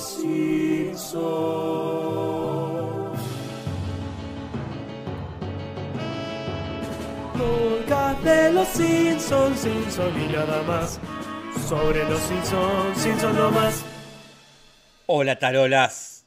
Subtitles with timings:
[0.00, 1.20] Simpsons.
[7.36, 10.98] Podcast de los Simpsons, Simpsons y nada más.
[11.68, 13.84] Sobre los Simpsons, Simpsons no más.
[15.04, 16.24] Hola tarolas,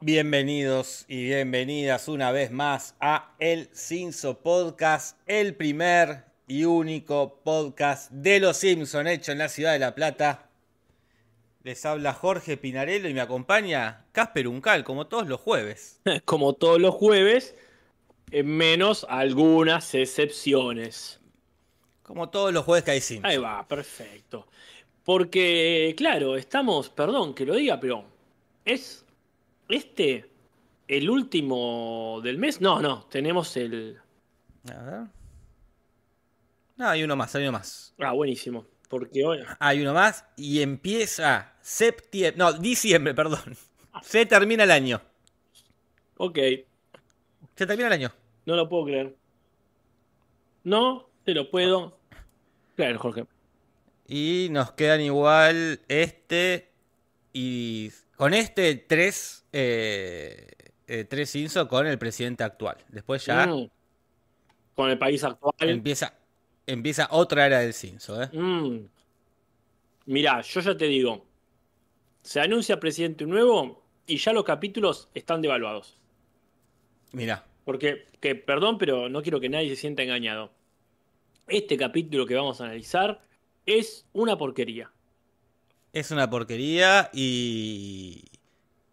[0.00, 8.10] bienvenidos y bienvenidas una vez más a El Cinso Podcast, el primer y único podcast
[8.10, 10.50] de Los Simpson hecho en la ciudad de La Plata.
[11.64, 15.98] Les habla Jorge Pinarello y me acompaña Casper Uncal, como todos los jueves.
[16.26, 17.56] como todos los jueves,
[18.30, 21.20] eh, menos algunas excepciones.
[22.02, 23.30] Como todos los jueves que hay Simpson.
[23.30, 24.46] Ahí va, perfecto.
[25.04, 28.04] Porque, claro, estamos, perdón que lo diga, pero
[28.66, 29.06] ¿es
[29.70, 30.30] este
[30.86, 32.60] el último del mes?
[32.60, 33.98] No, no, tenemos el...
[34.70, 35.00] A ver.
[36.76, 37.94] No, hay uno más, hay uno más.
[38.00, 38.66] Ah, buenísimo.
[38.88, 39.40] Porque hoy...
[39.58, 43.56] Hay uno más y empieza septiembre, no, diciembre, perdón.
[44.02, 45.00] Se termina el año.
[46.16, 46.38] Ok,
[47.56, 48.12] Se termina el año.
[48.46, 49.16] no lo puedo creer.
[50.62, 51.98] No, te lo puedo.
[52.76, 53.26] Claro, Jorge.
[54.06, 56.70] Y nos quedan igual este
[57.32, 60.46] y con este tres, eh,
[60.86, 62.76] eh, tres Simpson con el presidente actual.
[62.88, 63.70] Después ya Mm.
[64.74, 65.54] Con el país actual.
[65.60, 66.14] empieza,
[66.66, 68.22] empieza otra era del Simpson.
[68.24, 68.30] ¿eh?
[68.32, 68.88] Mm.
[70.06, 71.26] Mirá, yo ya te digo.
[72.22, 76.00] Se anuncia presidente nuevo y ya los capítulos están devaluados.
[77.12, 80.52] Mira, Porque, que, perdón, pero no quiero que nadie se sienta engañado.
[81.48, 83.22] Este capítulo que vamos a analizar
[83.66, 84.92] es una porquería.
[85.92, 88.24] es una porquería y,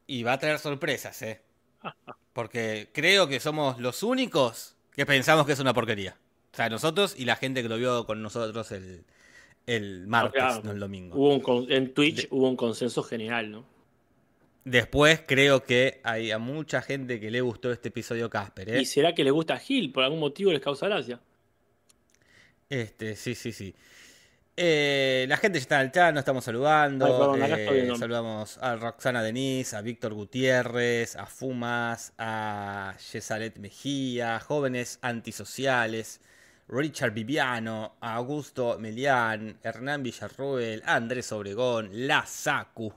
[0.08, 1.42] y va a traer sorpresas, ¿eh?
[2.33, 6.17] Porque creo que somos los únicos que pensamos que es una porquería.
[6.53, 9.05] O sea, nosotros y la gente que lo vio con nosotros el,
[9.67, 11.17] el martes, no el domingo.
[11.17, 13.66] Hubo un en Twitch De- hubo un consenso general, ¿no?
[14.63, 18.81] Después creo que hay a mucha gente que le gustó este episodio Casper, ¿eh?
[18.81, 19.92] ¿Y será que les gusta a Gil?
[19.92, 21.20] ¿Por algún motivo les causa gracia?
[22.70, 23.73] Este, sí, sí, sí.
[24.55, 27.05] Eh, la gente ya está en el chat, nos estamos saludando.
[27.05, 33.58] Ay, perdón, acá Eh, saludamos a Roxana Denise, a Víctor Gutiérrez, a Fumas, a Yesalet
[33.58, 36.21] Mejía, jóvenes antisociales,
[36.71, 42.93] Richard Viviano, Augusto Melián, Hernán Villarruel, Andrés Obregón, La Sacu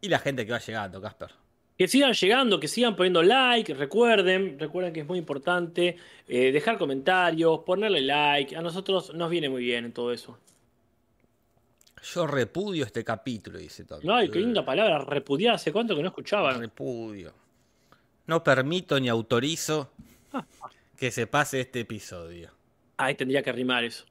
[0.00, 1.30] y la gente que va llegando, Casper.
[1.78, 5.96] Que sigan llegando, que sigan poniendo like, recuerden, recuerden que es muy importante
[6.26, 10.36] eh, dejar comentarios, ponerle like, a nosotros nos viene muy bien en todo eso.
[12.02, 14.00] Yo repudio este capítulo, dice todo.
[14.12, 16.60] Ay, qué linda palabra, repudiar, hace cuánto que no escuchaban.
[16.60, 17.32] Repudio.
[18.26, 19.90] No permito ni autorizo
[20.96, 22.55] que se pase este episodio.
[22.96, 24.04] Ahí tendría que rimar eso.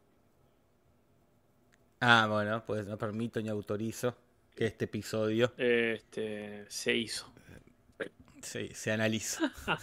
[2.00, 4.16] Ah, bueno, pues no permito ni autorizo
[4.56, 7.32] que este episodio Este, se hizo.
[8.42, 9.52] se, se analiza.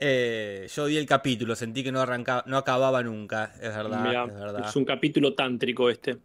[0.00, 4.24] Eh, yo di el capítulo, sentí que no arrancaba, no acababa nunca, es verdad, Mirá,
[4.26, 4.68] es verdad.
[4.68, 6.18] es un capítulo tántrico este.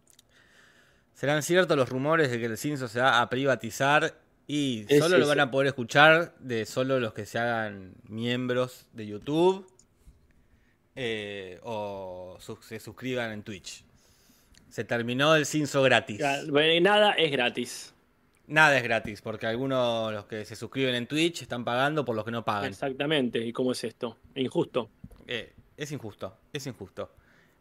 [1.12, 4.14] ¿Serán ciertos los rumores de que el Cinso se va a privatizar
[4.46, 8.86] y Es solo lo van a poder escuchar de solo los que se hagan miembros
[8.92, 9.66] de YouTube
[10.96, 13.84] eh, o se suscriban en Twitch?
[14.68, 16.20] Se terminó el Cinso gratis.
[16.20, 17.94] Nada es gratis.
[18.46, 22.24] Nada es gratis, porque algunos los que se suscriben en Twitch están pagando por los
[22.24, 22.70] que no pagan.
[22.70, 23.38] Exactamente.
[23.38, 24.18] ¿Y cómo es esto?
[24.34, 24.90] Injusto.
[25.26, 27.10] Eh, es injusto, es injusto.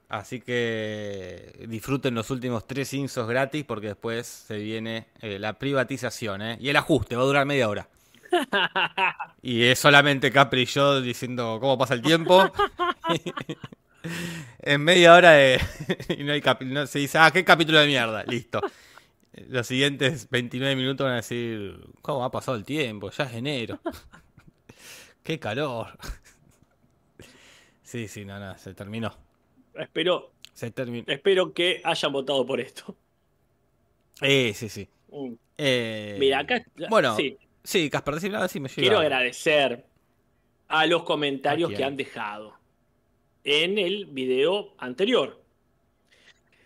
[0.10, 6.42] Así que disfruten los últimos tres Cinsos gratis porque después se viene eh, la privatización
[6.42, 6.58] ¿eh?
[6.60, 7.88] y el ajuste, va a durar media hora.
[9.42, 12.52] Y es solamente Capri y yo diciendo cómo pasa el tiempo.
[14.60, 15.60] en media hora de-
[16.18, 18.62] y no hay capi- no, se dice, ah, qué capítulo de mierda, listo.
[19.50, 23.10] Los siguientes 29 minutos van a decir, ¿cómo ha pasado el tiempo?
[23.12, 23.80] Ya es enero.
[25.24, 25.98] qué calor.
[27.82, 29.14] Sí, sí, no, no, se terminó.
[29.76, 31.06] Espero, Se terminó.
[31.08, 32.96] espero que hayan votado por esto.
[34.22, 34.88] Eh, sí, sí.
[35.12, 35.34] Mm.
[35.58, 36.64] Eh, Mira, acá.
[36.90, 38.82] Bueno, sí, sí, Casper, decime nada, sí me llega.
[38.82, 39.86] quiero agradecer
[40.68, 42.58] a los comentarios que han dejado
[43.44, 45.42] en el video anterior.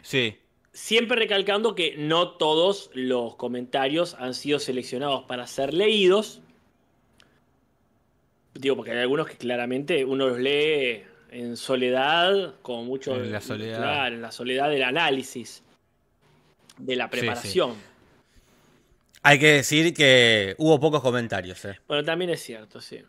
[0.01, 0.37] Sí,
[0.77, 6.39] Siempre recalcando que no todos los comentarios han sido seleccionados para ser leídos.
[8.53, 11.01] Digo, porque hay algunos que claramente uno los lee
[11.31, 13.15] en soledad, como mucho.
[13.15, 13.79] En la soledad.
[13.79, 15.63] Claro, en la soledad del análisis,
[16.77, 17.73] de la Sí, preparación.
[19.27, 21.77] Hay que decir que hubo pocos comentarios, eh.
[21.87, 23.01] Bueno, también es cierto, sí.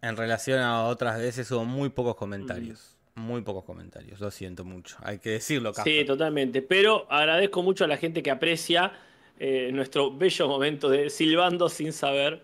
[0.00, 2.94] En relación a otras veces hubo muy pocos comentarios.
[3.14, 4.96] Muy pocos comentarios, lo siento mucho.
[5.02, 5.92] Hay que decirlo, Casper.
[6.02, 6.62] Sí, totalmente.
[6.62, 8.92] Pero agradezco mucho a la gente que aprecia
[9.40, 12.40] eh, nuestro bello momento de silbando sin saber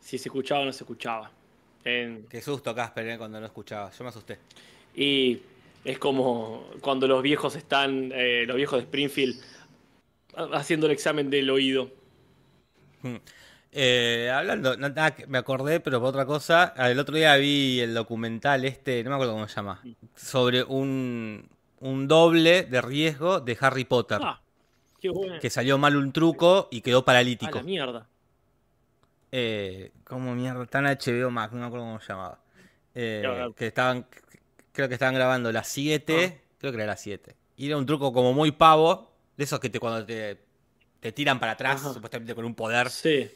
[0.00, 1.30] si se escuchaba o no se escuchaba.
[1.84, 3.90] En- Qué susto, Casper, eh, cuando no escuchaba.
[3.96, 4.38] Yo me asusté.
[4.94, 5.40] y
[5.84, 9.40] es como cuando los viejos están, eh, los viejos de Springfield,
[10.52, 11.90] haciendo el examen del oído.
[13.72, 18.64] Eh, hablando, nada me acordé, pero por otra cosa, el otro día vi el documental
[18.64, 19.80] este, no me acuerdo cómo se llama,
[20.16, 21.48] sobre un,
[21.78, 24.40] un doble de riesgo de Harry Potter, Ah,
[25.00, 25.38] qué bueno.
[25.40, 27.58] que salió mal un truco y quedó A paralítico.
[27.58, 28.06] la mierda.
[29.32, 30.66] Eh, ¿Cómo mierda?
[30.72, 32.40] En HBO Max, no me acuerdo cómo se llamaba.
[32.96, 33.22] Eh,
[33.56, 34.04] que estaban,
[34.72, 36.44] creo que estaban grabando las 7, Ah.
[36.58, 37.36] creo que era las 7.
[37.56, 39.09] Y era un truco como muy pavo,
[39.40, 40.38] de esos que te, cuando te,
[41.00, 41.94] te tiran para atrás, Ajá.
[41.94, 43.30] supuestamente con un poder, Sí.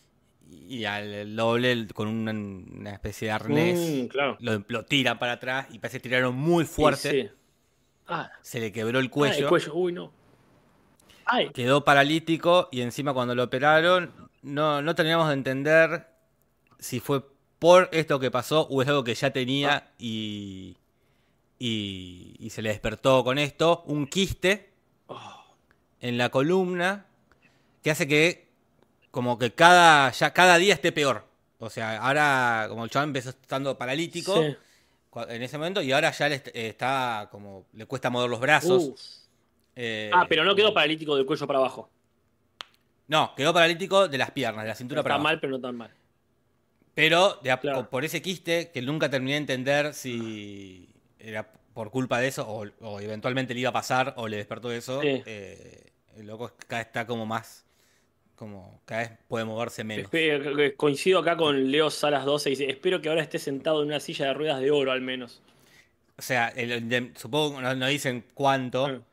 [0.51, 4.37] y al doble con una, una especie de arnés, Mm, claro.
[4.41, 7.31] lo, lo tiran para atrás y parece que tiraron muy fuerte, Sí, sí.
[8.07, 9.75] Ah, se le quebró el ah, cuello, el cuello.
[9.75, 10.13] Uy, no.
[11.25, 14.13] Ay, quedó paralítico y encima cuando lo operaron
[14.43, 16.07] no, no terminamos de entender
[16.79, 17.23] si fue
[17.59, 19.91] por esto que pasó o es algo que ya tenía Ah.
[19.99, 20.77] y,
[21.59, 24.74] y, y se le despertó con esto, un quiste
[26.05, 27.07] en la columna
[27.83, 28.47] que hace que
[29.11, 31.25] como que cada, ya cada día esté peor.
[31.59, 34.55] O sea, ahora como el chaval empezó estando paralítico sí.
[35.29, 39.23] en ese momento y ahora ya le est- está como le cuesta mover los brazos.
[39.77, 41.89] Eh, Ah, pero no quedó paralítico del cuello para abajo.
[43.09, 45.25] No, quedó paralítico de las piernas, de la cintura Está para abajo.
[45.25, 45.91] mal, pero no tan mal.
[46.95, 47.89] Pero de a- Claro.
[47.89, 52.67] por ese quiste que nunca terminé de entender si era por culpa de eso o,
[52.81, 55.01] o eventualmente le iba a pasar o le despertó eso.
[55.01, 55.23] Sí.
[55.27, 57.65] eh, el loco cada vez está como más,
[58.37, 60.09] como cada vez puede moverse menos.
[60.13, 63.89] Eh, Coincido acá con Leo Salas 12 y dice, espero que ahora esté sentado en
[63.89, 65.43] una silla de ruedas de oro al menos.
[66.17, 69.05] O sea, el supongo que no, no dicen cuánto Claro.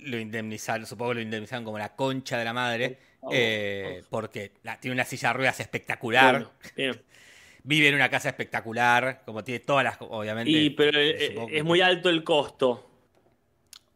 [0.00, 2.98] lo indemnizaron, supongo que lo indemnizaron como la concha de la madre.
[3.20, 6.34] Oh, eh, porque la- tiene una silla de ruedas espectacular.
[6.34, 7.00] Bueno, bien.
[7.64, 10.50] Vive en una casa espectacular, como tiene todas las, obviamente.
[10.50, 12.90] Y, pero eh, es muy alto el costo.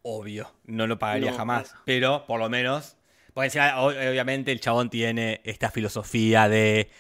[0.09, 1.37] Obvio, no lo pagaría No.
[1.37, 2.97] jamás, pero por lo menos,
[3.35, 6.91] porque encima, obviamente el chabón tiene esta filosofía de...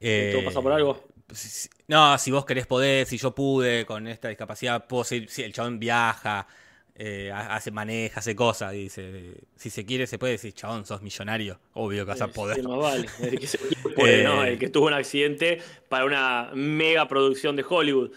[0.00, 1.02] eh, ¿Todo pasa por algo?
[1.34, 5.42] si- No, si vos querés poder, si yo pude con esta discapacidad, puedo seguir, si
[5.42, 6.46] el chabón viaja,
[6.96, 11.02] eh, ha- hace, maneja, hace cosas, dice, si se quiere se puede decir, chabón, sos
[11.02, 12.62] millonario, obvio que vas a Sí, poder.
[12.62, 13.06] más vale.
[13.20, 13.58] El que, se
[13.96, 14.24] puede, Eh.
[14.24, 14.44] ¿no?
[14.44, 15.58] El que tuvo un accidente
[15.88, 18.10] para una mega producción de Hollywood.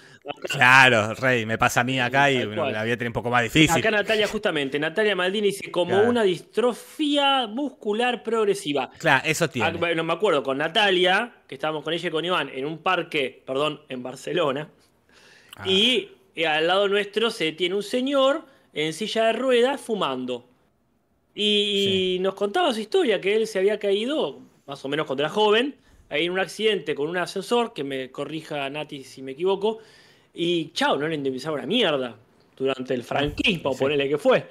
[0.50, 3.44] Claro, Rey, me pasa a mí acá y bueno, la vida tiene un poco más
[3.44, 3.78] difícil.
[3.78, 6.10] Acá Natalia, justamente, Natalia Maldini dice como Claro.
[6.10, 8.92] una distrofia muscular progresiva.
[9.00, 9.72] Claro, eso Ah, tiene.
[9.78, 13.42] bueno, me acuerdo con Natalia, que estábamos con ella y con Iván en un parque,
[13.46, 14.70] perdón, en Barcelona.
[15.56, 15.68] Ah.
[15.68, 18.46] Y eh, al lado nuestro se tiene un señor
[18.78, 20.46] en silla de ruedas fumando.
[21.34, 25.24] Y, y nos contaba su historia, que él se había caído, más o menos cuando
[25.24, 25.76] era joven,
[26.10, 29.80] ahí en un accidente con un ascensor, que me corrija Nati si me equivoco,
[30.34, 32.16] y chao, no le indemnizaron una mierda
[32.56, 33.80] durante el franquismo, sí.
[33.80, 34.46] ponele que fue.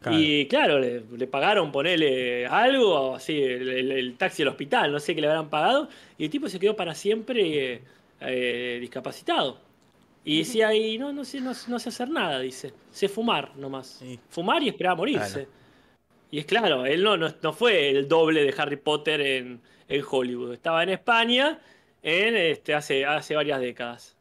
[0.00, 0.18] Claro.
[0.20, 5.00] Y claro, le, le pagaron ponerle algo, así, el, el- el taxi al hospital, no
[5.00, 5.88] sé qué le habrán pagado,
[6.18, 7.80] y el tipo se quedó para siempre eh,
[8.20, 9.58] eh, discapacitado.
[10.28, 12.74] Y decía ahí, no, no sé, no, no sé hacer nada, dice.
[12.90, 13.98] Sé fumar nomás.
[14.00, 14.18] Sí.
[14.28, 15.44] Fumar y esperar a morirse.
[15.44, 15.50] Claro.
[16.32, 20.04] Y es claro, él no, no, no fue el doble de Harry Potter en, en
[20.10, 20.54] Hollywood.
[20.54, 21.60] Estaba en España
[22.02, 24.16] en, este, hace, hace varias décadas.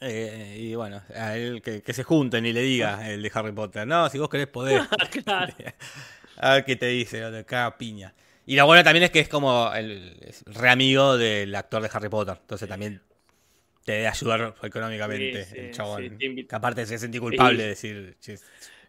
[0.00, 3.52] Eh, y bueno, a él que, que se junten y le diga el de Harry
[3.52, 3.86] Potter.
[3.86, 4.82] No, si vos querés poder.
[5.24, 5.54] claro.
[6.36, 8.12] a ver qué te dice, no te caga piña.
[8.44, 11.88] Y lo bueno también es que es como el, es re amigo del actor de
[11.90, 12.36] Harry Potter.
[12.38, 13.00] Entonces también
[13.84, 16.16] te debe ayudar económicamente Sí, el chabón.
[16.20, 18.16] sí, que aparte se sentí culpable de decir.
[18.20, 18.36] "Che,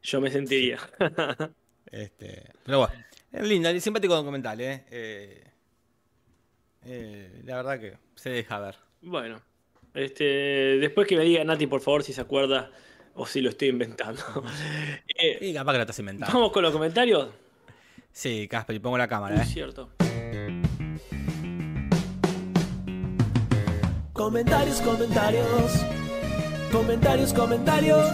[0.04, 0.78] Yo me sentiría.
[1.92, 2.94] Este, pero bueno,
[3.32, 4.84] es linda, es simpático documental, ¿eh?
[4.90, 5.44] Eh,
[6.86, 8.76] eh, La verdad que se deja ver.
[9.02, 9.40] Bueno,
[9.94, 10.24] este,
[10.80, 12.72] después que me diga Nati, por favor, si se acuerda
[13.14, 14.22] o si lo estoy inventando.
[15.16, 16.34] Eh, Y capaz que lo estás inventando.
[16.34, 17.30] Vamos con los comentarios.
[18.12, 19.48] Sí, Casper, y pongo la cámara, Muy ¿eh?
[19.48, 19.92] cierto.
[24.14, 25.72] Comentarios, comentarios.
[26.72, 28.08] Comentarios, comentarios.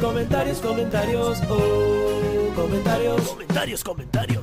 [0.00, 1.38] Comentarios, comentarios.
[1.48, 3.20] Oh, comentarios.
[3.28, 4.42] Comentarios, comentarios.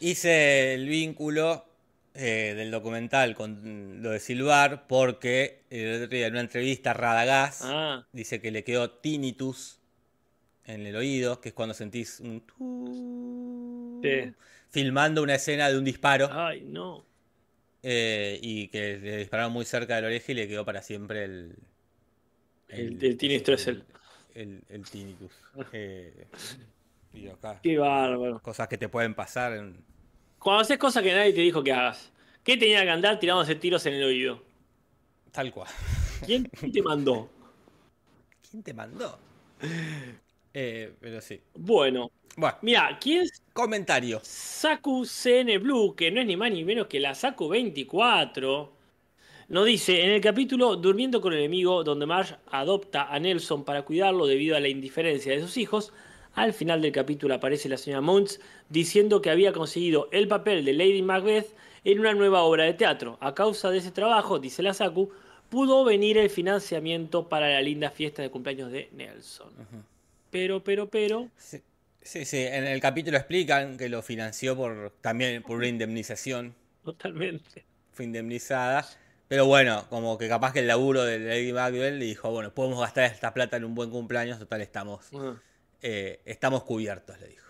[0.00, 1.64] Hice el vínculo
[2.14, 7.60] eh, del documental con lo de Silvar porque el otro día en una entrevista Radagás
[7.64, 9.78] Ah, dice que le quedó tinnitus
[10.64, 12.42] en el oído, que es cuando sentís un
[14.02, 14.32] Sí.
[14.70, 17.04] filmando una escena de un disparo ay, no.
[17.82, 21.24] Eh, y que le dispararon muy cerca de la oreja y le quedó para siempre
[21.24, 21.56] el
[22.68, 23.84] El, el Tini Stressel.
[24.34, 25.32] el, el tinnitus.
[25.72, 26.26] Eh,
[27.12, 28.42] digo, acá, Qué bárbaro.
[28.42, 29.54] cosas que te pueden pasar.
[29.54, 29.84] en-
[30.40, 32.12] Cuando haces cosas que nadie te dijo que hagas.
[32.42, 34.42] ¿Qué tenía que andar tirándose tiros en el oído?
[35.32, 35.68] tal cual.
[36.24, 37.30] ¿Quién quién te mandó?
[38.42, 39.18] ¿Quién te mandó?
[40.52, 41.40] Eh, pero sí.
[41.54, 43.26] Bueno, Bueno, mira, ¿quién
[43.60, 44.22] es comentarios.
[44.26, 48.72] Saku CN Blue, que no es ni más ni menos que la Saku 24,
[49.48, 53.82] nos dice en el capítulo Durmiendo con el enemigo, donde Marge adopta a Nelson para
[53.82, 55.92] cuidarlo debido a la indiferencia de sus hijos,
[56.34, 60.72] al final del capítulo aparece la señora Mounts diciendo que había conseguido el papel de
[60.72, 63.18] Lady Macbeth en una nueva obra de teatro.
[63.20, 65.10] A causa de ese trabajo, dice la Saku,
[65.48, 69.50] pudo venir el financiamiento para la linda fiesta de cumpleaños de Nelson.
[70.30, 71.28] Pero, pero, pero...
[71.36, 71.60] Sí,
[72.02, 76.54] sí, sí, en el capítulo explican que lo financió por también por una indemnización.
[76.84, 77.64] Totalmente.
[77.92, 78.86] Fue indemnizada.
[79.28, 82.80] Pero bueno, como que capaz que el laburo de Lady Macbeth le dijo, bueno, podemos
[82.80, 85.34] gastar esta plata en un buen cumpleaños, total estamos, Ah.
[85.82, 87.48] eh, estamos cubiertos, le dijo.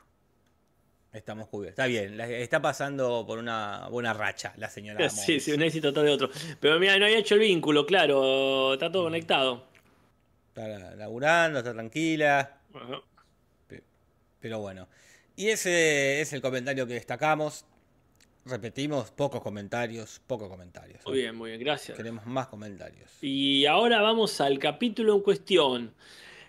[1.12, 1.72] Estamos cubiertos.
[1.82, 5.08] Está bien, está pasando por una buena racha la señora.
[5.10, 5.42] Sí, Mons.
[5.44, 6.30] sí, un éxito tras de otro.
[6.60, 9.66] Pero mira, no había hecho el vínculo, claro, está todo conectado.
[10.48, 12.58] Está laburando, está tranquila.
[12.72, 12.78] Pe-
[14.40, 14.88] Pero bueno.
[15.36, 17.64] Y ese es el comentario que destacamos.
[18.44, 21.00] Repetimos, pocos comentarios, pocos comentarios.
[21.06, 21.96] Muy bien, muy bien, gracias.
[21.96, 23.10] Queremos más comentarios.
[23.20, 25.94] Y ahora vamos al capítulo en cuestión.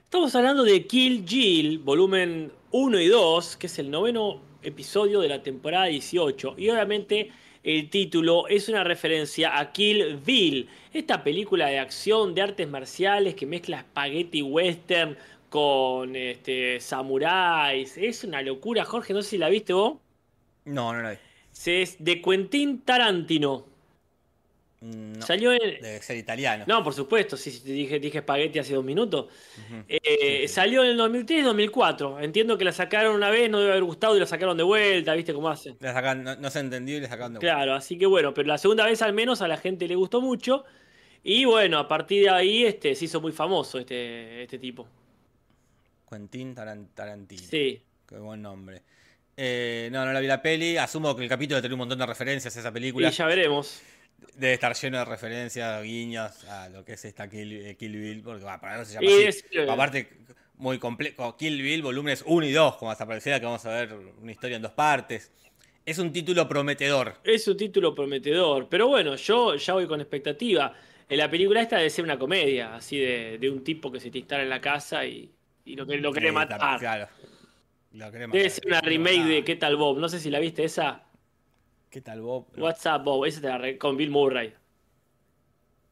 [0.04, 5.30] Estamos hablando de Kill Jill, volumen 1 y 2, que es el noveno episodio de
[5.30, 6.56] la temporada 18.
[6.58, 7.32] Y obviamente
[7.64, 13.36] el título es una referencia a Kill Bill, esta película de acción de artes marciales
[13.36, 15.18] que mezcla spaghetti western
[15.52, 17.98] con este, samuráis.
[17.98, 19.98] Es una locura, Jorge, no sé si la viste vos.
[20.64, 21.10] No, no, no.
[21.52, 23.66] Se- Es de Quentin Tarantino.
[24.80, 25.22] No.
[25.22, 26.64] Salió en, Debe ser italiano.
[26.68, 29.28] no, por supuesto, sí, sí, te dije, dije espagueti hace dos minutos.
[29.90, 30.00] Eh,
[30.42, 30.48] Sí, sí.
[30.48, 32.20] Salió en el 2003 2004.
[32.22, 35.14] Entiendo que la sacaron una vez, no debe haber gustado y la sacaron de vuelta,
[35.14, 35.78] ¿viste cómo hacen?
[35.80, 38.58] Sacan- no, no se entendió y le sacaron de Claro, así que bueno, pero la
[38.58, 40.64] segunda vez al menos a la gente le gustó mucho.
[41.24, 44.88] Y bueno, a partir de ahí este, se hizo muy famoso este, este tipo.
[46.16, 47.42] Quentin Taran- Tarantino.
[47.42, 47.82] Sí.
[48.08, 48.82] Qué buen nombre.
[49.38, 50.76] Eh, no, no la vi la peli.
[50.78, 53.08] Asumo que el capítulo tiene un montón de referencias a esa película.
[53.08, 53.82] Y ya veremos.
[54.36, 58.22] Debe estar lleno de referencias, guiños a lo que es esta Kill, eh, Kill Bill,
[58.22, 59.24] porque va, para no se llama Y así.
[59.24, 60.10] es- eh, Aparte,
[60.56, 61.36] muy complejo.
[61.38, 64.58] Kill Bill, volúmenes 1 y 2, como hasta pareciera que vamos a ver una historia
[64.58, 65.32] en dos partes.
[65.86, 67.16] Es un título prometedor.
[67.24, 68.68] Es un título prometedor.
[68.70, 70.76] Pero bueno, yo ya voy con expectativa.
[71.10, 74.12] En la película esta debe ser una comedia, así de, de un tipo que se
[74.12, 75.30] te instala en la casa y,
[75.66, 76.80] y lo, que- lo quiere Eh, matar.
[76.80, 77.08] Claro.
[77.94, 78.50] Lo quiere Debe matar.
[78.52, 79.98] ser una remake de ¿Qué tal Bob?
[80.00, 81.04] No sé si la viste esa.
[81.90, 82.48] ¿Qué tal, Bob?
[82.58, 83.26] What's up Bob?
[83.26, 84.54] Esa te la re- con Bill Murray.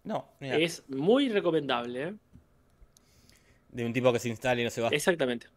[0.05, 2.13] no mira, Es muy recomendable, ¿eh?
[3.71, 4.89] de un tipo que se instala y no se va.
[4.89, 5.47] Exactamente.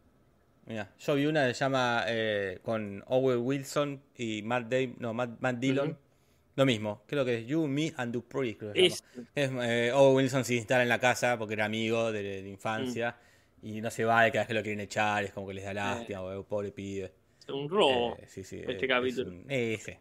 [0.65, 5.13] Mira, yo vi una que se llama eh, con Owen Wilson y Matt, Dam- no,
[5.13, 5.89] Matt, Matt Dillon.
[5.89, 5.97] Ujú.
[6.55, 8.55] Lo mismo, creo que es You, Me and Dupree.
[8.55, 9.03] Creo que Es-
[9.35, 13.15] eh, Owen Wilson se instala en la casa porque era amigo de, de infancia
[13.63, 15.63] y no se va y cada vez que lo quieren echar es como que les
[15.63, 17.11] da lástima, o pobre pibe.
[17.47, 18.15] Un robo.
[18.19, 19.29] Eh, sí, sí, este eh, es capítulo.
[19.31, 19.93] un, eh, sí,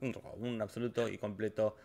[0.00, 1.76] un robo, un absoluto y completo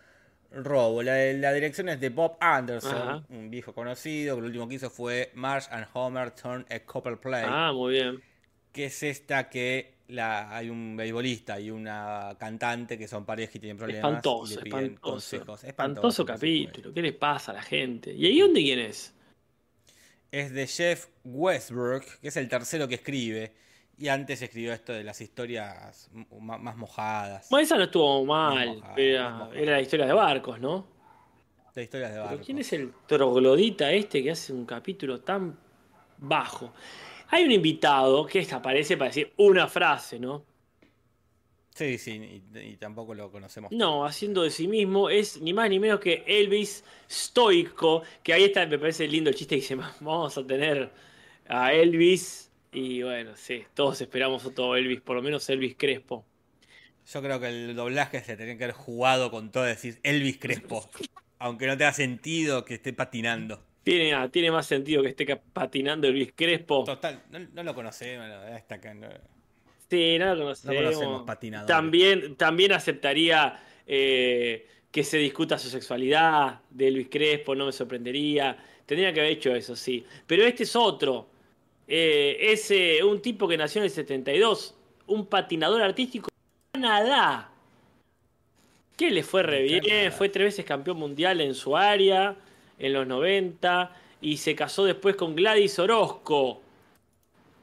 [0.52, 1.02] robo.
[1.04, 3.24] La, la dirección es de Bob Anderson, Ajá.
[3.30, 7.18] un viejo conocido, que lo último que hizo fue Marsh and Homer Turn a Couple
[7.18, 8.22] Play Ah, muy bien.
[8.72, 13.60] que es esta que la, hay un beisbolista y una cantante que son pareja y
[13.60, 15.12] tienen problemas Espantoso, y le piden espantoso.
[15.12, 15.64] consejos.
[15.64, 16.92] Espantoso por capítulo.
[16.94, 18.12] ¿Qué le pasa a la gente?
[18.14, 19.14] ¿Y ahí dónde quién es?
[20.32, 23.54] Es de Jeff Westbrook, que es el tercero que escribe.
[23.98, 26.10] Y antes escribió esto de las historias
[26.40, 27.48] más mojadas.
[27.50, 28.76] Bueno, esa no estuvo mal.
[28.76, 30.88] mojada, Era, la historia de barcos, ¿no?
[31.76, 32.46] De historias de Pero barcos.
[32.46, 35.58] ¿quién es el troglodita este que hace un capítulo tan
[36.18, 36.74] bajo?
[37.30, 40.46] Hay un invitado que aparece para decir una frase, ¿no?
[41.80, 43.72] Sí, sí, y, y tampoco lo conocemos.
[43.72, 48.44] No, haciendo de sí mismo es ni más ni menos que Elvis Stoico, que ahí
[48.44, 50.92] está, me parece lindo el chiste que dice, vamos a tener
[51.48, 56.26] a Elvis y bueno, sí, todos esperamos otro Elvis, por lo menos Elvis Crespo.
[57.14, 60.86] Yo creo que el doblaje se tenía que haber jugado con todo, decir Elvis Crespo.
[61.40, 63.64] aunque no tenga sentido que esté patinando.
[63.84, 66.84] Tiene, ah, tiene más sentido que esté patinando Elvis Crespo.
[66.84, 68.28] Total, no, no lo conocemos.
[68.28, 69.08] no, está acá, no.
[69.90, 70.76] Sí, no lo conocemos.
[70.76, 71.68] No conocemos patinadores.
[71.68, 78.58] También, también aceptaría eh, que se discuta su sexualidad de Elvis Crespo, no me sorprendería.
[78.86, 80.06] Tendría que haber hecho eso, sí.
[80.28, 81.28] Pero este es otro.
[81.88, 84.76] Eh, es eh, un tipo que nació en el 72,
[85.08, 87.52] un patinador artístico de Canadá.
[88.96, 90.12] Que le fue re bien, Canadá.
[90.12, 92.36] fue tres veces campeón mundial en su área,
[92.78, 93.96] en los 90.
[94.22, 96.62] y se casó después con Gladys Orozco.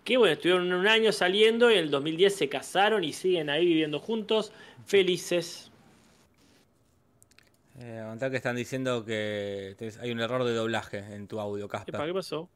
[0.07, 3.67] Que bueno, estuvieron un año saliendo y en el 2010 se casaron y siguen ahí
[3.67, 4.53] viviendo juntos,
[4.85, 5.73] felices.
[7.81, 12.07] Eh, aguantá que están diciendo que hay un error de doblaje en tu audio, Casper.
[12.07, 12.49] ¿Qué pasó?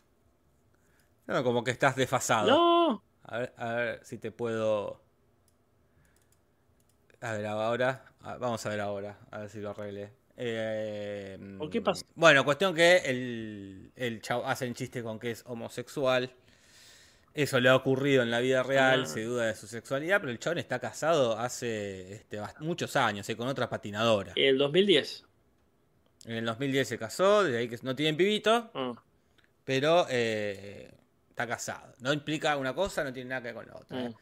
[1.27, 2.47] No, como que estás desfasado.
[2.47, 5.03] No, A ver, a ver si te puedo.
[7.21, 8.05] A ver, ahora.
[8.39, 9.19] Vamos a ver ahora.
[9.33, 10.13] A ver si lo arreglé.
[10.37, 12.07] Eh, ¿Por qué pasa?
[12.15, 16.33] Bueno, cuestión que el, el chavo hacen chiste con que es homosexual.
[17.33, 19.07] Eso le ha ocurrido en la vida real, Ah.
[19.07, 23.37] se duda de su sexualidad, pero el chabón está casado hace este, muchos años eh,
[23.37, 24.33] con otra patinadora.
[24.37, 25.25] el 2010.
[26.27, 28.93] En el 2010 se casó, desde ahí que no tienen pibito, Ah.
[29.65, 30.91] pero eh,
[31.31, 31.95] está casado.
[32.01, 34.05] No implica una cosa, no tiene nada que ver con la otra.
[34.05, 34.09] ¿eh?
[34.11, 34.15] Mm.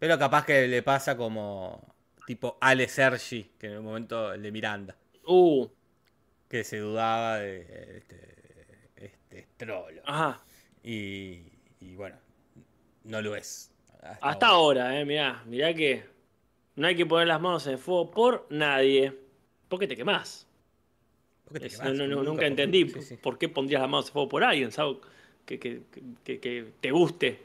[0.00, 1.94] Pero capaz que le pasa como
[2.26, 5.66] tipo Ale Sergi, que en un momento el de Miranda, Uh,
[6.48, 8.34] que se dudaba de este,
[8.96, 10.02] este trolo.
[10.06, 10.42] ajá.
[10.82, 11.42] Y,
[11.80, 12.16] y bueno,
[13.04, 13.70] no lo es.
[14.20, 16.04] Hasta ahora, eh, mirá, mirá que
[16.76, 19.14] no hay que poner las manos en el fuego por nadie.
[19.68, 20.46] Porque te quemás.
[21.44, 21.98] ¿Por qué te Es- quemás?
[21.98, 23.16] no, no, Nunca entendí sí, sí.
[23.16, 24.96] por qué pondrías las manos en fuego por alguien, ¿sabes?
[25.46, 25.82] Que, que,
[26.24, 27.38] que- que te guste.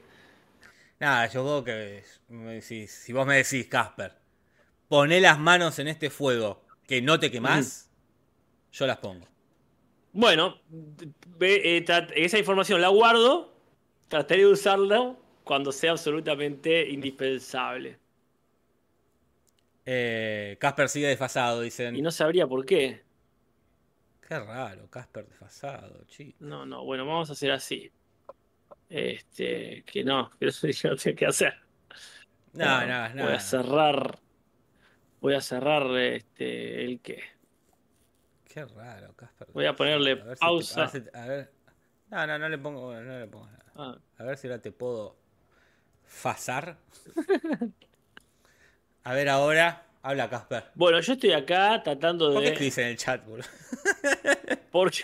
[1.00, 2.04] Nada, yo creo que
[2.88, 4.14] si vos me decís, Casper,
[4.90, 7.90] poné las manos en este fuego que no te quemás,
[8.72, 9.28] yo las pongo.
[10.12, 10.56] Bueno,
[11.40, 11.86] eh,
[12.16, 13.54] esa información la guardo.
[14.08, 15.16] Trataré de usarla
[15.50, 17.98] cuando sea absolutamente indispensable.
[19.84, 21.96] Eh, Casper sigue desfasado, dicen.
[21.96, 23.02] Y no sabría por qué.
[24.22, 26.38] Qué raro, Casper desfasado, chico.
[26.40, 27.92] No, no, bueno, vamos a hacer así.
[28.90, 31.54] Este, que no, que eso yo no tengo que hacer.
[32.54, 33.38] No, Bueno, no, Voy no.
[33.38, 34.20] a cerrar.
[35.20, 37.24] Voy a cerrar este el que.
[38.46, 39.48] Qué raro, Casper.
[39.54, 40.86] Voy a ponerle ver si te- pausa.
[40.86, 41.52] ver a ver.
[42.12, 43.66] No, no, no le pongo, no le pongo nada.
[43.76, 45.19] Ah, A ver si ahora te puedo
[46.10, 46.78] fasar.
[49.04, 50.66] A ver ahora, habla Casper.
[50.76, 52.54] Bueno, yo estoy acá tratando ¿Por qué de.
[52.54, 53.48] escribís en el chat, boludo?
[54.72, 55.04] Porque...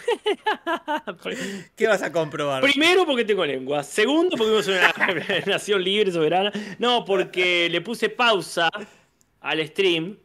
[1.75, 2.61] ¿Qué vas a comprobar?
[2.61, 3.81] Primero porque tengo lengua.
[3.81, 6.51] Segundo porque en una nación libre, soberana.
[6.77, 8.69] No, porque le puse pausa
[9.39, 10.17] al stream,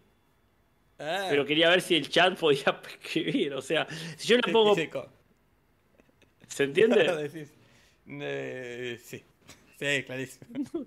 [1.01, 3.55] Ah, pero quería ver si el chat podía escribir.
[3.55, 3.87] O sea,
[4.19, 4.77] si yo le pongo.
[6.47, 7.05] ¿Se entiende?
[7.17, 7.55] Decís,
[8.07, 9.25] eh, sí.
[9.81, 10.47] Sí, clarísimo.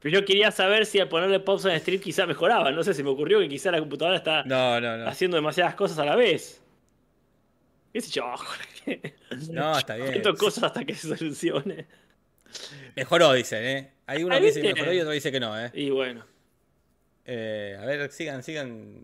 [0.00, 2.70] Pero yo quería saber si al ponerle pausa en el stream quizá mejoraba.
[2.70, 5.08] No sé, se me ocurrió que quizá la computadora está No, no, no.
[5.08, 6.62] haciendo demasiadas cosas a la vez.
[7.92, 8.24] ¿Qué sé yo?
[9.50, 10.22] No, está bien.
[10.38, 11.86] Cosas hasta que se solucione.
[12.94, 13.90] Mejoró, dicen, ¿eh?
[14.06, 15.70] Hay uno que dice que mejoró y otro dice que no, ¿eh?
[15.74, 16.24] Y bueno.
[17.24, 19.00] Eh, a ver, sigan, sigan.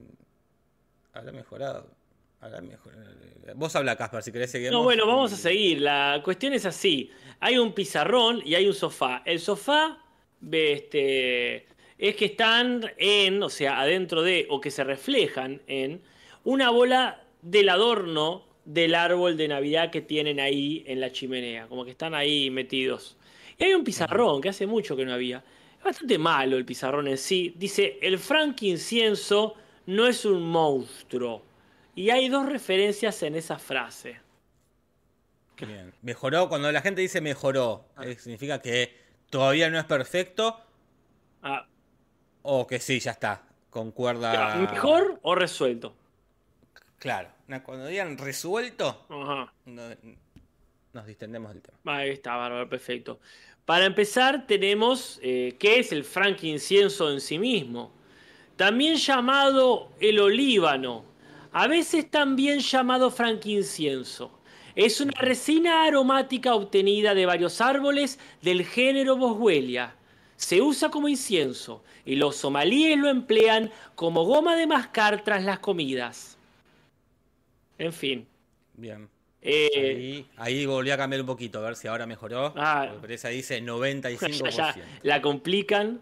[1.13, 1.91] Habrá mejorado.
[2.41, 3.05] Habrá mejorado.
[3.57, 4.71] Vos habla, Casper, si querés seguir.
[4.71, 5.81] No, bueno, vamos a seguir.
[5.81, 7.11] La cuestión es así.
[7.41, 9.23] Hay un pizarrón y hay un sofá.
[9.25, 9.99] El sofá
[10.53, 11.67] este,
[11.99, 16.03] es que están en, o sea, adentro de, o que se reflejan en,
[16.45, 21.67] una bola del adorno del árbol de Navidad que tienen ahí en la chimenea.
[21.67, 23.17] Como que están ahí metidos.
[23.59, 25.43] Y hay un pizarrón que hace mucho que no había.
[25.79, 27.55] Es bastante malo el pizarrón en sí.
[27.57, 29.55] Dice, el frankincienso
[29.87, 31.43] no es un monstruo.
[31.95, 34.19] Y hay dos referencias en esa frase.
[35.67, 35.93] Bien.
[36.03, 38.95] Mejoró, cuando la gente dice mejoró, eh, significa que
[39.31, 40.61] todavía no es perfecto
[41.43, 41.67] Ah,
[42.43, 43.43] o que sí, ya está.
[43.71, 44.57] Concuerda.
[44.57, 45.95] ¿Mejor o resuelto?
[46.99, 47.29] Claro.
[47.65, 49.53] Cuando digan resuelto, Ajá.
[49.65, 49.83] no-
[50.93, 51.79] nos distendemos del tema.
[51.97, 53.21] Ahí está, bárbaro, perfecto.
[53.65, 57.93] Para empezar, tenemos eh, qué es el frankincienso en sí mismo.
[58.57, 61.05] También llamado el olíbano.
[61.53, 64.40] A veces también llamado frankincienso.
[64.77, 69.95] Es una resina aromática obtenida de varios árboles del género Boswellia.
[70.37, 75.59] Se usa como incienso y los somalíes lo emplean como goma de mascar tras las
[75.59, 76.39] comidas.
[77.79, 78.27] En fin.
[78.75, 79.09] Bien.
[79.43, 82.53] eh, Ahí, ahí volví a cambiar un poquito, a ver si ahora mejoró.
[82.57, 82.95] Ah.
[83.01, 84.51] Por esa dice ya, 95%.
[84.51, 86.01] ya la complican.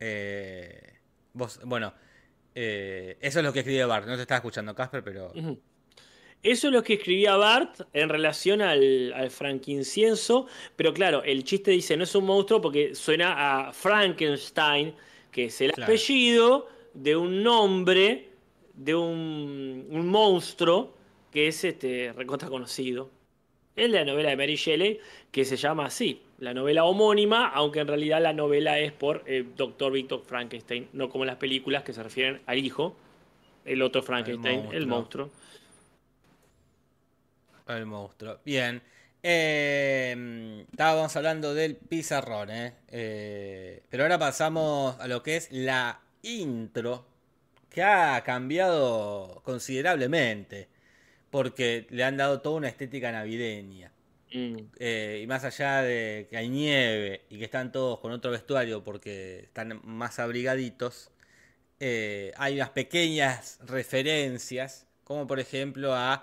[0.00, 0.94] Eh,
[1.32, 1.92] vos, bueno,
[2.54, 4.06] eh, eso es lo que escribe Bart.
[4.06, 5.32] No te estaba escuchando, Casper, pero.
[6.42, 10.46] Eso es lo que escribía Bart en relación al, al frankincienso,
[10.76, 14.94] pero claro, el chiste dice no es un monstruo porque suena a Frankenstein,
[15.32, 15.90] que es el Claro.
[15.92, 18.28] apellido de un nombre
[18.74, 20.94] de un, un monstruo
[21.32, 23.10] que es este recontra conocido.
[23.74, 27.88] Es la novela de Mary Shelley que se llama así, la novela homónima, aunque en
[27.88, 29.92] realidad la novela es por el Dr.
[29.92, 32.96] Victor Frankenstein, no como las películas que se refieren al hijo,
[33.64, 35.26] el otro Frankenstein, el monstruo.
[35.26, 35.30] monstruo.
[37.66, 38.38] El monstruo.
[38.44, 38.82] Bien.
[39.22, 42.74] Eh, estábamos hablando del pizarrón, ¿eh?
[42.88, 43.82] ¿eh?
[43.90, 47.06] Pero ahora pasamos a lo que es la intro,
[47.68, 50.68] que ha cambiado considerablemente,
[51.30, 53.90] porque le han dado toda una estética navideña.
[54.32, 54.56] Mm.
[54.78, 58.82] Eh, y más allá de que hay nieve y que están todos con otro vestuario
[58.84, 61.10] porque están más abrigaditos,
[61.80, 66.22] eh, hay unas pequeñas referencias, como por ejemplo a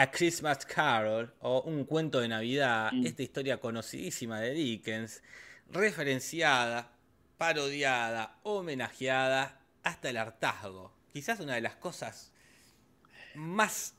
[0.00, 3.04] A Christmas Carol o Un cuento de Navidad, mm.
[3.04, 5.22] esta historia conocidísima de Dickens,
[5.70, 6.96] referenciada,
[7.36, 10.90] parodiada, homenajeada hasta el hartazgo.
[11.12, 12.32] Quizás una de las cosas
[13.34, 13.94] más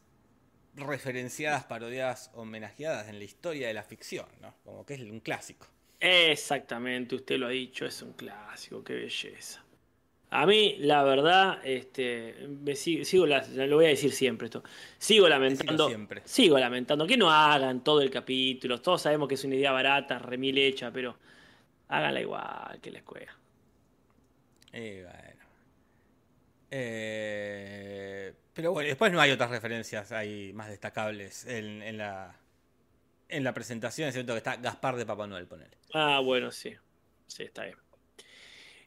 [0.74, 4.56] referenciadas, parodiadas, homenajeadas en la historia de la ficción, ¿no?
[4.64, 5.68] Como que es un clásico.
[6.00, 9.64] Exactamente, usted lo ha dicho, es un clásico, qué belleza.
[10.34, 14.64] A mí, la verdad, este, me sigo, lo voy a decir siempre esto,
[14.98, 16.22] sigo lamentando, siempre.
[16.24, 20.20] sigo lamentando que no hagan todo el capítulo, todos sabemos que es una idea barata,
[20.20, 21.18] remil hecha, pero
[21.90, 23.38] háganla igual que la escuela.
[24.72, 25.42] Y bueno.
[26.72, 32.40] Eh, pero bueno, después no hay otras referencias ahí más destacables en, la
[33.28, 34.08] en la presentación.
[34.08, 35.78] Es cierto que está Gaspar de Papá Noel, ponele.
[35.94, 36.74] Ah, bueno, sí.
[37.28, 37.76] Sí, está bien.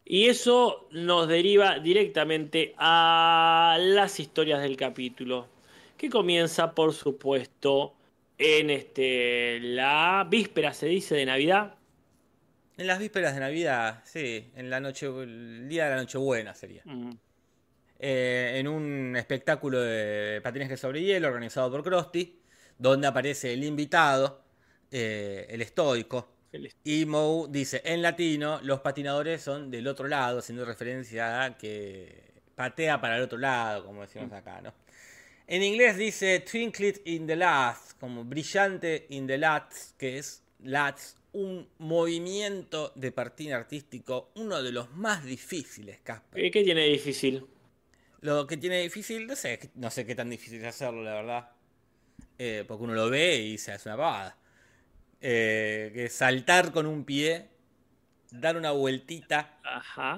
[0.05, 5.49] Y eso nos deriva directamente a las historias del capítulo,
[5.97, 7.95] que comienza, por supuesto,
[8.37, 11.77] en este la víspera, se dice, de Navidad.
[12.77, 16.83] En las vísperas de Navidad, sí, en la noche, el día de la Nochebuena sería.
[17.99, 22.40] Eh, en un espectáculo de patinaje sobre hielo organizado por Krusty,
[22.77, 24.43] donde aparece el invitado,
[24.90, 26.34] eh, el estoico,
[26.85, 32.35] y Moe dice, en latino, los patinadores son del otro lado, haciendo referencia a que
[32.55, 34.35] patea para el otro lado, como decimos mm.
[34.35, 34.73] acá, ¿no?
[35.47, 41.17] En inglés dice twinkle in the lats, como brillante in the lats, que es lats,
[41.33, 46.51] un movimiento de patín artístico, uno de los más difíciles, Casper.
[46.51, 47.45] ¿Qué tiene difícil?
[48.21, 51.51] Lo que tiene difícil, no sé, no sé qué tan difícil es hacerlo, la verdad.
[52.38, 54.38] Eh, porque uno lo ve y se hace una pavada.
[55.20, 57.46] Eh, que saltar con un pie,
[58.31, 59.59] dar una vueltita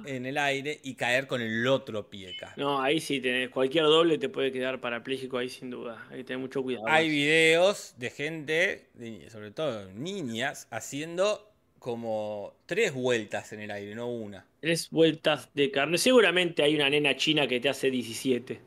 [0.05, 2.35] en el aire y caer con el otro pie.
[2.57, 6.07] No, ahí sí, tenés, cualquier doble te puede quedar parapléjico ahí sin duda.
[6.11, 6.87] Hay que tener mucho cuidado.
[6.89, 8.89] Hay videos de gente,
[9.31, 14.45] sobre todo niñas, haciendo como tres vueltas en el aire, no una.
[14.61, 15.99] Tres vueltas de carne.
[15.99, 18.61] Seguramente hay una nena china que te hace 17.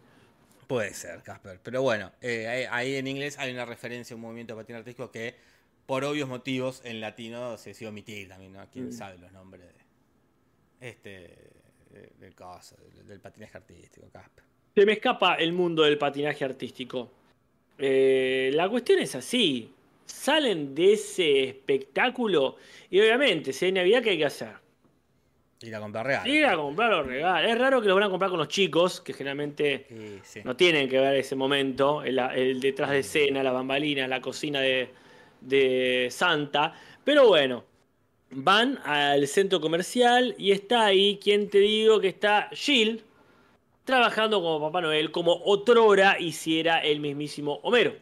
[0.68, 1.60] Puede ser, Casper.
[1.62, 5.12] Pero bueno, eh, ahí en inglés hay una referencia a un movimiento de patín artístico
[5.12, 5.36] que
[5.90, 8.64] por obvios motivos, en latino se sigue omitir también, ¿no?
[8.72, 8.92] ¿Quién mm.
[8.92, 9.64] sabe los nombres
[10.80, 11.36] de, este,
[12.20, 12.76] del caso,
[13.08, 14.44] del, patinaje artístico, Casper?
[14.76, 17.10] Se me escapa el mundo del patinaje artístico.
[17.80, 19.74] Eh, la cuestión es así.
[20.06, 22.58] Salen de ese espectáculo
[22.92, 24.54] y obviamente, si hay Navidad, ¿qué hay que hacer?
[25.62, 26.28] Ir a comprar regalos.
[26.28, 27.52] Ir a comprar los regalos.
[27.52, 29.88] Es raro que los van a comprar con los chicos, que generalmente
[30.44, 35.09] no tienen que ver ese momento, el detrás de escena, la bambalina, la cocina de,
[35.42, 36.74] de Santa.
[37.04, 37.64] Pero bueno,
[38.32, 43.04] van al centro comercial y está ahí, quien te digo que está Jill
[43.84, 47.96] trabajando como Papá Noel, como otrora hiciera el mismísimo Homero.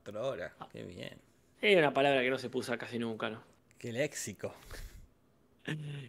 [0.00, 1.18] Otrora, qué bien.
[1.60, 3.42] Es una palabra que no se puso casi nunca, ¿no?
[3.78, 4.54] Qué léxico.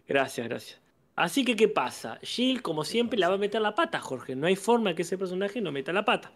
[0.07, 0.81] Gracias, gracias.
[1.15, 2.19] Así que, ¿qué pasa?
[2.21, 4.35] Jill, como siempre, la va a meter la pata, Jorge.
[4.35, 6.31] No hay forma que ese personaje no meta la pata.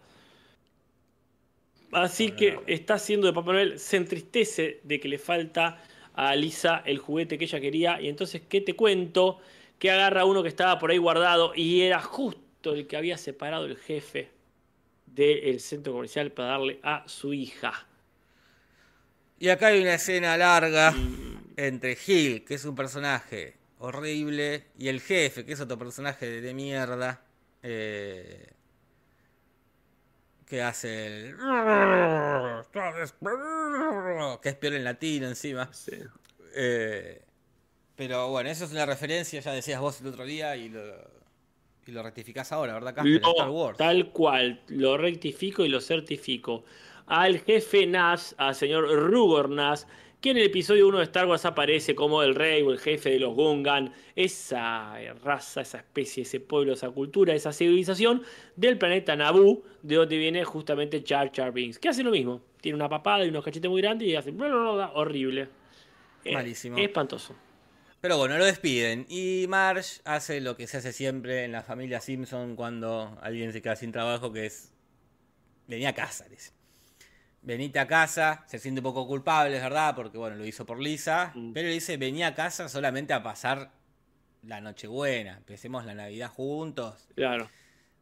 [1.92, 5.82] Así que está haciendo de Papá Noel, se entristece de que le falta
[6.14, 8.00] a Lisa el juguete que ella quería.
[8.00, 9.40] Y entonces, ¿qué te cuento?
[9.78, 13.64] Que agarra uno que estaba por ahí guardado y era justo el que había separado
[13.66, 14.30] el jefe
[15.06, 17.86] del centro comercial para darle a su hija.
[19.38, 21.54] Y acá hay una escena larga mm.
[21.56, 26.54] entre Gil, que es un personaje horrible, y el jefe, que es otro personaje de,
[26.54, 27.22] mierda.
[27.62, 28.52] Eh,
[30.50, 31.36] que hace el.
[34.42, 35.70] que es peor en latino encima.
[36.56, 37.22] Eh,
[37.94, 40.82] pero bueno, eso es una referencia, ya decías vos el otro día y lo,
[41.86, 43.78] y lo rectificás ahora, ¿verdad, Star Wars.
[43.78, 46.64] Tal cual, lo rectifico y lo certifico.
[47.06, 49.86] Al jefe Nas, al señor Rugor Nas,
[50.20, 53.10] que en el episodio 1 de Star Wars aparece como el rey o el jefe
[53.10, 58.22] de los Gungan, esa raza, esa especie, ese pueblo, esa cultura, esa civilización
[58.56, 62.76] del planeta Naboo, de donde viene justamente Char Char Binks, que hace lo mismo, tiene
[62.76, 64.34] una papada y unos cachetes muy grandes y hace
[64.94, 65.48] horrible.
[66.24, 66.76] Eh, Malísimo.
[66.76, 67.34] espantoso.
[68.02, 69.06] Pero bueno, lo despiden.
[69.08, 73.60] Y Marge hace lo que se hace siempre en la familia Simpson cuando alguien se
[73.62, 74.72] queda sin trabajo, que es
[75.66, 76.26] venía a casa.
[77.42, 80.78] Venite a casa, se siente un poco culpable, es verdad, porque bueno, lo hizo por
[80.80, 81.52] Lisa, Mm.
[81.52, 83.72] pero le dice, vení a casa solamente a pasar
[84.42, 87.08] la Nochebuena, empecemos la Navidad juntos.
[87.14, 87.48] Claro.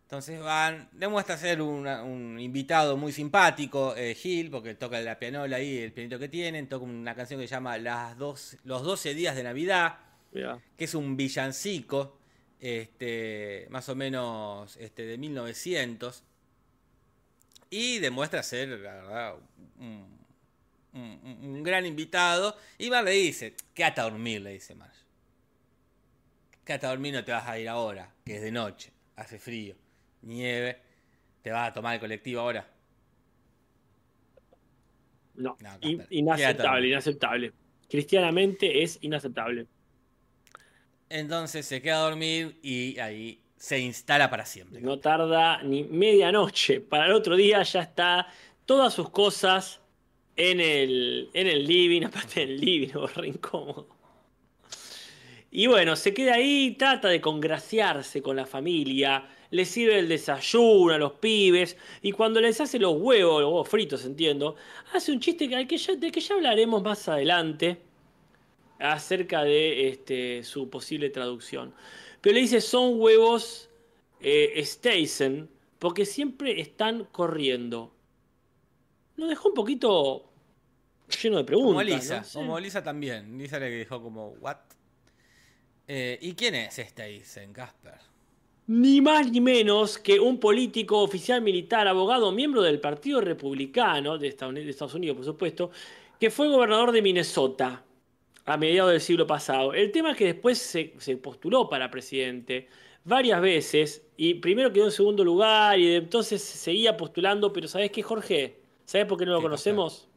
[0.02, 5.56] Entonces van, demuestra ser una- un invitado muy simpático, eh, Gil, porque toca la pianola
[5.56, 9.12] ahí, el pianito que tienen, toca una canción que se llama Las dos, Los 12
[9.14, 9.98] días de Navidad,
[10.32, 12.18] que es un villancico,
[12.60, 16.24] este, más o menos este, de 1900,
[17.70, 19.34] y demuestra ser, la verdad,
[19.78, 20.18] un,
[20.92, 22.56] un- un gran invitado.
[22.78, 24.98] Y Mar le dice, quédate a dormir, le dice Marge.
[26.64, 29.74] Quédate a dormir, no te vas a ir ahora, que es de noche, hace frío,
[30.22, 30.78] nieve,
[31.42, 32.68] te vas a tomar el colectivo ahora.
[35.34, 37.52] No, No, in- Casper, inaceptable, inaceptable.
[37.88, 39.66] Cristianamente es inaceptable.
[41.08, 44.80] Entonces se queda a dormir y ahí se instala para siempre.
[44.80, 46.80] No tarda ni medianoche.
[46.80, 48.28] Para el otro día ya está
[48.64, 49.80] todas sus cosas
[50.36, 53.88] en el, en el living, aparte del living, re incómodo.
[55.50, 60.92] Y bueno, se queda ahí, trata de congraciarse con la familia, le sirve el desayuno
[60.92, 64.56] a los pibes, y cuando les hace los huevos, los huevos fritos, entiendo,
[64.92, 67.78] hace un chiste que, que ya, del que ya hablaremos más adelante
[68.78, 71.72] acerca de este, su posible traducción.
[72.28, 73.70] Pero le dice, son huevos
[74.20, 74.62] eh,
[75.78, 77.90] porque siempre están corriendo.
[79.16, 80.30] Nos dejó un poquito
[81.22, 81.72] lleno de preguntas.
[81.72, 82.24] Como Lisa, ¿no?
[82.24, 82.34] Sí.
[82.34, 83.38] como Lisa también.
[83.38, 84.58] Lisa le dijo como, ¿what?
[85.86, 87.94] Eh, ¿Y quién es Eisen, Casper?
[88.66, 94.28] Ni más ni menos que un político, oficial militar, abogado, miembro del Partido Republicano de
[94.28, 95.70] Estados Unidos, por supuesto,
[96.20, 97.86] que fue gobernador de Minnesota
[98.48, 99.74] a mediados del siglo pasado.
[99.74, 102.68] El tema es que después se, se postuló para presidente
[103.04, 108.02] varias veces y primero quedó en segundo lugar y entonces seguía postulando, pero ¿sabes qué,
[108.02, 108.56] Jorge?
[108.86, 110.08] ¿Sabes por qué no lo conocemos?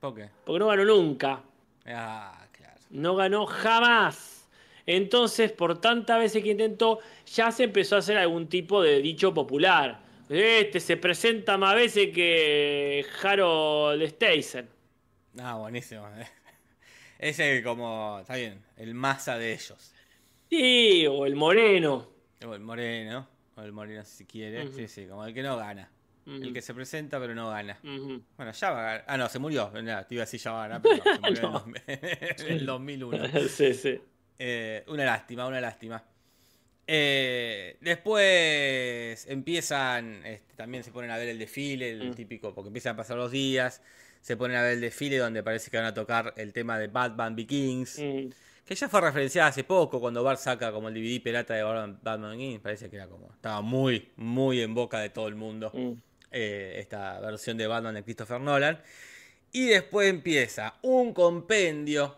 [0.00, 0.28] ¿Por qué?
[0.44, 1.42] Porque no ganó nunca.
[1.86, 2.80] Ah, claro.
[2.90, 4.48] No ganó jamás.
[4.84, 9.32] Entonces, por tantas veces que intentó, ya se empezó a hacer algún tipo de dicho
[9.32, 10.00] popular.
[10.28, 14.68] Este se presenta más veces que Harold Staisen.
[15.38, 16.06] Ah, buenísimo.
[17.18, 19.92] Ese como, está bien, el masa de ellos.
[20.48, 22.08] Sí, o el moreno.
[22.46, 24.70] O el moreno, o el moreno si quiere.
[24.72, 25.90] Sí, sí, como el que no gana.
[26.26, 27.78] El que se presenta pero no gana.
[27.82, 29.04] Bueno, ya va a ganar.
[29.08, 29.70] Ah, no, se murió.
[29.82, 31.64] Nada, te iba a decir ya va a ganar, pero no, se murió No.
[31.86, 33.48] en, el dos- en el 2001.
[33.48, 34.00] sí, sí.
[34.38, 36.04] Eh, una lástima, una lástima.
[36.86, 42.14] Eh, después empiezan, este, también se ponen a ver el desfile, el Mm.
[42.14, 43.82] típico, porque empiezan a pasar los días,
[44.20, 46.88] se ponen a ver el desfile donde parece que van a tocar el tema de
[46.88, 48.28] Batman Begins, Mm.
[48.64, 52.32] que ya fue referenciada hace poco cuando Bart saca como el DVD pirata de Batman,
[52.32, 55.92] Begins, parece que era como, estaba muy, muy en boca de todo el mundo Mm.
[56.30, 58.78] eh, esta versión de Batman de Christopher Nolan.
[59.50, 62.14] Y después empieza un compendio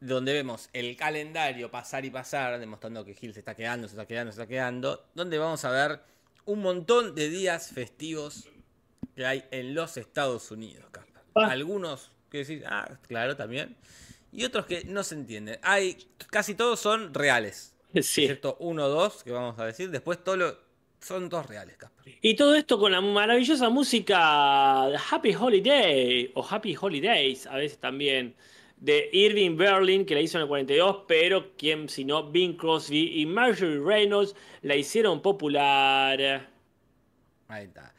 [0.00, 4.06] donde vemos el calendario pasar y pasar, demostrando que Gil se está quedando, se está
[4.06, 6.00] quedando, se está quedando, donde vamos a ver
[6.46, 8.48] un montón de días festivos
[9.14, 11.22] que hay en los Estados Unidos, Casper.
[11.34, 11.46] Ah.
[11.50, 13.76] Algunos que decís, ah, claro, también.
[14.32, 15.58] Y otros que no se entienden.
[15.62, 15.96] Hay,
[16.30, 17.74] casi todos son reales.
[18.02, 18.22] Sí.
[18.22, 19.90] Excepto uno o dos que vamos a decir.
[19.90, 20.56] Después todos lo-
[21.00, 22.18] son todos reales, Casper.
[22.22, 27.78] Y todo esto con la maravillosa música de Happy Holiday o Happy Holidays, a veces
[27.78, 28.36] también,
[28.76, 33.26] de Irving Berlin, que la hizo en el 42, pero quien sino Bing Crosby y
[33.26, 36.48] Marjorie Reynolds la hicieron popular.
[37.48, 37.92] Ahí está.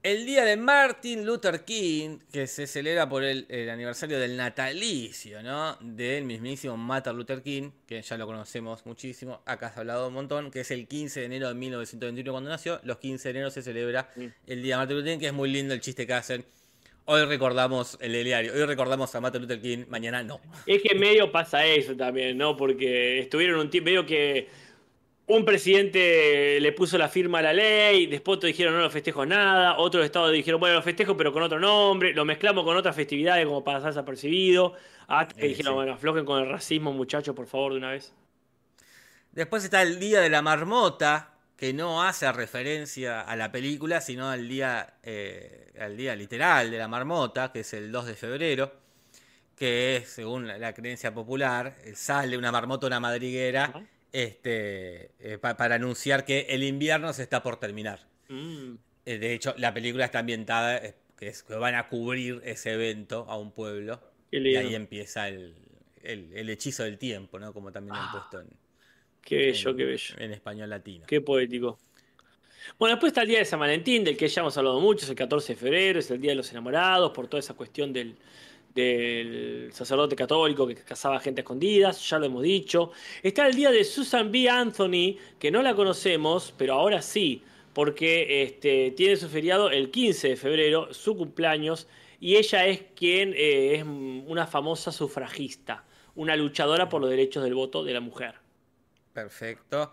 [0.00, 5.42] El día de Martin Luther King, que se celebra por el, el aniversario del natalicio,
[5.42, 5.76] ¿no?
[5.80, 10.14] Del mismísimo Martin Luther King, que ya lo conocemos muchísimo, acá se ha hablado un
[10.14, 12.80] montón, que es el 15 de enero de 1921 cuando nació.
[12.84, 14.08] Los 15 de enero se celebra
[14.46, 16.44] el día de Martin Luther King, que es muy lindo el chiste que hacen.
[17.06, 20.40] Hoy recordamos el diario, hoy recordamos a Martin Luther King, mañana no.
[20.64, 22.56] Es que medio pasa eso también, ¿no?
[22.56, 24.48] Porque estuvieron un tiempo, medio que
[25.28, 29.26] un presidente le puso la firma a la ley, después otros dijeron no lo festejo
[29.26, 32.96] nada, otros estados dijeron bueno lo festejo pero con otro nombre, lo mezclamos con otras
[32.96, 34.74] festividades como para pasar desapercibido,
[35.06, 35.76] hasta que Eh, dijeron sí.
[35.76, 38.12] bueno aflojen con el racismo muchachos por favor de una vez.
[39.32, 44.30] Después está el Día de la Marmota, que no hace referencia a la película, sino
[44.30, 48.72] al día, eh, al día literal de la marmota, que es el 2 de febrero,
[49.56, 53.72] que es, según la, creencia popular, eh, sale una marmota, una madriguera.
[54.12, 58.00] Este, eh, pa- para anunciar que el invierno se está por terminar.
[58.28, 58.74] Mm,
[59.06, 62.72] Eh, de hecho, la película está ambientada, eh, que, es, que van a cubrir ese
[62.72, 65.54] evento a un pueblo, y ahí empieza el,
[66.02, 67.54] el- el hechizo del tiempo, ¿no?
[67.54, 68.12] Como también lo han Ah.
[68.12, 68.48] puesto en,
[69.22, 71.06] qué bello, en- qué bello, en español latino.
[71.06, 71.78] qué poético.
[72.78, 75.10] Bueno, después está el día de San Valentín, del que ya hemos hablado mucho, es
[75.10, 78.14] el 14 de febrero, es el día de los enamorados, por toda esa cuestión del,
[78.82, 82.92] del sacerdote católico que casaba gente a escondidas, ya lo hemos dicho.
[83.22, 84.48] Está el día de Susan B.
[84.48, 90.28] Anthony, que no la conocemos, pero ahora sí, porque este, tiene su feriado el 15
[90.30, 91.88] de febrero, su cumpleaños,
[92.20, 97.54] y ella es quien eh, es una famosa sufragista, una luchadora por los derechos del
[97.54, 98.34] voto de la mujer.
[99.12, 99.92] Perfecto.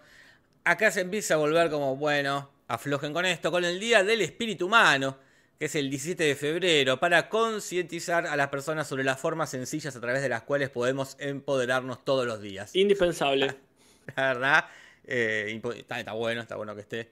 [0.63, 4.67] Acá se empieza a volver como, bueno, aflojen con esto, con el Día del Espíritu
[4.67, 5.17] Humano,
[5.59, 9.95] que es el 17 de febrero, para concientizar a las personas sobre las formas sencillas
[9.95, 12.75] a través de las cuales podemos empoderarnos todos los días.
[12.75, 13.55] Indispensable.
[14.15, 14.65] La verdad,
[15.05, 17.09] eh, está, bueno, está bueno que esté.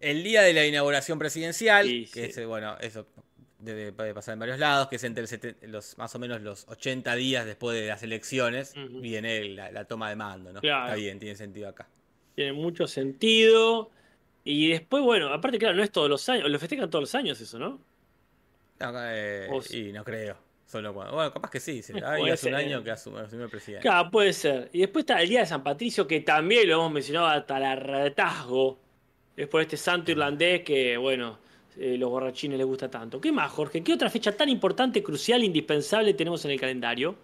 [0.00, 3.06] El día de la inauguración presidencial, que es, bueno, eso
[3.58, 5.24] debe, pasar en varios lados, que es entre
[5.62, 10.16] los más o menos los 80 días después de las elecciones, viene la, toma de
[10.16, 10.60] mando, ¿no?
[10.60, 11.88] Está bien, tiene sentido acá.
[12.34, 13.90] Tiene mucho sentido.
[14.44, 17.40] Y después, bueno, aparte, claro, no es todos los años, lo festejan todos los años
[17.40, 17.80] eso, ¿no?
[18.80, 20.36] No, eh, y no creo.
[20.66, 23.82] Solo cuando, bueno, capaz que sí, hace un año que asumió el presidente.
[23.82, 24.70] Claro, puede ser.
[24.72, 27.76] Y después está el Día de San Patricio, que también lo hemos mencionado hasta la
[27.76, 28.78] retazgo.
[29.36, 31.38] Es por este santo irlandés que, bueno,
[31.76, 33.20] eh, los borrachines les gusta tanto.
[33.20, 33.82] ¿Qué más, Jorge?
[33.82, 37.16] ¿Qué otra fecha tan importante, crucial, indispensable tenemos en el calendario?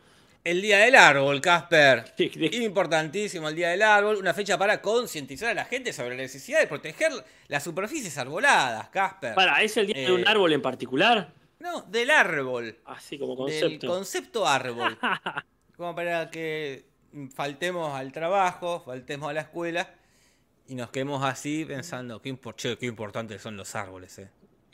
[0.48, 2.14] El Día del Árbol, Casper.
[2.62, 4.16] Importantísimo el Día del Árbol.
[4.16, 7.12] Una fecha para concientizar a la gente sobre la necesidad de proteger
[7.48, 9.34] las superficies arboladas, Casper.
[9.34, 11.34] Para, ¿es el día de un eh, árbol en particular?
[11.58, 12.78] No, del árbol.
[12.86, 13.68] Así como concepto.
[13.68, 14.98] Del concepto árbol.
[15.76, 16.86] como para que
[17.34, 19.94] faltemos al trabajo, faltemos a la escuela
[20.66, 22.34] y nos quedemos así pensando, qué,
[22.80, 24.30] qué importantes son los árboles, eh.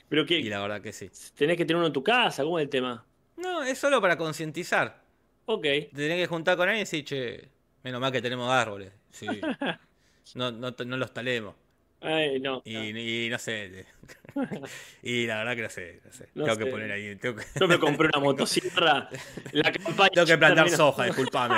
[0.07, 1.11] Pero y la verdad que sí.
[1.35, 3.05] Tenés que tener uno en tu casa, ¿cómo es el tema?
[3.35, 5.03] No, es solo para concientizar.
[5.45, 5.63] Ok.
[5.63, 7.49] Te tenés que juntar con alguien y decir, che,
[7.83, 8.91] menos mal que tenemos árboles.
[9.11, 9.27] Sí.
[10.35, 11.55] no, no, no los talemos.
[12.01, 13.85] Ay, no, y, no sé.
[15.03, 16.27] y la verdad que no sé.
[16.33, 17.17] tengo que poner ahí.
[17.59, 19.09] Yo me compré una motosierra.
[19.51, 19.71] La
[20.13, 21.55] tengo que plantar soja, disculpame.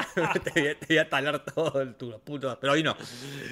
[0.53, 2.57] te, voy a talar todo el tuyo, puto.
[2.59, 2.95] Pero hoy no.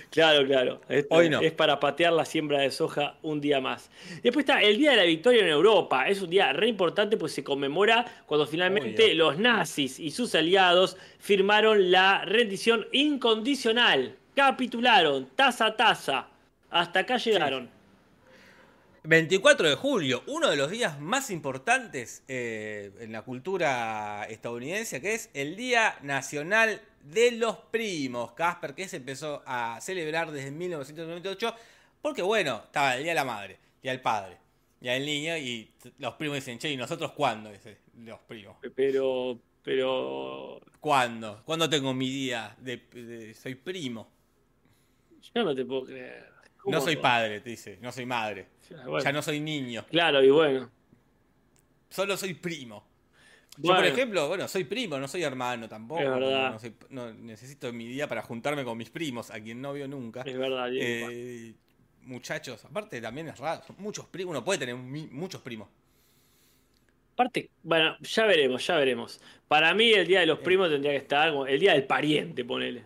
[0.10, 0.82] Claro, claro.
[1.10, 1.42] hoy no.
[1.42, 3.90] Es para patear la siembra de soja un día más.
[4.22, 6.08] Después está el Día de la Victoria en Europa.
[6.08, 10.98] Es un día re importante pues se conmemora cuando finalmente los nazis y sus aliados
[11.20, 14.16] firmaron la rendición incondicional.
[14.36, 16.28] Capitularon, taza a taza
[16.76, 17.70] hasta acá llegaron.
[19.08, 25.14] 24 de julio, uno de los días más importantes eh, en la cultura estadounidense, que
[25.14, 31.56] es el Día Nacional de los Primos, Casper, que se empezó a celebrar desde 1998,
[32.02, 34.38] porque bueno, estaba el Día de la Madre, el Día del Padre,
[34.80, 37.52] Día del Niño, y los primos dicen, che, ¿y nosotros cuándo?
[37.98, 38.58] los primos.
[38.76, 40.62] Pero, pero...
[40.80, 41.42] ¿Cuándo?
[41.46, 44.10] ¿Cuándo tengo mi día de soy primo?
[45.34, 46.35] Yo no te puedo creer.
[46.66, 48.48] No soy padre, te dice, no soy madre.
[49.04, 49.86] Ya no soy niño.
[49.90, 50.70] Claro, y bueno.
[51.90, 52.86] Solo soy primo.
[53.58, 56.02] Yo, por ejemplo, bueno, soy primo, no soy hermano tampoco.
[56.02, 56.62] Es verdad.
[56.90, 60.24] No, necesito mi día para juntarme con mis primos, a quien no veo nunca.
[60.26, 61.54] Es verdad, eh,
[62.02, 63.64] Muchachos, aparte también es raro.
[63.78, 65.70] Muchos primos, uno puede tener muchos primos.
[67.14, 69.22] Aparte, bueno, ya veremos, ya veremos.
[69.48, 70.44] Para mí el día de los eh.
[70.44, 72.84] primos tendría que estar el día del pariente, ponele.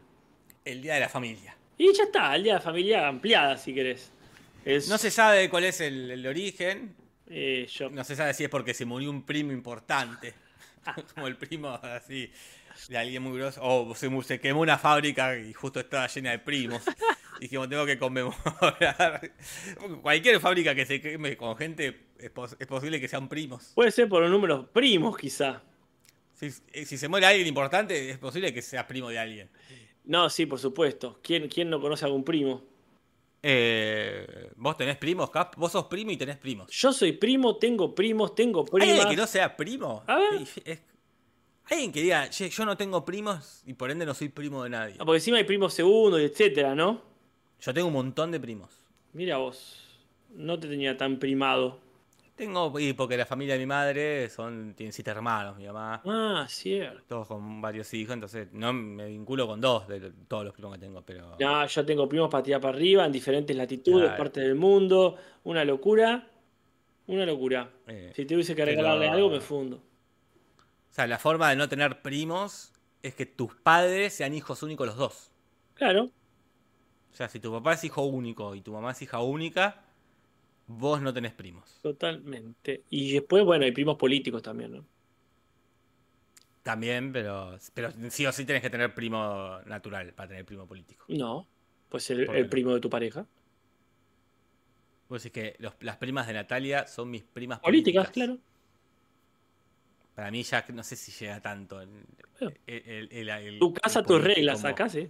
[0.63, 1.55] El día de la familia.
[1.79, 4.11] Y ya está, el día de familia ampliada, si querés.
[4.89, 6.93] No se sabe cuál es el, origen.
[7.29, 7.89] Eh, yo...
[7.89, 10.33] No se sabe si es porque se murió un primo importante.
[11.15, 12.29] como el primo así
[12.89, 13.61] de alguien muy grosso.
[13.63, 16.81] O se, quemó una fábrica y justo estaba llena de primos.
[17.37, 19.31] Y dijimos, tengo que conmemorar.
[20.01, 23.71] Cualquier fábrica que se queme con gente es, posible que sean primos.
[23.73, 25.63] Puede ser por los números primos, quizá.
[26.33, 29.49] Si, si se muere alguien importante, es posible que sea primo de alguien.
[30.05, 31.19] No, sí, por supuesto.
[31.21, 32.63] ¿Quién, quién no conoce a algún primo?
[33.41, 35.55] Eh, ¿Vos tenés primos, Cap?
[35.55, 36.69] ¿Vos sos primo y tenés primos?
[36.71, 38.89] Yo soy primo, tengo primos, tengo primas.
[38.89, 40.03] ¿Alguien que no sea primo?
[40.07, 40.81] A ver.
[41.65, 44.95] alguien que diga, yo no tengo primos y por ende no soy primo de nadie.
[44.99, 47.01] Ah, porque encima hay primos segundos, etcétera, ¿no?
[47.61, 48.69] Yo tengo un montón de primos.
[49.13, 49.79] Mira vos,
[50.35, 51.79] no te tenía tan primado.
[52.39, 56.01] Tengo, y porque la familia de mi madre son, tienen siete hermanos, mi mamá.
[56.05, 57.03] Ah, cierto.
[57.05, 60.79] Todos con varios hijos, entonces no me vinculo con dos de todos los primos que
[60.79, 61.37] tengo, pero.
[61.37, 65.17] Ya, yo tengo primos para tirar para arriba, en diferentes latitudes, partes del mundo.
[65.43, 66.29] Una locura.
[67.07, 67.69] Una locura.
[67.87, 69.75] Eh, si tuviese que regalarle algo, me fundo.
[69.75, 72.71] O sea, la forma de no tener primos
[73.03, 75.31] es que tus padres sean hijos únicos los dos.
[75.73, 76.05] Claro.
[77.11, 79.83] O sea, si tu papá es hijo único y tu mamá es hija única,
[80.69, 81.79] vos no tenés primos.
[81.81, 82.83] Totalmente.
[82.89, 84.85] Y después, bueno, hay primos políticos también, ¿no?
[86.63, 91.05] También, pero, pero sí o sí tenés que tener primo natural para tener primo político.
[91.07, 91.47] No,
[91.89, 93.25] pues el, el primo de tu pareja.
[95.07, 98.11] Vos decís que los- las primas de Natalia son mis primas Políticas, políticas.
[98.11, 98.37] claro.
[100.15, 101.81] Para mí ya no sé si llega tanto.
[101.81, 101.89] el-
[102.67, 105.09] el- Tu casa, tus reglas, acá sí.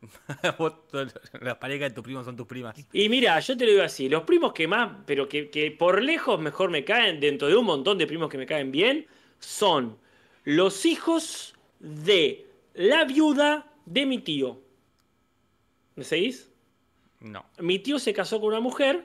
[1.40, 2.76] Las parejas de tus primos son tus primas.
[2.92, 6.02] Y mira, yo te lo digo así, los primos que más, pero que, que por
[6.02, 9.06] lejos mejor me caen, dentro de un montón de primos que me caen bien,
[9.40, 9.98] son
[10.44, 14.60] los hijos de la viuda de mi tío.
[15.96, 16.50] ¿Me seguís?
[17.20, 17.44] No.
[17.58, 19.04] Mi tío se casó con una mujer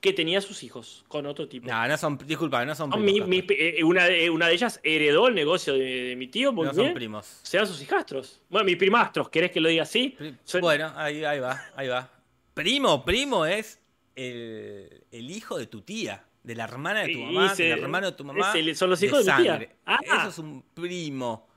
[0.00, 1.66] que tenía sus hijos con otro tipo.
[1.68, 3.28] No, no son, disculpa, no son No, primos.
[3.28, 3.60] mi- mi- Casper.
[3.80, 6.74] eh, una, de, una de ellas heredó el negocio de, de mi tío, muy no
[6.74, 7.40] son primos.
[7.42, 8.40] Serán sus hijastros.
[8.48, 10.10] Bueno, mis primastros, ¿querés que lo diga así?
[10.16, 12.08] Pri- Son- Bueno, ahí, ahí va, ahí va.
[12.54, 13.80] Primo, primo es
[14.14, 18.10] el, el hijo de tu tía, de la hermana de tu mamá, se- del hermano
[18.10, 18.52] de tu mamá.
[18.74, 19.68] son los hijos de mi tía.
[19.86, 19.98] Ah.
[20.02, 21.48] Eso es un primo.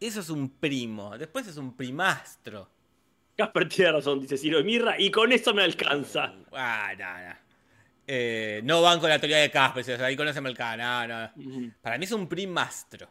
[0.00, 1.18] Eso es un primo.
[1.18, 2.70] Después es un primastro.
[3.36, 6.34] Casper tiene razón, dice Ciro Mirra, y con eso me alcanza.
[6.52, 7.47] Ah, no, no.
[8.10, 11.30] Eh, no van con la teoría de Casper, o sea, ahí conocemos el cara.
[11.36, 11.72] No.
[11.82, 13.06] Para mí es un primastro.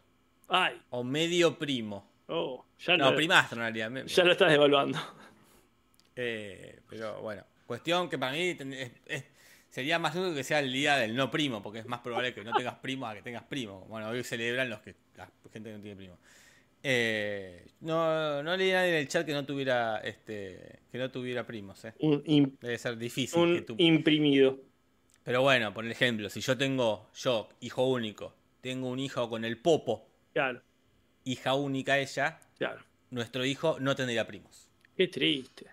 [0.48, 2.10] Ay, O medio primo.
[2.28, 4.06] oh, ya, No, no, primastro en realidad.
[4.08, 4.98] ya lo estás devaluando.
[6.16, 9.24] Eh, pero bueno, cuestión que para mí ten- es- es-
[9.70, 12.44] sería más útil que sea el día del no primo, porque es más probable que
[12.44, 13.86] no tengas primo a que tengas primo.
[13.88, 16.18] Bueno, hoy celebran los que la gente que no tiene primo.
[16.84, 21.12] Eh, no, no leí a nadie en el chat que no tuviera este que no
[21.12, 21.94] tuviera primos, eh.
[22.00, 24.60] Un, Debe ser difícil que un tú- imprimido.
[25.28, 29.58] Pero bueno, por ejemplo, si yo tengo, yo, hijo único, tengo un hijo con el
[29.58, 30.62] popo, Claro,
[31.26, 32.82] hija única ella, claro.
[33.10, 34.70] nuestro hijo no tendría primos.
[34.96, 35.66] Qué triste.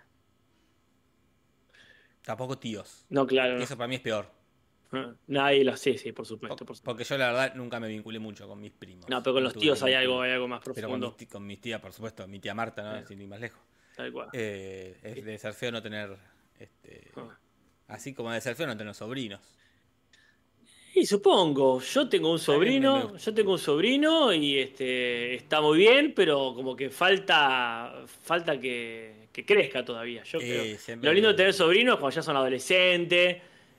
[2.25, 3.07] Tampoco tíos.
[3.11, 3.57] No, claro.
[3.57, 3.63] No.
[3.63, 4.29] eso para mí es peor.
[4.91, 6.85] Ah, Nadie lo sí, sí, por supuesto, por supuesto.
[6.85, 9.09] Porque yo la verdad nunca me vinculé mucho con mis primos.
[9.09, 11.09] No, pero con los tíos hay algo, hay algo más Pero con profundo.
[11.11, 13.07] mis, ti- con mis tías, por supuesto, mi tía Marta, ¿no?
[13.07, 13.61] Sin ir más lejos.
[13.97, 14.31] Tal cual.
[14.33, 16.17] Eh, es de ser feo no tener.
[16.59, 17.39] Este, Ah.
[17.89, 19.41] Así como de ser feo no tener sobrinos.
[20.97, 26.13] Y supongo, yo tengo un sobrino, yo tengo un sobrino y este está muy bien,
[26.15, 30.23] pero como que falta falta que, que crezca todavía.
[30.23, 30.79] Yo Eh, creo.
[30.79, 33.39] siempre- Lo lindo de tener sobrinos cuando ya son adolescentes.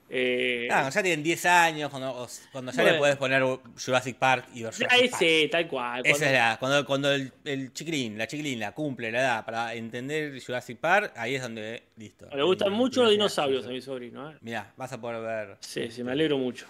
[0.10, 2.72] Eh, Ah, ya tienen 10 años, cuando, ya Bueno.
[2.92, 3.42] le podés poner
[3.84, 5.16] Jurassic Park y Jurassic Park.
[5.18, 6.02] sí, tal cual.
[6.06, 9.74] Esa cuando- es la, cuando, cuando el, el chiquilín, la chiquilina cumple la edad para
[9.74, 12.28] entender Jurassic Park, ahí es donde, listo.
[12.36, 14.32] Le gustan mucho los dinosaurios a mi sobrino.
[14.32, 14.36] ¿eh?
[14.42, 15.58] Mirá, vas a poder ver.
[15.60, 16.66] Sí, sí, me alegro mucho.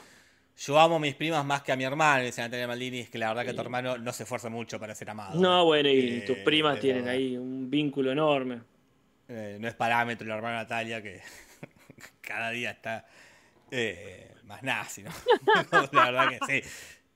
[0.58, 3.18] Yo amo a mis primas más que a mi hermano, dice Natalia Maldini, es que
[3.18, 3.56] la verdad que Sí.
[3.58, 5.38] tu hermano no se esfuerza mucho para ser amado.
[5.38, 7.20] No, bueno, y Eh, tus primas tienen verdad.
[7.20, 8.62] ahí un vínculo enorme.
[9.28, 11.20] Eh, no es parámetro la hermana Natalia que
[12.22, 13.06] cada día está
[13.76, 15.12] eh, más nazi, ¿no?
[15.92, 16.70] la verdad que sí.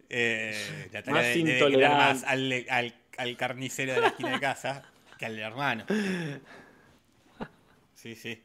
[0.09, 1.97] Eh, Natalia Más debe- debe querer intolerante.
[1.97, 4.83] más al, al- al carnicero de la esquina de casa
[5.17, 5.85] que al hermano.
[7.93, 8.41] Sí, sí.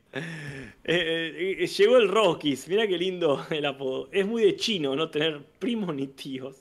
[0.83, 4.09] Eh, llegó el Rockies, mira qué lindo el apodo.
[4.13, 6.57] Es muy de chino no tener primos ni tíos.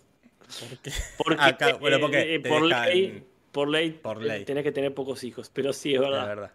[0.60, 0.92] ¿Por qué?
[1.18, 3.24] Porque, Acá, bueno, porque por, ley,
[3.54, 4.46] por ley, por eh, ley.
[4.46, 6.26] tenés que tener pocos hijos, pero sí, es verdad.
[6.28, 6.52] verdad.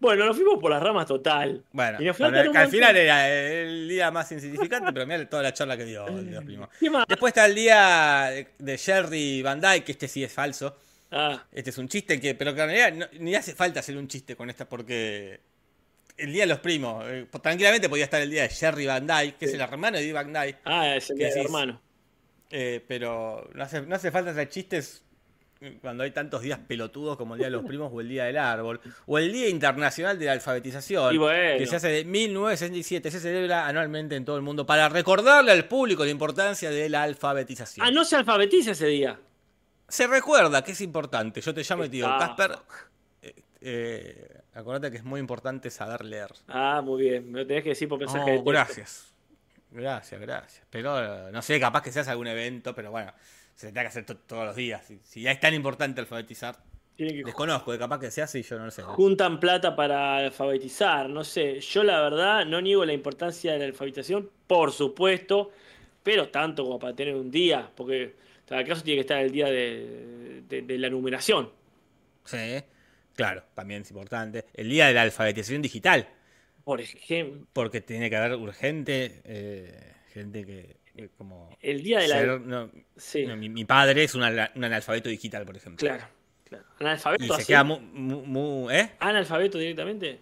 [0.00, 1.64] Bueno, nos fuimos por las ramas total.
[1.72, 2.70] Bueno, Y nos bueno, al montón.
[2.70, 6.32] final era el día más insignificante, pero mira toda la charla que dio el de
[6.32, 6.68] los primos.
[6.78, 7.06] ¿Qué más?
[7.08, 10.76] Después está el día de Jerry Van Dyke, que este sí es falso.
[11.12, 13.96] Ah, Este es un chiste que, pero que en realidad no- ni hace falta hacer
[13.96, 15.38] un chiste con esta porque
[16.16, 19.36] el día de los primos, eh, tranquilamente podía estar el día de Jerry Van Dyke,
[19.38, 21.80] que es el hermano de Dee Van Dyke, ah, es el ¿Qué día del hermano.
[22.50, 25.03] eh, pero no hace, no hace falta hacer chistes
[25.80, 28.36] cuando hay tantos días pelotudos como el día de los primos o el día del
[28.36, 31.58] árbol o el día internacional de la alfabetización bueno.
[31.58, 35.66] que se hace de 1967 se celebra anualmente en todo el mundo para recordarle al
[35.66, 39.18] público la importancia de la alfabetización Ah, no se alfabetiza ese día.
[39.88, 42.18] se recuerda que es importante yo te llamo y te digo Ah.
[42.18, 42.58] Casper
[43.22, 47.32] eh, eh, acordate que es muy importante saber leer Ah, muy bien.
[47.32, 48.50] Me lo tenés que decir por mensaje de Oh, texto.
[48.50, 49.14] gracias.
[49.70, 50.66] Gracias, gracias.
[50.70, 53.12] Pero no sé, capaz que se hace algún evento, pero bueno,
[53.54, 54.84] se tendrá que hacer to- todos los días.
[54.86, 56.56] Si, si ya es tan importante alfabetizar,
[56.96, 58.82] Tienen que desconozco, de capaz que se hace y yo no lo sé.
[58.82, 61.60] juntan plata para alfabetizar, no sé.
[61.60, 65.50] Yo la verdad no niego la importancia de la alfabetización, por supuesto,
[66.02, 68.14] pero tanto como para tener un día, porque
[68.46, 71.50] tal caso tiene que estar el día de, de- de la numeración.
[72.24, 72.62] Sí,
[73.14, 74.44] claro, también es importante.
[74.54, 76.08] El día de la alfabetización digital,
[76.64, 80.76] Por ejemplo, porque tiene que haber urgente eh, gente que,
[81.16, 81.56] como...
[81.60, 82.18] el día de la...
[82.18, 85.86] ser- no, sí, no, mi, mi padre es un, un analfabeto digital, por ejemplo.
[85.86, 86.04] claro,
[86.44, 86.64] claro.
[86.80, 88.90] ¿Analfabeto Y se queda muy, muy- muy- ¿eh?
[89.00, 90.20] ¿Analfabeto directamente?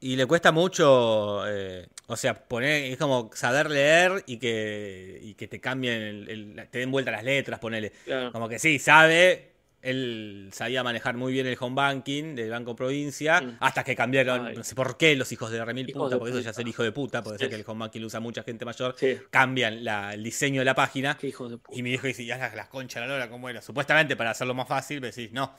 [0.00, 5.34] Y le cuesta mucho, eh, o sea, poner, es como saber leer y que, y
[5.34, 6.28] que te cambien, el-
[6.58, 7.92] el- te den vuelta las letras, ponele.
[8.04, 8.32] Claro.
[8.32, 9.51] Como que sí, sabe,
[9.82, 14.56] él sabía manejar muy bien el home banking del Banco Provincia, hasta que cambiaron, Ay.
[14.56, 16.58] no sé por qué, los hijos de remil Hijos puta, de porque eso ya es
[16.58, 17.44] el hijo de puta, porque Sí.
[17.44, 19.18] sé que el home banking lo usa mucha gente mayor, Sí.
[19.30, 21.16] cambian la- el diseño de la página.
[21.18, 21.76] Qué hijos de puta.
[21.78, 23.60] Y mi viejo dice, ya las, las conchas la lora, ¿cómo era?
[23.60, 25.52] Supuestamente para hacerlo más fácil, me decís, no.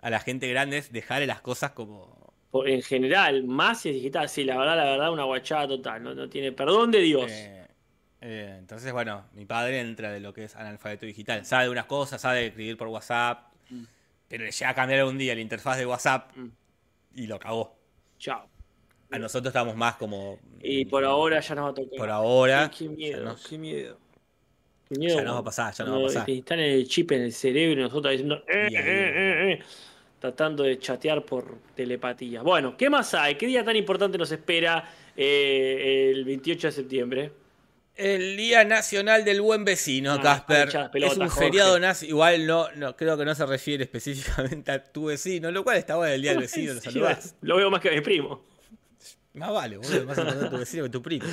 [0.00, 2.20] A la gente grande es dejarle las cosas como.
[2.66, 4.28] En general, más si es digital.
[4.28, 6.02] Sí, la verdad, la verdad, una guachada total.
[6.02, 7.30] No, no tiene perdón de Dios.
[7.30, 7.61] eh,
[8.22, 11.44] eh, entonces, bueno, mi padre entra de lo que es analfabeto digital.
[11.44, 13.84] Sabe unas cosas, sabe escribir por WhatsApp, Mm.
[14.28, 16.48] pero le llega a cambiar un día la interfaz de WhatsApp Mm.
[17.16, 17.76] y lo cagó.
[18.18, 18.48] Chao.
[19.10, 20.38] A nosotros estamos más como.
[20.62, 21.98] Y por ahora ya nos va a tocar.
[21.98, 22.70] Por ahora.
[22.76, 23.98] Qué miedo, nos- qué miedo.
[24.88, 25.16] Qué miedo.
[25.16, 26.24] Ya nos va a pasar, ya nos va a pasar.
[26.24, 28.42] te instalan el chip en el cerebro y nosotros diciendo.
[28.48, 29.58] eh, ahí- eh,
[30.18, 32.42] tratando de chatear por telepatía.
[32.42, 33.34] Bueno, ¿qué más hay?
[33.34, 37.32] ¿Qué día tan importante nos espera el 28 de septiembre?
[37.94, 40.68] El Día Nacional del Buen Vecino, Ah, Casper.
[40.94, 41.38] es un Jorge.
[41.44, 42.06] feriado nazi.
[42.08, 45.96] Igual no, no, creo que no se refiere específicamente a tu vecino, lo cual está
[45.96, 47.34] bueno el Día del Vecino, lo saludás.
[47.42, 48.44] Lo veo más que a mi primo.
[49.34, 51.24] Más vale, boludo, más importante tu vecino que tu primo.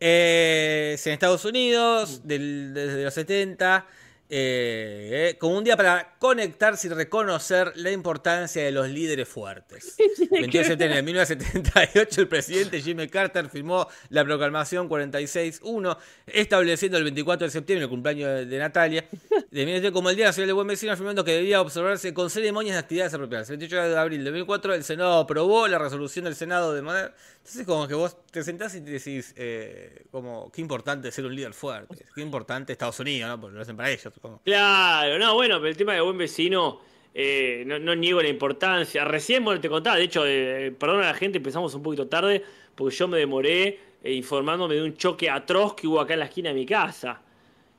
[0.00, 3.86] Eh, es en Estados Unidos, del- desde los 70,
[4.30, 9.96] eh, eh, como un día para conectarse y reconocer la importancia de los líderes fuertes.
[10.30, 17.04] 28 de septiembre de 1978, el presidente Jimmy Carter firmó la proclamación 46.1, estableciendo el
[17.04, 19.04] 24 de septiembre, el cumpleaños de, de Natalia,
[19.50, 22.74] de 1900 como el Día Nacional del Buen Vecino, afirmando que debía observarse con ceremonias
[22.74, 23.48] de actividades apropiadas.
[23.48, 27.14] El 28 de abril de 2004, el Senado aprobó la resolución del Senado de manera...
[27.38, 31.34] Entonces, como que vos te sentás y te decís, eh, como, qué importante ser un
[31.34, 33.40] líder fuerte, qué importante Estados Unidos, ¿no?
[33.40, 34.12] Porque lo hacen para ellos,
[34.44, 36.80] Claro, no, bueno, pero el tema de buen vecino,
[37.14, 39.04] eh, no, no niego la importancia.
[39.04, 42.42] Recién, bueno, te contaba, de hecho, eh, perdón a la gente, empezamos un poquito tarde,
[42.74, 46.26] porque yo me demoré eh, informándome de un choque atroz que hubo acá en la
[46.26, 47.20] esquina de mi casa.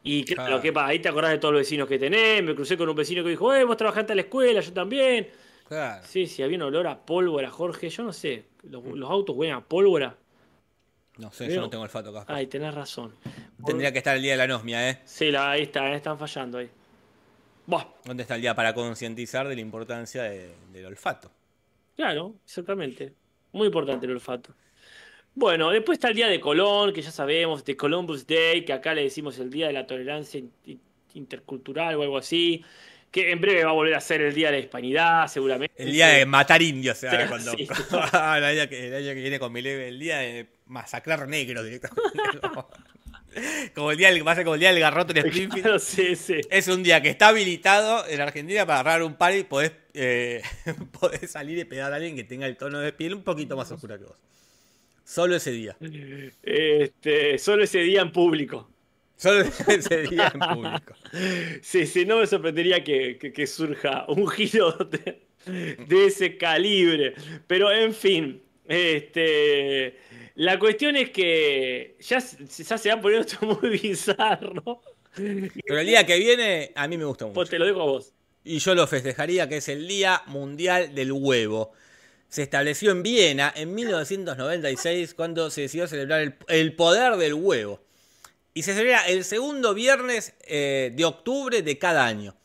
[0.04, 0.62] Y claro.
[0.62, 0.88] ¿qué pasa?
[0.88, 3.30] Ahí te acordás de todos los vecinos que tenés, me crucé con un vecino que
[3.30, 5.30] dijo, eh, vos trabajaste en la escuela, yo también.
[5.68, 6.04] Claro.
[6.06, 9.56] Sí, sí, había un olor a pólvora, Jorge, yo no sé, los, los autos huelen
[9.56, 10.16] a pólvora.
[11.20, 11.56] No sé, Veo.
[11.58, 12.36] yo no tengo olfato, Casper.
[12.36, 13.14] Ay, tenés razón.
[13.66, 15.00] Tendría que estar el Día de la Anosmia, ¿eh?
[15.06, 16.70] Sí, la, ahí está, eh, están fallando ahí.
[18.06, 21.30] ¿Dónde está el día para concientizar de la importancia de- del olfato?
[21.96, 23.14] Claro, exactamente.
[23.52, 24.56] Muy importante el olfato.
[25.36, 28.96] Bueno, después está el día de Colón, que ya sabemos, de Columbus Day, que acá
[28.96, 30.82] le decimos el día de la tolerancia in- in-
[31.14, 32.64] intercultural o algo así,
[33.12, 35.74] que en breve va a volver a ser el día de la hispanidad, seguramente.
[35.82, 37.52] El día de matar indios, o sea, cuando.
[37.58, 37.68] sí.
[37.68, 41.66] el, año que, el año que viene con mi leve, el día de masacrar negros
[41.66, 42.12] directamente.
[43.76, 45.64] como el día del, va a ser como el día del garrote en Springfield.
[45.64, 46.42] Claro, sí, sí.
[46.50, 50.42] Es un día que está habilitado en Argentina para agarrar un par y podés, eh,
[51.00, 53.72] podés salir y pegar a alguien que tenga el tono de piel un poquito más
[53.72, 54.18] oscura que vos.
[55.04, 55.76] Solo ese día.
[56.44, 58.70] Este, solo ese día en público.
[59.20, 60.94] Solo ese día en público.
[61.62, 67.14] Sí, sí, no me sorprendería que, que- que surja un giro de, de ese calibre.
[67.46, 69.98] Pero en fin, este,
[70.36, 74.82] la cuestión es que ya, se- ya se va poniendo esto muy bizarro.
[75.16, 77.34] Pero el día que viene, a mí me gusta mucho.
[77.34, 78.14] Pues te lo dejo a vos.
[78.46, 81.74] y yo lo festejaría, que es el Día Mundial del Huevo.
[82.30, 87.84] Se estableció en Viena en 1996 cuando se decidió celebrar el, el poder del huevo.
[88.54, 92.36] Y se celebra el segundo viernes eh, de octubre de cada año.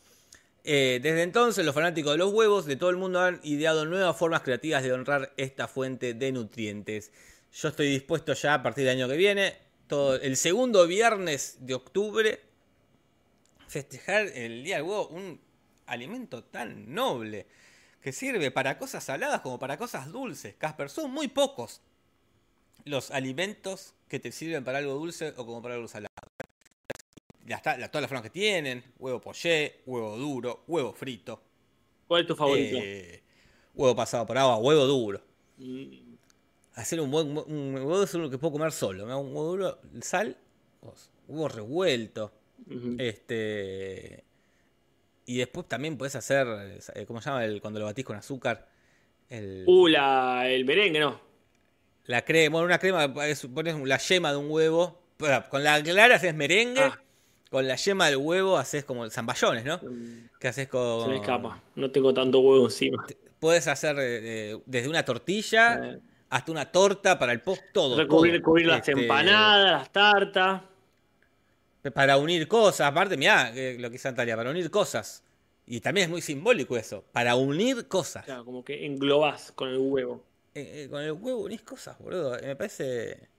[0.63, 4.17] Eh, desde entonces los fanáticos de los huevos de todo el mundo han ideado nuevas
[4.17, 7.11] formas creativas de honrar esta fuente de nutrientes.
[7.53, 9.57] Yo estoy dispuesto ya a partir del año que viene,
[10.21, 12.41] el segundo viernes de octubre,
[13.67, 15.39] festejar el Día del Huevo, un
[15.85, 17.45] alimento tan noble
[18.01, 20.55] que sirve para cosas saladas como para cosas dulces.
[20.57, 21.81] Casper, son muy pocos
[22.83, 26.07] los alimentos que te sirven para algo dulce o como para algo salado.
[27.45, 31.41] Ya está, la- todas las formas que tienen, huevo poché, huevo duro, huevo frito,
[32.07, 32.77] ¿Cuál es tu favorito?
[32.81, 33.21] eh,
[33.75, 35.21] huevo pasado por agua, huevo duro.
[35.57, 36.15] Mm,
[36.75, 39.05] Hacer un buen un huevo es uno que puedo comer solo.
[39.05, 40.35] Un huevo duro, sal,
[41.27, 42.33] huevo revuelto.
[42.97, 44.23] Este.
[45.25, 46.45] Y después también puedes hacer.
[46.95, 47.45] eh, ¿Cómo se llama?
[47.45, 48.67] El, cuando lo batís con azúcar.
[49.29, 51.19] El, Uh, la, el merengue, ¿no?
[52.07, 52.53] La crema.
[52.53, 53.05] Bueno, una crema.
[53.27, 54.99] es- pones la yema de un huevo.
[55.49, 56.81] Con la clara haces merengue.
[56.81, 57.01] Ah.
[57.49, 59.77] Con la yema del huevo haces como zamballones, ¿no?
[59.77, 61.09] Mm, Que haces Se con.
[61.09, 61.61] me escapa.
[61.75, 63.05] No tengo tanto huevo encima.
[63.39, 65.99] Puedes hacer eh, desde una tortilla Eh.
[66.29, 67.61] hasta una torta para el post.
[67.73, 67.95] Todo.
[67.97, 68.43] Recubrir, todo.
[68.43, 70.61] cubrir las Este, empanadas, las tartas.
[71.93, 72.87] Para unir cosas.
[72.87, 74.35] Aparte, mirá eh, lo que hizo Natalia.
[74.35, 75.23] Para unir cosas.
[75.67, 77.03] Y también es muy simbólico eso.
[77.11, 78.25] Para unir cosas.
[78.25, 80.23] Claro, como que englobás con el huevo.
[80.55, 82.37] Eh, eh, con el huevo unís cosas, boludo.
[82.39, 83.29] Eh, Me parece.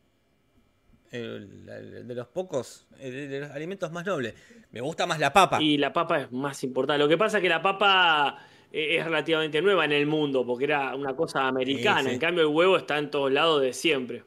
[1.10, 4.34] El- el- de los pocos, el- de los alimentos más nobles.
[4.72, 5.62] Me gusta más la papa.
[5.62, 6.98] Y la papa es más importante.
[6.98, 8.38] Lo que pasa es que la papa
[8.72, 12.00] es relativamente nueva en el mundo, porque era una cosa americana.
[12.02, 12.14] Sí, sí.
[12.14, 14.24] En cambio, el huevo está en todos lados de siempre.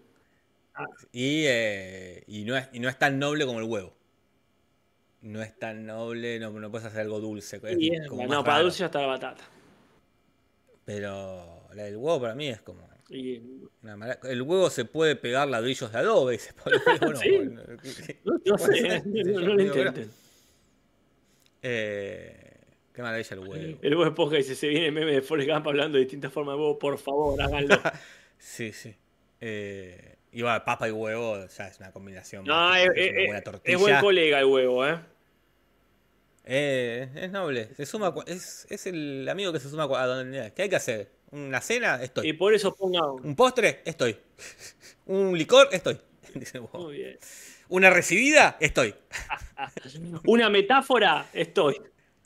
[1.11, 3.93] Y, eh, y, no es, y no es tan noble como el huevo.
[5.21, 7.59] No es tan noble, no, no puedes hacer algo dulce.
[7.61, 8.63] es Y es- como no, para raro.
[8.63, 9.43] dulce ya está la batata.
[10.85, 12.87] Pero la del huevo para mí es como.
[13.09, 13.41] Y-
[13.81, 16.35] una mara- El huevo se puede pegar ladrillos de adobe.
[16.35, 17.29] y se puede- bueno, ¿Sí?
[17.31, 17.61] bueno,
[18.45, 20.11] no, sé, no, lo intenten.
[21.61, 22.51] Eh,
[22.93, 23.79] qué maravilla el huevo.
[23.81, 26.55] El huevo posca dice, se viene el meme de Forrest Gump hablando de distintas formas
[26.55, 27.75] de huevo, por favor, háganlo.
[28.41, 28.95] Sí, sí.
[29.41, 32.45] Eh, y bueno, papa y huevo ya es una combinación.
[32.45, 33.75] No, es, que es- una buena es- tortilla.
[33.75, 34.97] es buen colega el huevo, ¿eh?
[36.51, 37.69] Eh, es noble.
[37.75, 40.51] Se suma, es, es el amigo que se suma a donde.
[40.55, 41.11] ¿Qué hay que hacer?
[41.29, 42.01] ¿Una cena?
[42.01, 42.27] Estoy.
[42.27, 43.05] Y por eso ponga...
[43.11, 43.83] ¿Un postre?
[43.85, 44.17] Estoy.
[45.05, 45.69] ¿Un licor?
[45.71, 45.99] Estoy.
[46.33, 46.85] Dice el huevo.
[46.85, 47.19] Muy bien.
[47.67, 48.57] ¿Una recibida?
[48.59, 48.95] Estoy.
[50.25, 51.79] Una metáfora, estoy.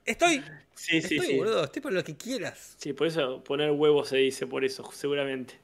[0.05, 0.41] Estoy.
[0.73, 1.37] Sí, sí, Estoy, sí.
[1.37, 1.65] boludo.
[1.65, 2.75] Estoy por lo que quieras.
[2.77, 5.59] Sí, por eso poner huevo se dice, por eso, seguramente.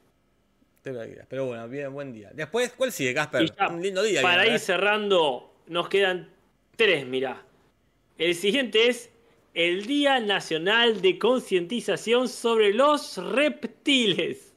[0.82, 2.30] Pero bueno, bien, buen día.
[2.34, 3.50] Después, ¿cuál sigue, Casper?
[3.54, 4.20] Ya, Un lindo día.
[4.20, 4.58] Para ir ¿eh?
[4.58, 6.28] cerrando, nos quedan
[6.76, 7.42] tres, mirá.
[8.20, 9.08] El siguiente es
[9.54, 14.52] el Día Nacional de Concientización sobre los Reptiles.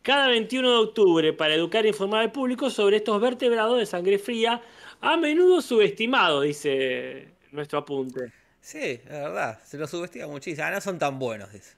[0.00, 4.18] Cada 21 de octubre, para educar e informar al público sobre estos vertebrados de sangre
[4.18, 4.62] fría,
[5.02, 8.32] a menudo subestimados, dice nuestro apunte.
[8.62, 9.60] Sí, la verdad.
[9.62, 10.66] Se los subestima muchísimo.
[10.66, 11.76] Ah, no son tan buenos, dice.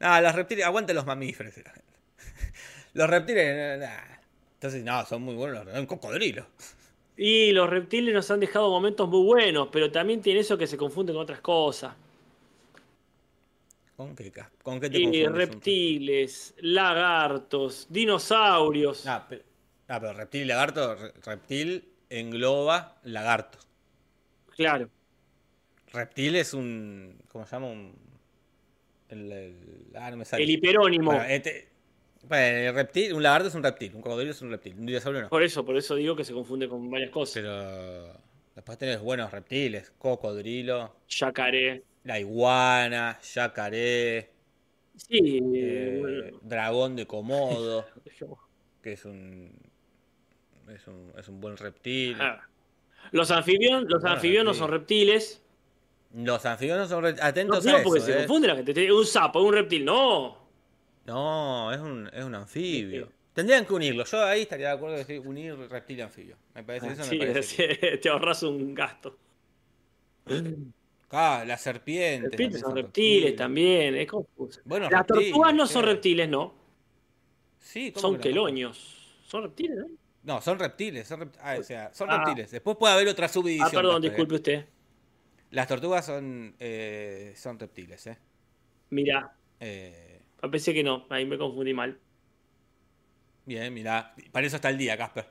[0.00, 0.66] Ah, los reptiles.
[0.66, 1.54] Aguanten los mamíferos.
[2.92, 3.78] Los reptiles.
[3.78, 4.18] nah.
[4.56, 5.66] Entonces, no, son muy buenos.
[5.74, 6.46] Un cocodrilo.
[7.20, 10.76] Y los reptiles nos han dejado momentos muy buenos, pero también tiene eso que se
[10.76, 11.92] confunde con otras cosas.
[13.96, 19.04] ¿Con qué, ¿Con qué te Y reptiles, lagartos, dinosaurios.
[19.08, 19.42] Ah, pero,
[19.88, 20.94] ah, pero reptil y lagarto.
[20.94, 23.58] re- Reptil engloba lagarto.
[24.54, 24.88] Claro.
[25.92, 27.18] Reptil es un.
[27.32, 27.66] ¿Cómo se llama?
[27.66, 27.92] Un.
[29.08, 30.44] El, el- ah, no me sale.
[30.44, 31.10] El hiperónimo.
[31.10, 31.68] Bueno, este-
[32.28, 35.22] bueno, el reptil, un lagarto es un reptil, un cocodrilo es un reptil, un dinosaurio
[35.22, 35.28] no.
[35.28, 37.34] Por eso, por eso digo que se confunde con varias cosas.
[37.42, 38.20] Pero
[38.54, 41.82] después tenés buenos reptiles, cocodrilo, Yacaré.
[42.04, 44.30] la iguana, yacaré,
[44.96, 45.40] Sí.
[45.54, 47.86] eh, bueno, dragón de Komodo,
[48.82, 49.52] que es un
[50.68, 52.16] es un, es un buen reptil.
[52.20, 52.42] Ah.
[53.12, 54.58] Los anfibios, los Bueno, anfibios sí.
[54.58, 55.42] son reptiles.
[56.14, 58.16] Los anfibios son re- No atentos a porque eso, se eh.
[58.18, 58.92] confunde la gente.
[58.92, 59.84] Un sapo, un reptil.
[59.84, 60.37] No.
[61.08, 63.10] No, es un, es un anfibio.
[63.32, 64.04] Tendrían que unirlo.
[64.04, 66.36] Yo ahí estaría de acuerdo de decir unir reptil y anfibio.
[66.54, 67.98] Me parece eso Ah, Sí, me parece.
[68.02, 69.16] te ahorras un gasto.
[71.10, 72.30] Ah, las serpientes.
[72.30, 73.94] También son reptiles también.
[73.96, 74.60] Es confuso.
[74.64, 76.54] Bueno, Las reptiles, tortugas no son reptiles, no.
[77.58, 78.22] Sí, ¿cómo Son que no?
[78.44, 79.18] quelonios.
[79.26, 79.86] Son reptiles, ¿no?
[80.24, 81.08] No, son reptiles.
[81.08, 82.18] Son rept- ah, o sea, son Ah.
[82.24, 82.50] reptiles.
[82.50, 83.68] Después puede haber otra subdivisión.
[83.68, 84.08] Ah, perdón, ¿eh?
[84.08, 84.66] disculpe usted.
[85.50, 88.18] Las tortugas son, eh, son reptiles, ¿eh?
[88.90, 90.07] Mira, Eh,
[90.50, 91.06] pensé que no.
[91.10, 91.98] Ahí me confundí mal.
[93.44, 94.14] Bien, mirá.
[94.30, 95.26] Para eso está el día, Casper.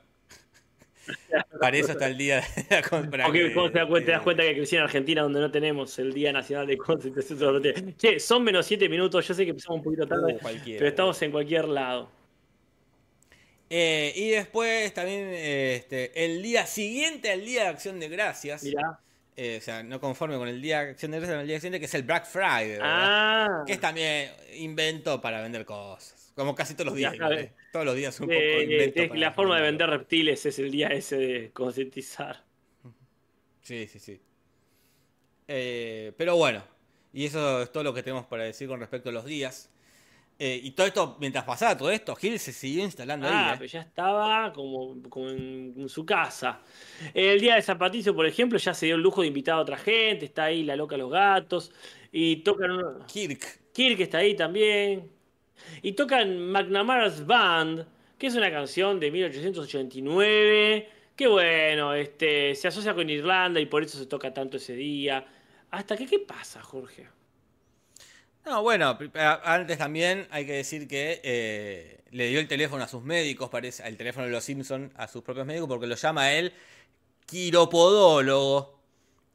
[1.61, 2.43] Para eso está el día.
[3.09, 5.39] para Porque que, vos te das cuenta, te das cuenta que crecí en Argentina donde
[5.39, 7.95] no tenemos el Día Nacional de Concentración.
[7.97, 9.27] Che, son menos 7 minutos.
[9.27, 12.09] Yo sé que empezamos un poquito tarde, uh, cualquiera, pero estamos en cualquier lado.
[13.69, 18.63] Eh, y después también este, el día siguiente al Día de Acción de Gracias.
[18.63, 18.99] Mirá.
[19.37, 21.79] Eh, o sea, no conforme con el Día de Acción de Gracias, el día siguiente
[21.79, 22.71] que es el Black Friday.
[22.71, 22.85] ¿verdad?
[22.87, 23.63] Ah.
[23.65, 26.33] Que es también invento para vender cosas.
[26.35, 27.15] Como casi todos los días.
[27.71, 29.13] Todos los días un poco Eh, invento.
[29.13, 32.43] para la forma de vender vender reptiles es el día ese de concientizar.
[33.61, 34.19] Sí, sí, sí.
[35.47, 36.63] Eh, pero bueno,
[37.13, 39.69] y eso es todo lo que tenemos para decir con respecto a los días.
[40.39, 43.53] Eh, y todo esto, mientras pasaba todo esto, Gil se siguió instalando Ah, ahí.
[43.53, 43.55] ¿eh?
[43.57, 46.61] pero ya estaba como, como en, en su casa.
[47.13, 49.77] El día de Zapatizo, por ejemplo, ya se dio el lujo de invitar a otra
[49.77, 50.25] gente.
[50.25, 51.71] Está ahí la loca Los Gatos.
[52.11, 53.05] Y tocan.
[53.07, 53.61] Kirk.
[53.73, 55.09] Kirk está ahí también.
[55.81, 57.85] Y tocan McNamara's Band,
[58.19, 60.89] que es una canción de 1889.
[61.15, 65.25] Que bueno, este, se asocia con Irlanda y por eso se toca tanto ese día.
[65.71, 67.07] ¿Hasta que qué pasa, Jorge?
[68.47, 68.97] No, bueno,
[69.43, 73.85] antes también hay que decir que eh, le dio el teléfono a sus médicos, parece,
[73.85, 76.53] el teléfono de los Simpson a sus propios médicos, porque lo llama él
[77.25, 78.79] quiropodólogo.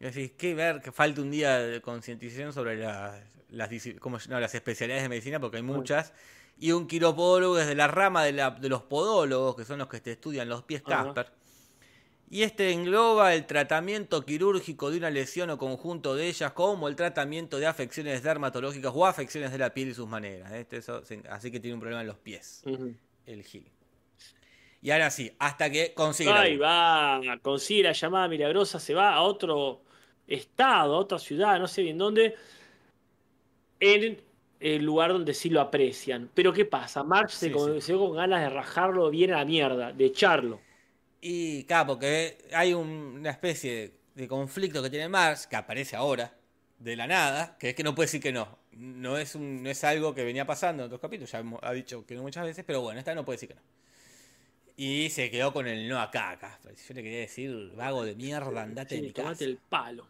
[0.00, 4.28] Es decir, que ver que falta un día de concientización sobre la- las, ¿cómo se-
[4.30, 6.12] no, las especialidades de medicina, porque hay muchas.
[6.58, 9.88] Y un quiropodólogo es de la rama de, la- de los podólogos, que son los
[9.88, 10.82] que te estudian los pies.
[11.14, 11.32] Casper.
[12.30, 16.96] Y este engloba el tratamiento quirúrgico de una lesión o conjunto de ellas, como el
[16.96, 20.50] tratamiento de afecciones dermatológicas o afecciones de la piel y sus maneras.
[20.52, 22.62] Este, eso, así que tiene un problema en los pies,
[23.26, 23.70] el Gil.
[24.80, 26.30] Y ahora sí, hasta que consigue.
[26.32, 29.82] Ahí va, consigue la llamada milagrosa, se va a otro
[30.26, 32.34] estado, a otra ciudad, no sé bien dónde,
[33.78, 34.20] en
[34.58, 36.30] el lugar donde sí lo aprecian.
[36.32, 37.04] Pero ¿qué pasa?
[37.28, 37.80] Se, Sí, con- sí.
[37.82, 40.60] se quedó con ganas de rajarlo bien a la mierda, de echarlo.
[41.22, 42.88] Y claro, porque hay un-
[43.20, 46.36] una especie de, de conflicto que tiene Mars, que aparece ahora,
[46.78, 48.58] de la nada, que es que no puede decir que no.
[48.72, 52.04] No es, un, no es algo que venía pasando en otros capítulos, ya ha dicho
[52.06, 53.62] que no muchas veces, pero bueno, esta no puede decir que no.
[54.76, 56.58] Y se quedó con el no acá, acá.
[56.64, 59.44] Yo le quería decir, vago de mierda, andate de Sí, mi casa.
[59.44, 60.06] el palo.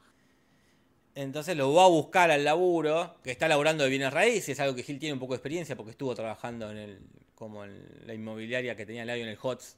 [1.14, 4.82] Entonces lo va a buscar al laburo, que está laburando de bienes raíces, algo que
[4.82, 6.98] Gil tiene un poco de experiencia porque estuvo trabajando en el,
[7.34, 9.76] como en la inmobiliaria que tenía Labio en el HOTS.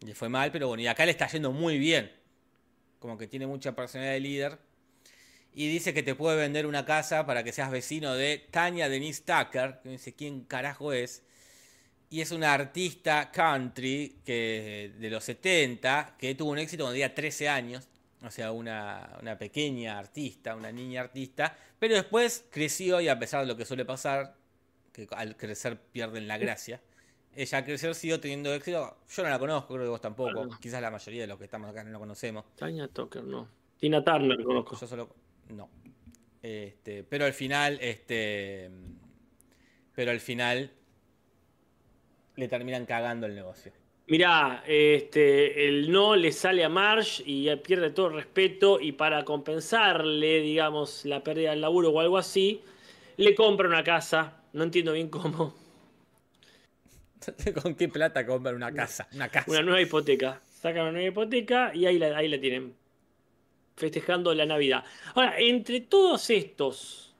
[0.00, 2.10] Le fue mal, pero bueno, y acá le está yendo muy bien.
[2.98, 4.58] Como que tiene mucha personalidad de líder.
[5.54, 9.22] Y dice que te puede vender una casa para que seas vecino de Tanya Denise
[9.22, 11.22] Tucker, que no sé quién carajo es.
[12.10, 17.14] Y es una artista country que, de los 70 que tuvo un éxito cuando tenía
[17.14, 17.88] 13 años.
[18.22, 21.56] O sea, una, una pequeña artista, una niña artista.
[21.78, 24.34] Pero después creció y a pesar de lo que suele pasar,
[24.92, 26.80] que al crecer pierden la gracia.
[27.36, 28.96] Ella crecer siguió teniendo éxito.
[29.08, 30.32] Yo no la conozco, creo que vos tampoco.
[30.34, 30.58] Bueno.
[30.60, 32.44] Quizás la mayoría de los que estamos acá no la conocemos.
[32.56, 33.48] Tanya Tucker, no.
[33.78, 34.76] Tina Turner conozco.
[34.76, 35.14] Yo solo.
[35.48, 35.68] No.
[36.42, 38.70] Este, pero al final, este.
[39.94, 40.70] Pero al final.
[42.36, 43.72] Le terminan cagando el negocio.
[44.06, 49.24] Mirá, este, el no le sale a Marge y pierde todo el respeto y para
[49.24, 52.60] compensarle, digamos, la pérdida del laburo o algo así,
[53.16, 55.54] le compra una casa, no entiendo bien cómo,
[57.62, 59.08] ¿Con qué plata compran una casa?
[59.12, 59.50] Una casa.
[59.50, 60.40] una nueva hipoteca.
[60.60, 62.74] Sacan una nueva hipoteca y ahí la, ahí la tienen,
[63.76, 64.84] festejando la Navidad.
[65.14, 67.14] Ahora, entre todos estos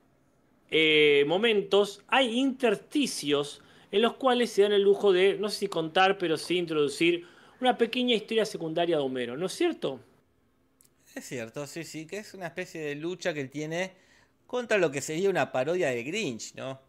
[0.69, 5.67] eh, momentos hay intersticios en los cuales se dan el lujo de, no sé si
[5.67, 7.25] contar, pero sí introducir
[7.61, 9.99] una pequeña historia secundaria de Homero, ¿no es cierto?
[11.13, 13.93] Es cierto, sí, sí, que es una especie de lucha que él tiene
[14.45, 16.81] contra lo que sería una parodia de Grinch, ¿no?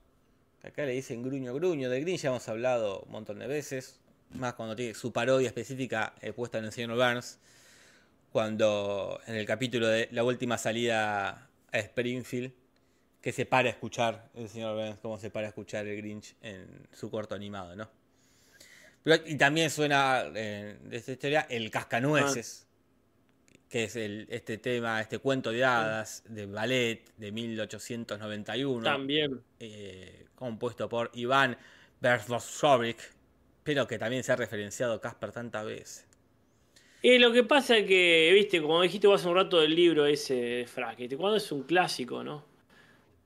[0.66, 4.00] Acá le dicen gruño gruño, de Grinch ya hemos hablado un montón de veces,
[4.34, 7.38] más cuando tiene su parodia específica eh, puesta en el señor Burns,
[8.32, 12.52] cuando en el capítulo de la última salida a Springfield,
[13.22, 16.34] que se para a escuchar el señor Burns, cómo se para a escuchar el Grinch
[16.42, 17.88] en su corto animado, ¿no?
[19.04, 22.66] Pero- y también suena eh, de esta historia el cascanueces
[23.68, 29.40] que es el, este tema, este cuento de hadas de ballet de 1891, También.
[29.58, 31.56] eh, compuesto por Iván
[32.00, 33.00] Bersvosovich,
[33.64, 36.06] pero que también se ha referenciado Casper tantas veces.
[37.02, 40.06] Y lo que pasa es que, viste, como dijiste vos hace un rato del libro
[40.06, 42.44] ese de Frackett, cuando es un clásico, ¿no?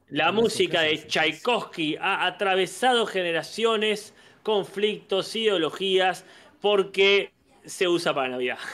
[0.08, 6.24] La música de Tchaikovsky ha atravesado generaciones, conflictos, ideologías,
[6.60, 7.32] porque
[7.64, 8.58] se usa para Navidad.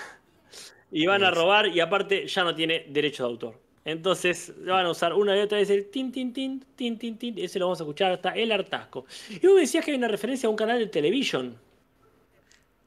[0.88, 3.65] Y van a robar y aparte ya no tiene derecho de autor.
[3.86, 7.16] Entonces lo van a usar una y otra vez el tin, tin, tin, tin, tin,
[7.16, 7.38] tin.
[7.38, 9.06] Ese lo vamos a escuchar hasta el hartazgo.
[9.30, 11.56] Y vos me decías que hay una referencia a un canal de televisión.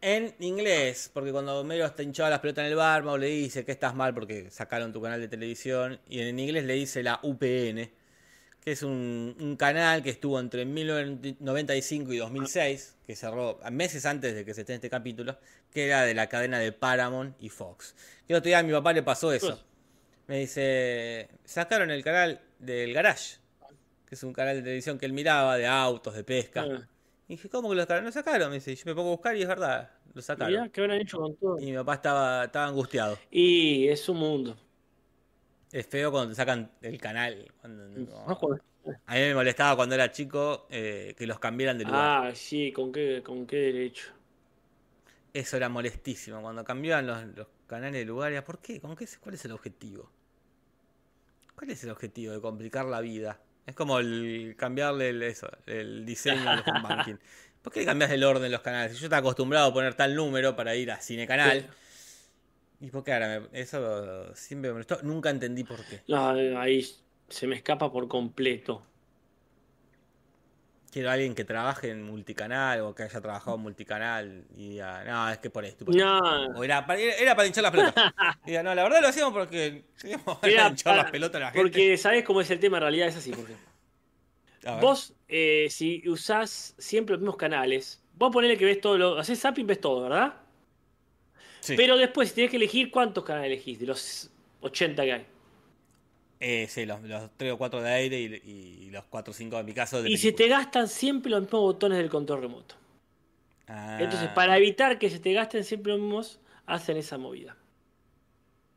[0.02, 3.64] En inglés, porque cuando Homero está hinchado las pelotas en el bar, Mau le dice
[3.64, 7.22] que estás mal porque sacaron tu canal de televisión, y en inglés le dice la
[7.24, 7.90] UPN,
[8.62, 14.36] que es un, un canal que estuvo entre 1995 y 2006, que cerró meses antes
[14.36, 15.38] de que se esté este capítulo,
[15.72, 17.96] que era de la cadena de Paramount y Fox.
[18.28, 19.64] Y el otro día a mi papá le pasó eso.
[20.30, 23.38] Me dice, sacaron el canal del Garage,
[24.06, 26.68] que es un canal de televisión que él miraba, de autos, de pesca.
[26.70, 26.88] Ah.
[27.28, 28.06] Y dije, ¿cómo que lo sacaron?
[28.06, 30.54] Lo sacaron, me dice, yo me pongo a buscar y es verdad, lo sacaron.
[30.54, 31.60] Mirá, ¿qué habrán hecho con todo?
[31.60, 33.18] Y mi papá estaba, estaba angustiado.
[33.32, 34.56] Y es un mundo.
[35.72, 37.52] Es feo cuando te sacan el canal.
[37.60, 38.60] cuando- no.
[39.08, 42.28] A mí me molestaba cuando era chico eh, que los cambiaran de lugar.
[42.28, 44.12] Ah, sí, ¿con qué, con qué derecho?
[45.34, 46.40] Eso era molestísimo.
[46.42, 48.80] Cuando cambiaban los, los canales de lugar, era, ¿por qué?
[48.80, 49.08] ¿Con qué?
[49.20, 50.12] ¿Cuál es el objetivo?
[51.60, 53.42] ¿Cuál es el objetivo de complicar la vida?
[53.66, 57.16] Es como el cambiarle el, eso, el diseño del home banking.
[57.62, 58.94] ¿Por qué cambias el orden de los canales?
[58.94, 61.70] Si yo estaba acostumbrado a poner tal número para ir a Cine Canal.
[62.80, 65.00] ¿Y por qué ahora me- eso siempre me molestó?
[65.04, 66.02] Nunca entendí por qué.
[66.08, 66.30] No,
[66.60, 66.86] ahí
[67.30, 68.84] se me escapa por completo.
[70.92, 75.04] Quiero a alguien que trabaje en multicanal o que haya trabajado en multicanal y diga,
[75.04, 75.86] no, es que por esto.
[75.86, 76.06] por esto".
[76.06, 77.94] No, O era para, era para hinchar las pelotas.
[78.46, 80.40] Y diga, no, la verdad lo hacíamos porque queríamos
[80.72, 81.62] hinchar las pelotas a la gente.
[81.62, 84.80] porque sabés cómo es el tema en realidad, es así, ver.
[84.82, 89.18] Vos, eh, si usás siempre los mismos canales, vos ponele que ves todo lo.
[89.20, 90.34] Hacés zapping, ves todo, ¿verdad?
[91.62, 91.76] Sí.
[91.78, 93.80] Pero después, si tenés que elegir, ¿cuántos canales elegís?
[93.80, 94.30] De los
[94.62, 95.26] 80 que hay.
[96.40, 99.60] Eh, sí, los, los 3 o 4 de aire y, y los 4 o 5
[99.60, 100.38] en mi caso de Y se película.
[100.46, 102.76] te gastan siempre los mismos botones del control remoto.
[103.68, 107.56] Entonces, Ah, para evitar que se te gasten siempre los mismos, hacen esa movida.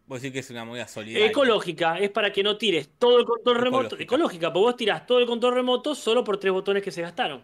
[0.07, 1.29] Vos decís que es una movida solidaria.
[1.29, 3.97] Ecológica, es para que no tires todo el control remoto.
[3.99, 4.53] Ecológica.
[4.53, 7.43] Porque vos tirás todo el control remoto solo por tres botones que se gastaron.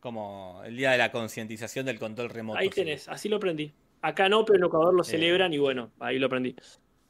[0.00, 2.58] Como el día de la concientización del control remoto.
[2.58, 2.74] Ahí sí.
[2.76, 3.72] tenés, así lo aprendí.
[4.02, 5.06] Acá no, pero en Ecuador lo Eh.
[5.06, 6.56] celebran y bueno, ahí lo aprendí.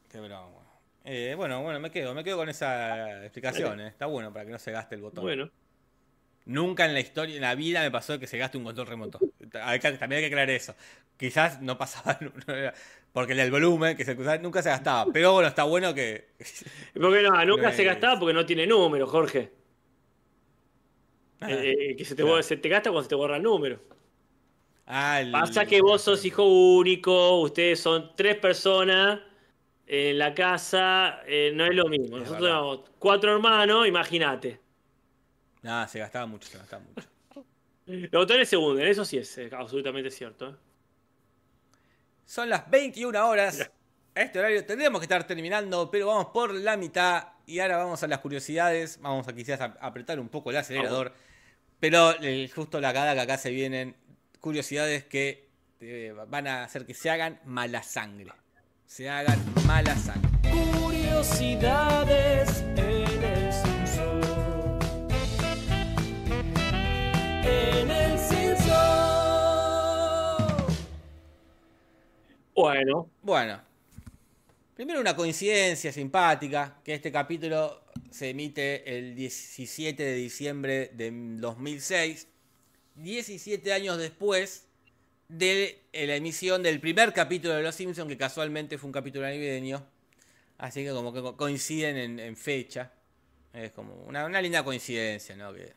[0.09, 0.64] Qué broma.
[1.05, 3.79] Eh, bueno, bueno, me quedo, me quedo con esa explicación.
[3.79, 3.87] eh.
[3.87, 5.23] Está bueno para que no se gaste el botón.
[5.23, 5.49] Bueno,
[6.47, 9.19] Nunca en la historia, en la vida me pasó que se gaste un control remoto.
[9.63, 10.75] Hay que- También hay que aclarar eso.
[11.17, 12.19] Quizás no pasaba,
[13.13, 15.11] porque el del volumen que se usaba nunca se gastaba.
[15.11, 16.29] Pero bueno, está bueno que.
[16.99, 19.51] porque no, nunca No se es- gastaba porque no tiene número, Jorge.
[21.41, 22.43] Ah, Eh, eh, que se te, claro.
[22.43, 23.79] se te gasta cuando se te borra el número.
[24.85, 29.19] Ah, el- Pasa que vos sos hijo único, ustedes son tres personas
[29.87, 32.17] en la casa, eh, no es lo mismo.
[32.17, 32.57] Es Nosotros verdad.
[32.59, 34.59] éramos cuatro hermanos, imagínate.
[35.61, 37.07] Nah, se gastaba mucho, se gastaba mucho.
[37.85, 40.49] Los botones se hunden, eso sí es absolutamente cierto.
[40.49, 40.55] ¿eh?
[42.25, 43.71] Son las 21 horas.
[44.15, 47.29] A este horario tendríamos que estar terminando, pero vamos por la mitad.
[47.45, 48.99] Y ahora vamos a las curiosidades.
[49.01, 51.13] Vamos a quizás a apretar un poco el acelerador.
[51.79, 53.95] Pero eh, justo la cada que acá se vienen
[54.39, 58.31] curiosidades que eh, van a hacer que se hagan mala sangre.
[58.87, 60.29] Se hagan mala sangre.
[60.79, 64.21] Curiosidades en el Simpson.
[67.43, 68.75] En el Simpson.
[72.53, 73.59] Bueno, Bueno,
[74.75, 77.81] primero una coincidencia simpática, que este capítulo
[78.11, 82.27] se emite el 17 de diciembre de 2006,
[82.95, 84.64] 17 años después
[85.27, 89.85] de la emisión del primer capítulo de Los Simpsons, que casualmente fue un capítulo navideño,
[90.57, 92.91] así que como que co- coinciden en, en fecha,
[93.53, 95.53] es como una, una linda coincidencia, ¿no?
[95.53, 95.73] Que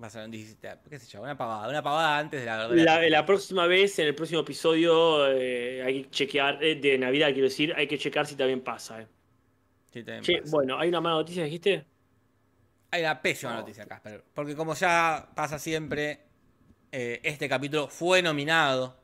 [0.00, 3.00] pasaron 17, qué sé yo, una pavada, una pavada antes de la verdad.
[3.02, 7.28] la, la próxima vez, en el próximo episodio, eh, hay que chequear, eh, de Navidad
[7.32, 9.02] quiero decir, hay que checar si también pasa.
[9.02, 9.06] eh.
[9.92, 10.50] Sí, también Che, pasa.
[10.56, 11.84] bueno, hay una mala noticia, dijiste.
[12.92, 13.58] Hay una pésima No.
[13.60, 14.24] noticia, Casper.
[14.34, 16.20] Porque como ya pasa siempre,
[16.92, 18.96] eh, este capítulo fue nominado.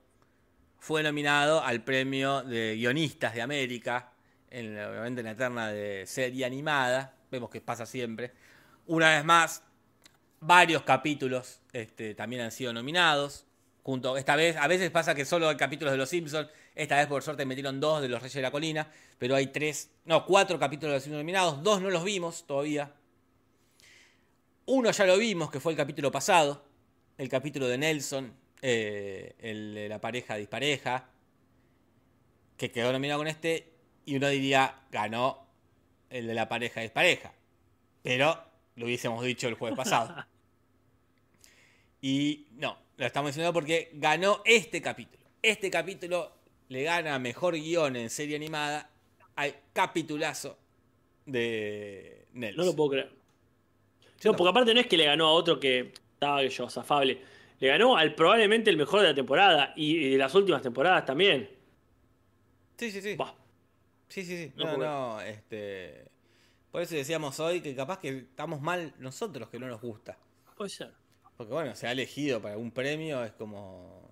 [0.79, 4.13] Fue nominado al premio de guionistas de América.
[4.51, 7.15] En, obviamente en la terna de serie animada.
[7.31, 8.33] Vemos que pasa siempre.
[8.87, 9.63] Una vez más,
[10.41, 13.45] varios capítulos este, también han sido nominados.
[13.83, 16.49] Junto, esta vez, a veces pasa que solo hay capítulos de Los Simpsons.
[16.75, 18.91] Esta vez, por suerte, metieron dos de Los Reyes de la Colina.
[19.19, 21.63] Pero hay tres, no, cuatro capítulos de Los Simpsons nominados.
[21.63, 22.93] Dos no los vimos todavía.
[24.67, 26.66] Uno ya lo vimos, que fue el capítulo pasado.
[27.19, 31.09] El capítulo de Nelson, eh, el de la pareja dispareja.
[32.57, 33.73] Que quedó nominado con este.
[34.05, 35.47] Y uno diría, ganó
[36.11, 37.33] el de la pareja dispareja.
[38.03, 38.39] Pero
[38.77, 40.15] lo hubiésemos dicho el jueves pasado.
[42.03, 45.25] Y no, lo estamos diciendo porque ganó este capítulo.
[45.43, 46.33] Este capítulo
[46.69, 48.91] le gana mejor guion en serie animada
[49.37, 50.59] al capitulazo
[51.25, 52.65] de Nelson.
[52.65, 53.13] No lo puedo creer.
[54.25, 55.93] No, porque aparte no es que le ganó a otro que
[56.27, 57.21] estaba que yo, zafable.
[57.59, 61.05] Le ganó al probablemente el mejor de la temporada y, y de las últimas temporadas
[61.05, 61.49] también.
[62.77, 63.17] Sí, sí, sí.
[63.17, 63.35] Bah,
[64.09, 64.53] Sí, sí, sí.
[64.57, 66.11] No No, este.
[66.71, 70.19] Por eso decíamos hoy que capaz que estamos mal nosotros que no nos gusta.
[70.57, 70.93] puede ser.
[71.37, 74.07] Porque bueno, se ha elegido para un premio, es como.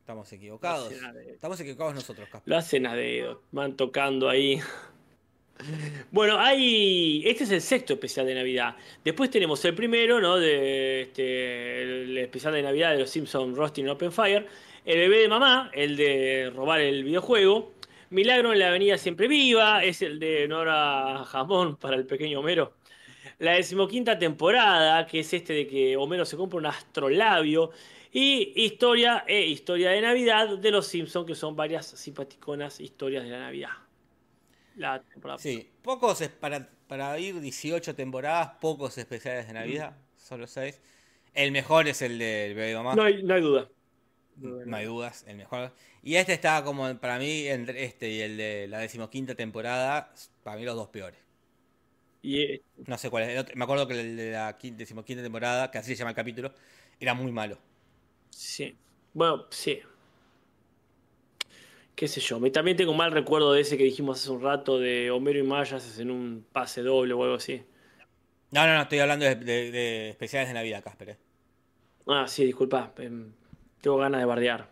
[0.00, 0.92] Estamos equivocados.
[1.26, 2.50] Estamos equivocados nosotros, Casper.
[2.50, 4.60] Lo hacen a dedo, van tocando ahí.
[6.10, 7.22] Bueno, hay.
[7.26, 8.76] Este es el sexto especial de Navidad.
[9.04, 10.36] Después tenemos el primero, ¿no?
[10.36, 14.46] De este, el especial de Navidad de los Simpsons Rusting Open Fire.
[14.84, 17.72] El bebé de mamá, el de robar el videojuego.
[18.10, 22.72] Milagro en la Avenida Siempre Viva, es el de Nora Jamón para el pequeño Homero.
[23.38, 27.70] La decimoquinta temporada, que es este de que Homero se compra un astrolabio.
[28.12, 33.30] Y historia e historia de Navidad de los Simpsons, que son varias simpaticonas historias de
[33.30, 33.70] la Navidad.
[34.80, 35.38] La temporada.
[35.38, 40.80] Sí, pocos es para, para ir 18 temporadas, pocos especiales de Navidad, solo 6.
[41.34, 42.94] El mejor es el del bebé mamá.
[42.94, 43.68] No hay, no hay duda.
[44.36, 45.72] No hay dudas, el mejor.
[46.02, 50.56] Y este está como para mí, entre este y el de la decimoquinta temporada, para
[50.56, 51.20] mí los dos peores.
[52.22, 53.28] Y eh, No sé cuál es.
[53.30, 56.10] el otro- me acuerdo que el de la quinta, decimoquinta temporada, que así se llama
[56.10, 56.52] el capítulo,
[56.98, 57.58] era muy malo.
[58.30, 58.76] sí.
[59.12, 59.80] Bueno, sí.
[62.00, 62.40] Qué sé yo.
[62.50, 65.42] También tengo un mal recuerdo de ese que dijimos hace un rato de Homero y
[65.42, 67.62] Mayas en un pase doble o algo así.
[68.52, 71.10] No, no, no, estoy hablando de, de- de especiales de Navidad, Casper.
[71.10, 71.16] eh.
[72.06, 72.94] Ah, sí, disculpa.
[72.96, 73.32] em,
[73.82, 74.66] Tengo ganas de bardear.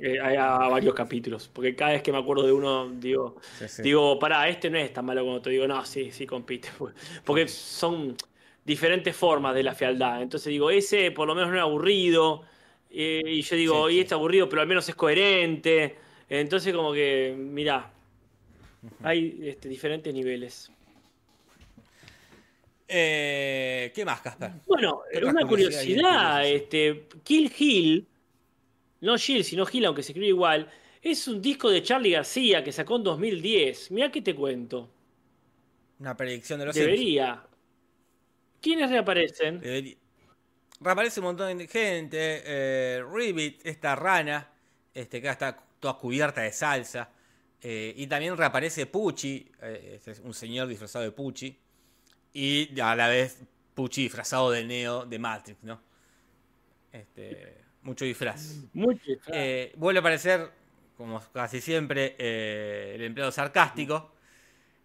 [0.00, 1.48] Eh, a varios capítulos.
[1.52, 3.82] Porque cada vez que me acuerdo de uno, digo, Sí, sí.
[3.82, 6.68] digo, pará, este no es tan malo como te digo, no, sí, sí compite.
[7.24, 8.16] Porque son
[8.64, 10.22] diferentes formas de la fealdad.
[10.22, 12.42] Entonces digo, ese por lo menos no era aburrido.
[12.90, 14.00] Eh, y yo digo, Sí, y sí.
[14.02, 15.96] está aburrido, pero al menos es coherente.
[16.28, 17.90] Entonces, como que, mirá,
[19.02, 20.70] hay este, diferentes niveles.
[22.86, 24.52] Eh, ¿Qué más, Casper?
[24.66, 28.06] Bueno, ¿Qué otras una curiosidades curiosidad, este, Kill Hill,
[29.00, 30.70] no Jill, sino Hill, aunque se escribe igual,
[31.02, 33.90] es un disco de Charlie García que sacó en 2010.
[33.90, 34.88] Mirá que te cuento.
[35.98, 36.96] Una predicción de los Simpsons.
[36.98, 37.42] Debería.
[38.60, 39.60] ¿Quiénes reaparecen?
[39.60, 39.96] Debería-
[40.80, 42.42] Reaparece un montón de gente.
[42.44, 44.50] Eh, Ribbit, esta rana,
[44.92, 47.10] este, que está toda cubierta de salsa.
[47.60, 51.54] Eh, y también reaparece Pucci, eh, este es un señor disfrazado de Pucci.
[52.32, 53.42] Y a la vez
[53.74, 55.78] Pucci disfrazado de Neo de Matrix, ¿no?
[56.90, 58.60] Este, mucho disfraz.
[58.72, 59.02] Mucho.
[59.26, 60.50] Eh, vuelve a aparecer,
[60.96, 62.16] como casi siempre,
[62.94, 64.12] el empleado sarcástico.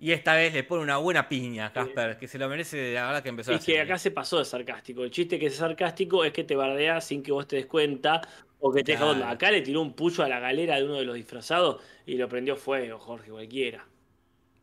[0.01, 3.07] Y esta vez le pone una buena piña a Casper, que se lo merece, la
[3.07, 5.03] verdad que empezó a Es que acá se pasó de sarcástico.
[5.03, 8.21] El chiste que es sarcástico es que te bardea sin que vos te des cuenta
[8.59, 9.25] o que te deja Claro.
[9.27, 12.27] Acá le tiró un pucho a la galera de uno de los disfrazados y lo
[12.29, 13.85] prendió fuego, Jorge, cualquiera.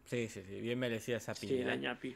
[0.05, 1.67] Sí, sí, sí, bien merecida esa Sí, piña.
[1.67, 2.15] la ñapi.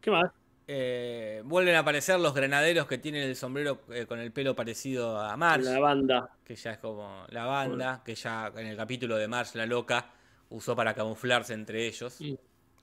[0.00, 0.30] ¿Qué más?
[0.66, 5.18] Eh, vuelven a aparecer los granaderos que tienen el sombrero eh, con el pelo parecido
[5.20, 6.30] a Marge, La banda.
[6.44, 10.10] que ya es como la banda, que ya en el capítulo de Marge la loca
[10.50, 12.18] usó para camuflarse entre ellos.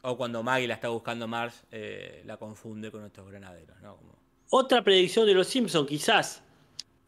[0.03, 3.97] O cuando Maggie la está buscando Marge, eh, la confunde con estos granaderos, ¿no?
[3.97, 4.15] Como-
[4.51, 6.43] Otra predicción de los Simpsons, quizás.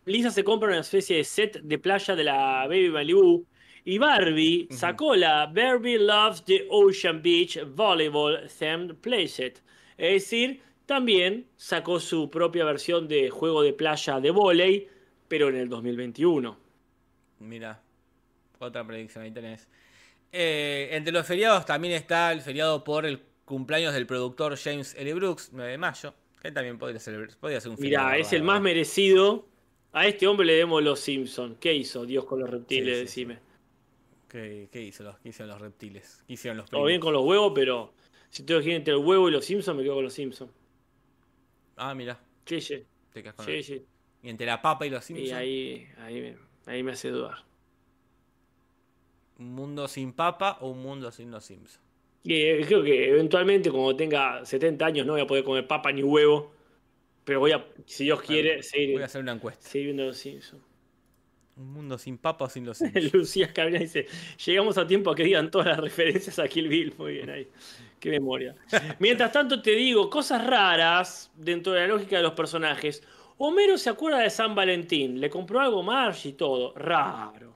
[0.05, 3.45] Lisa se compra una especie de set de playa de la Baby Malibu.
[3.85, 9.61] Y Barbie sacó la Barbie Loves the Ocean Beach Volleyball Themed Playset.
[9.97, 14.87] Es decir, también sacó su propia versión de juego de playa de volei,
[15.27, 16.57] pero en el 2021.
[17.39, 17.81] Mira,
[18.59, 19.67] otra predicción ahí tenés.
[20.31, 25.13] Eh, entre los feriados también está el feriado por el cumpleaños del productor James L.
[25.13, 28.07] Brooks, 9 de mayo, que también podría ser, podría ser un feriado.
[28.07, 29.45] Mirá, es el más merecido.
[29.93, 31.57] A este hombre le demos los Simpsons.
[31.59, 32.85] ¿Qué hizo Dios con los reptiles?
[32.85, 33.39] Sí, sí, Decime.
[34.27, 36.23] ¿Qué, qué hizo los, qué hicieron los reptiles?
[36.27, 37.93] ¿Qué hicieron los Todo bien con los huevos, pero
[38.29, 40.51] si tengo que elegir entre el huevo y los Simpsons, me quedo con los Simpsons.
[41.77, 42.83] Ah, mira, Sí, sí.
[43.11, 43.63] te quedas con Sí, él.
[43.63, 43.85] sí.
[44.23, 46.35] Y entre la papa y los Y Simpsons, ahí, ahí, me,
[46.65, 47.43] ahí me hace dudar.
[49.39, 51.79] ¿un mundo sin papa o un mundo sin los Simpsons?
[52.23, 55.91] Y eh, creo que eventualmente, cuando tenga 70 años, no voy a poder comer papa
[55.91, 56.51] ni huevo.
[57.23, 59.67] Pero voy a, si Dios quiere, seguir, Voy a hacer una encuesta.
[59.67, 60.61] seguir viendo los Simpsons.
[61.55, 63.13] ¿Un mundo sin papa o sin los Simpsons?
[63.13, 64.07] Lucía Cabrera dice:
[64.45, 66.93] Llegamos a tiempo a que digan todas las referencias a Kill Bill.
[66.97, 67.47] Muy bien ahí.
[67.99, 68.55] Qué memoria.
[68.99, 73.01] Mientras tanto, te digo cosas raras dentro de la lógica de los personajes.
[73.37, 76.73] Homero se acuerda de San Valentín, le compró algo Marge y todo.
[76.75, 77.53] Raro.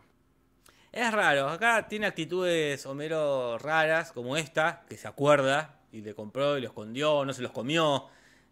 [0.91, 6.57] Es raro, acá tiene actitudes Homero raras, como esta, que se acuerda y le compró
[6.57, 8.07] y lo escondió, no se los comió,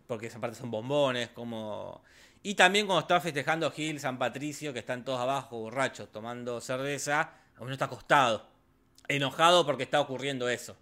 [0.08, 2.04] porque esa parte son bombones, como...
[2.44, 7.34] Y también cuando está festejando Gil, San Patricio, que están todos abajo, borrachos, tomando cerveza,
[7.58, 8.48] Homero está acostado,
[9.08, 10.78] enojado porque está ocurriendo eso.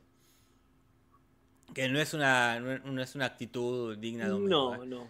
[1.74, 4.50] Que no es una, no es- una actitud digna de Homero.
[4.78, 4.88] No, ¿eh?
[4.88, 5.08] no.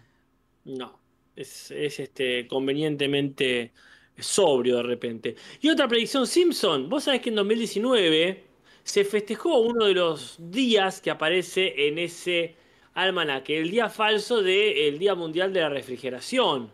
[0.64, 1.00] No.
[1.36, 3.72] Es, es, este convenientemente
[4.18, 5.36] sobrio de repente.
[5.60, 6.88] Y otra predicción Simpson.
[6.88, 8.44] Vos sabés que en 2019
[8.82, 12.56] se festejó uno de los días que aparece en ese
[12.94, 16.70] almanaque, el día falso del Día Mundial de la Refrigeración.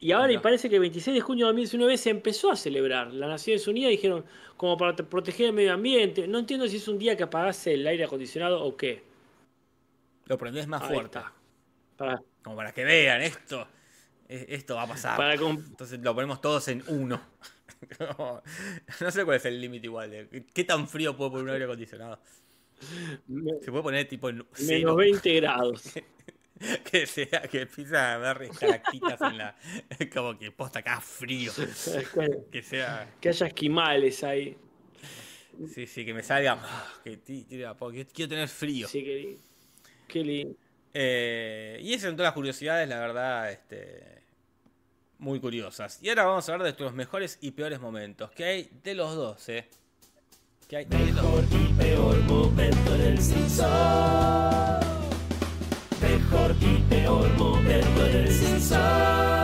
[0.00, 3.12] Y ahora y parece que el 26 de junio de 2019 se empezó a celebrar.
[3.12, 4.24] Las Naciones Unidas dijeron
[4.56, 6.28] como para te- proteger el medio ambiente.
[6.28, 9.02] No entiendo si es un día que apagase el aire acondicionado o qué.
[10.26, 11.18] Lo prendés más Ahí fuerte.
[11.96, 13.66] Para, como para que vean esto.
[14.28, 15.16] e- Esto va a pasar.
[15.16, 17.20] para Entonces lo ponemos todos en uno.
[19.00, 20.10] No sé cuál es el límite igual.
[20.10, 22.18] De, ¿Qué tan frío puede poner un aire acondicionado?
[22.80, 25.82] Se puede poner tipo en cero, menos 20 grados.
[26.90, 29.56] Que sea, que empieza a ver estalactitas en la.
[30.12, 31.52] Como que posta acá frío.
[32.50, 33.14] Que sea.
[33.20, 34.56] que haya esquimales ahí.
[35.72, 36.58] Sí, sí, que me salga.
[37.04, 38.88] Que ti- tira, porque quiero tener frío.
[38.88, 39.40] Sí, lindo.
[40.08, 40.56] Qué lindo.
[40.94, 44.22] Eh, y esas son todas las curiosidades, la verdad, este,
[45.18, 46.00] muy curiosas.
[46.02, 48.32] Y ahora vamos a hablar de los mejores y peores momentos.
[48.32, 49.68] Que hay de los dos, ¿eh?
[50.68, 50.86] Que hay.
[50.86, 53.18] Mejor y peor momento en el.
[56.02, 59.37] Mejor y peor momento en el.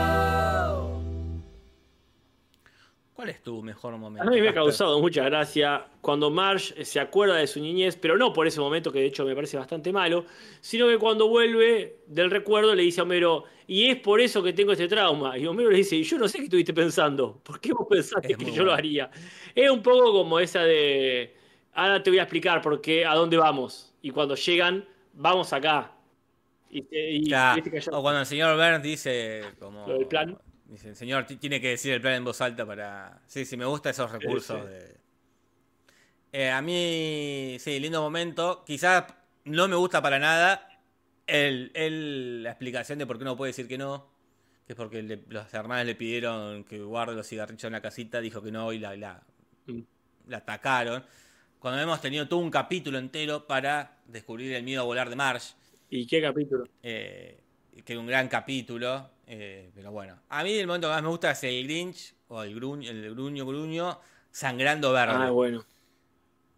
[3.24, 4.28] ¿Cuál es tu mejor momento?
[4.28, 8.18] A mí me ha causado mucha gracia cuando Marge se acuerda de su niñez, pero
[8.18, 10.26] no por ese momento que de hecho me parece bastante malo,
[10.60, 14.52] sino que cuando vuelve del recuerdo le dice a Homero, y es por eso que
[14.52, 15.38] tengo este trauma.
[15.38, 18.32] Y Homero le dice, y yo no sé qué estuviste pensando, ¿por qué vos pensaste
[18.32, 19.10] Es que yo lo haría?
[19.54, 21.34] Es un poco como esa de,
[21.72, 23.94] ahora te voy a explicar por qué, a dónde vamos.
[24.02, 25.92] Y cuando llegan, vamos acá.
[26.68, 27.62] Y, Claro,
[27.92, 29.86] O cuando el señor Burns dice como...
[29.86, 30.36] Lo del plan.
[30.74, 33.22] Dice, el señor ti- tiene que decir el plan en voz alta para...
[33.28, 34.60] Sí, sí, me gustan esos recursos.
[34.60, 34.68] sí.
[34.68, 34.96] de-
[36.32, 38.64] Eh, a mí, sí, lindo momento.
[38.66, 39.04] Quizás
[39.44, 40.68] no me gusta para nada
[41.28, 44.08] el, el- la explicación de por qué no puede decir que no.
[44.66, 48.20] Que es porque le- los hermanos le pidieron que guarde los cigarrillos en la casita,
[48.20, 49.22] dijo que no y la, la,
[49.66, 49.80] Mm.
[50.26, 51.04] la atacaron.
[51.60, 55.52] Cuando hemos tenido todo un capítulo entero para descubrir el miedo a volar de Marsh.
[55.88, 56.64] ¿Y qué capítulo?
[56.82, 57.38] eh,
[57.84, 59.13] que un gran capítulo.
[59.26, 62.42] Eh, pero bueno, a mí el momento que más me gusta es el Grinch, o
[62.42, 64.00] el gruño, el gruño gruño,
[64.30, 65.14] sangrando verde.
[65.16, 65.64] Ah, bueno.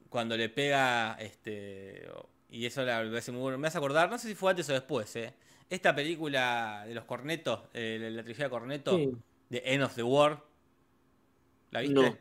[0.09, 2.09] Cuando le pega, este.
[2.49, 3.59] Y eso la, me parece muy bueno.
[3.59, 5.35] Me hace acordar, no sé si fue antes o después, ¿eh?
[5.69, 9.12] Esta película de los cornetos, eh, la, la trilogía de corneto, Sí.
[9.49, 10.43] de End of the War.
[11.73, 11.95] ¿La viste?
[11.95, 12.17] No.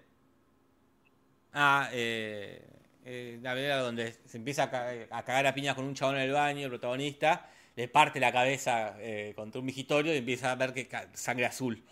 [1.53, 2.67] Ah, eh,
[3.05, 6.31] eh, la película donde se empieza a cagar a piñas con un chabón en el
[6.31, 10.73] baño, el protagonista, le parte la cabeza eh, contra un vigitorio y empieza a ver
[10.73, 11.83] que sangre azul.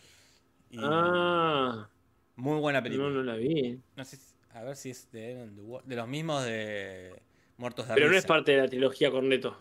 [0.69, 1.89] Y Ah,
[2.35, 3.09] Muy buena película.
[3.09, 3.79] no, no la vi.
[3.95, 4.17] No sé,
[4.53, 5.49] a ver si es de,
[5.85, 7.21] de los mismos de
[7.57, 9.57] Muertos de Pero no es parte de la trilogía Corneto.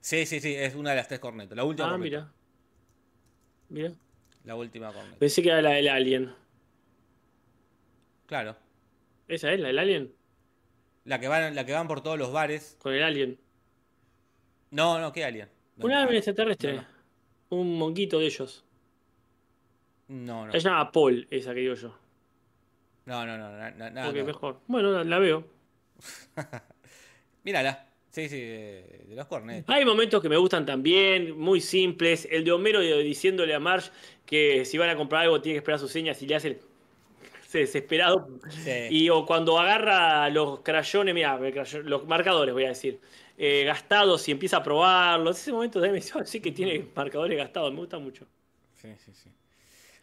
[0.00, 1.56] Sí, sí, sí, es una de las tres cornetos.
[1.56, 2.04] La última Ah, corneto.
[2.04, 2.32] mira.
[3.68, 3.92] Mira.
[4.44, 5.18] La última corneto.
[5.18, 6.32] Pensé que era la del Alien.
[8.26, 8.56] Claro.
[9.28, 10.12] ¿Esa es la del Alien?
[11.04, 12.76] La que van, la que van por todos los bares.
[12.80, 13.38] Con el Alien.
[14.70, 15.48] No, no, ¿qué alien?
[15.78, 16.82] Un alien extraterrestre.
[17.50, 18.64] Un monquito de ellos.
[20.08, 20.52] No, no.
[20.52, 21.94] Se llama Paul, esa que digo yo.
[23.04, 24.26] No, no, no, no, no, no, Porque no.
[24.26, 24.60] mejor.
[24.66, 25.44] Bueno, la, la veo.
[27.44, 27.86] Mírala.
[28.10, 29.72] Sí, sí, de, de los cornetos.
[29.74, 32.26] Hay momentos que me gustan también, muy simples.
[32.30, 33.90] El de Homero diciéndole a Marge
[34.24, 36.58] que si van a comprar algo tiene que esperar sus señas y le hace el
[37.46, 38.28] ese desesperado.
[38.48, 38.88] Sí.
[38.90, 41.38] Y o cuando agarra los crayones, mira,
[41.84, 43.00] los marcadores voy a decir,
[43.36, 45.38] eh, gastados y empieza a probarlos.
[45.38, 48.26] Ese momento me dice, "Ah, sí que tiene marcadores gastados, me gusta mucho.
[48.74, 49.30] Sí, sí, sí.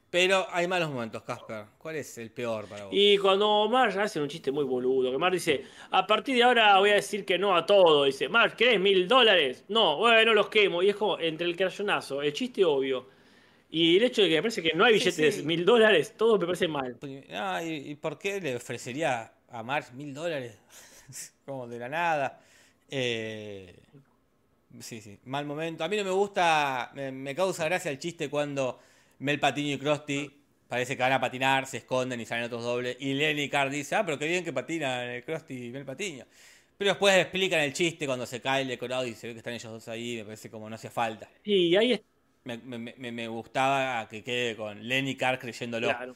[0.10, 1.66] Pero hay malos momentos, Casper.
[1.80, 2.94] ¿Cuál es el peor para vos?
[2.96, 6.78] Y cuando Marge hace un chiste muy boludo, que Marge dice, a partir de ahora
[6.78, 8.04] voy a decir que no a todo.
[8.06, 9.66] Dice, Marge, ¿querés mil dólares?
[9.70, 10.84] No, bueno, los quemo.
[10.84, 13.10] Y es como entre el crayonazo, el chiste obvio.
[13.72, 15.42] Y el hecho de que me parece que no hay Sí, billetes sí.
[15.42, 16.96] de mil dólares, todo me parece mal.
[17.32, 20.60] Ah, ¿y, y por qué le ofrecería a Marge mil dólares?
[21.46, 22.40] Como de la nada.
[22.96, 23.76] Eh,
[24.80, 25.84] sí, sí, mal momento.
[25.84, 28.80] A mí no me gusta, me, me causa gracia el chiste cuando
[29.20, 30.32] Mel Patiño y Krusty
[30.68, 32.98] parece que van a patinar, se esconden y salen otros dobles.
[33.00, 36.26] Y Lenny Carr dice, ah, pero qué bien que patinan el Krusty y Mel Patiño.
[36.78, 39.54] Pero después explican el chiste cuando se cae el decorado y se ve que están
[39.54, 41.30] ellos dos ahí, me parece como no hacía falta.
[41.44, 42.02] Y ahí es
[42.46, 45.88] Me, me- me- me gustaba que quede con Lenny Carr creyéndolo.
[45.88, 46.16] Claro.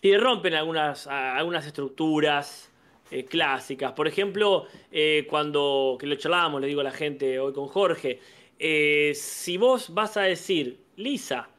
[0.00, 2.70] Sí, rompen algunas, algunas estructuras
[3.10, 3.92] eh, clásicas.
[3.92, 8.20] Por ejemplo, eh, cuando, que lo charlábamos, le digo a la gente hoy con Jorge,
[8.58, 11.50] eh, si vos vas a decir, Lisa,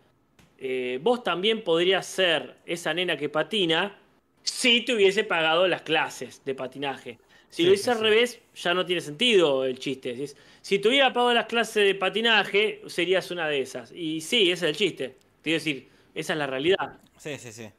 [0.57, 3.97] eh, vos también podrías ser esa nena que patina
[4.43, 7.19] si te hubiese pagado las clases de patinaje.
[7.49, 10.15] Si Sí, lo dices sí, al revés, ya no tiene sentido el chiste.
[10.61, 13.91] Si te hubiera pagado las clases de patinaje, serías una de esas.
[13.91, 15.09] Y sí, ese es el chiste.
[15.09, 16.99] Te quiero decir, esa es la realidad.
[17.17, 17.69] Sí, sí, sí.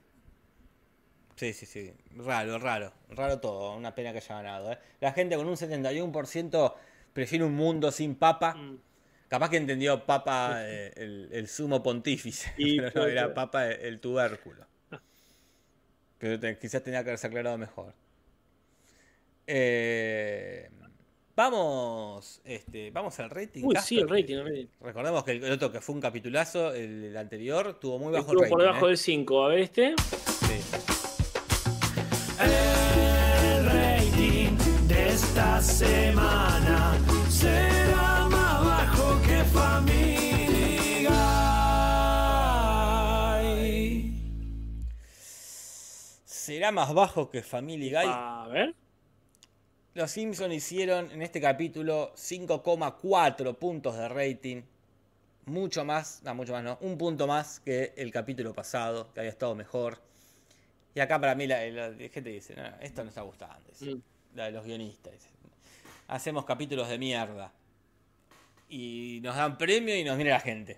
[1.40, 1.90] Sí, sí, sí.
[2.16, 2.92] Raro, raro.
[3.08, 3.74] Raro todo.
[3.74, 4.72] Una pena que haya ganado.
[4.72, 4.78] ¿eh?
[5.00, 6.74] La gente con un 71%
[7.14, 8.52] prefiere un mundo sin papa.
[8.54, 8.78] Mm.
[9.26, 12.52] Capaz que entendió papa eh, el, el sumo pontífice.
[12.58, 14.66] Y pero no, era papa el, el tubérculo.
[16.18, 17.94] Pero te- quizás tenía que haberse aclarado mejor.
[19.46, 20.68] Eh,
[21.34, 23.62] vamos, este, vamos al rating.
[23.64, 24.34] Uy, sí, el rating.
[24.34, 24.66] el rating.
[24.82, 28.50] Recordemos que el otro que fue un capitulazo, el, anterior, tuvo muy bajo el rating.
[28.50, 29.44] por debajo del 5.
[29.44, 29.94] A ver este.
[29.96, 30.89] Sí.
[35.62, 41.20] Semana será más bajo que Family Guy.
[46.24, 48.06] será más bajo que Family Guy.
[48.06, 48.74] A ver.
[49.94, 54.62] Los Simpsons hicieron en este capítulo 5,4 puntos de rating.
[55.46, 59.30] Mucho más, no, mucho más no, un punto más que el capítulo pasado, que había
[59.30, 59.98] estado mejor.
[60.94, 63.68] Y acá para mí la, la gente dice, no, esto no está gustando.
[63.68, 63.94] dice.
[63.96, 64.02] Mm.
[64.34, 65.12] La de los guionistas.
[65.12, 65.39] dice.
[66.10, 67.52] Hacemos capítulos de mierda.
[68.68, 70.76] Y nos dan premio y nos viene la gente.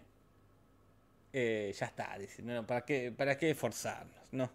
[1.33, 2.43] Eh, ya está, dice.
[2.43, 4.15] No, ¿para, qué, ¿Para qué forzarnos?
[4.31, 4.51] No.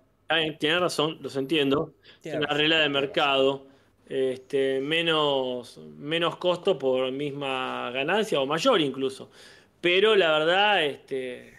[0.59, 1.95] Tiene razón, los entiendo.
[2.21, 3.67] Tiene es una razón, regla de mercado.
[4.07, 9.31] Este, menos, menos costo por misma ganancia o mayor incluso.
[9.81, 11.57] Pero la verdad, este,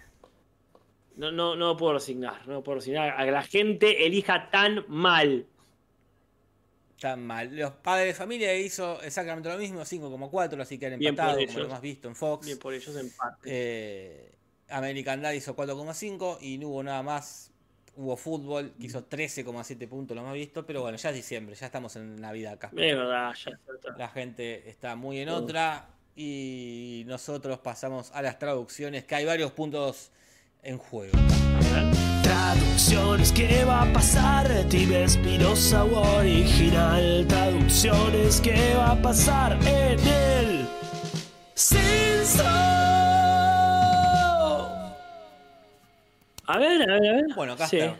[1.16, 2.46] no, no, no puedo resignar.
[2.46, 5.44] No puedo resignar a que la gente elija tan mal.
[6.98, 7.54] Tan mal.
[7.56, 11.68] Los padres de familia hizo exactamente lo mismo, 5,4, así que han empatado, como lo
[11.68, 12.46] más visto en Fox.
[12.46, 13.38] Bien por ellos empate.
[13.44, 14.34] Eh,
[14.68, 17.52] American Dad hizo 4,5 y no hubo nada más.
[17.96, 21.66] Hubo fútbol, que hizo 13,7 puntos, lo más visto, pero bueno, ya es diciembre, ya
[21.66, 22.68] estamos en Navidad acá.
[22.68, 23.98] Es verdad, ya está atrás.
[23.98, 29.50] La gente está muy en otra y nosotros pasamos a las traducciones, que hay varios
[29.50, 30.12] puntos
[30.62, 31.18] en juego.
[32.28, 34.46] Traducciones, ¿qué va a pasar?
[34.66, 37.24] Steve Espinosa o original.
[37.26, 40.68] Traducciones, ¿qué va a pasar en el
[41.54, 42.42] Censo?
[46.44, 47.24] A ver, a ver, a ver.
[47.34, 47.58] Bueno, Sí.
[47.78, 47.94] Casper.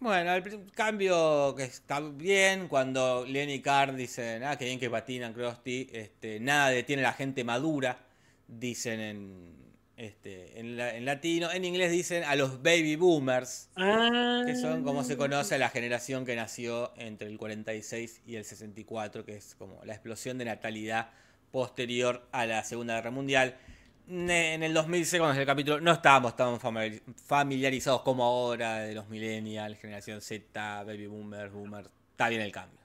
[0.00, 5.32] Bueno, el cambio que está bien cuando Lenny Carr dicen, ah, que bien que patinan
[5.32, 7.96] Krusty, este, nada detiene a la gente madura,
[8.46, 9.54] dicen en,
[9.96, 11.50] este, en, la- en latino.
[11.52, 15.68] En inglés dicen a los baby boomers, Ah, que son como se conoce a la
[15.70, 20.44] generación que nació entre el 46 y el 64, que es como la explosión de
[20.46, 21.10] natalidad
[21.52, 23.56] posterior a la Segunda Guerra Mundial.
[24.06, 28.94] En el 2006, cuando es el capítulo, no estábamos tan famili- familiarizados como ahora de
[28.94, 31.88] los millennials, generación Z, baby boomers, boomers.
[32.10, 32.80] Está bien el cambio.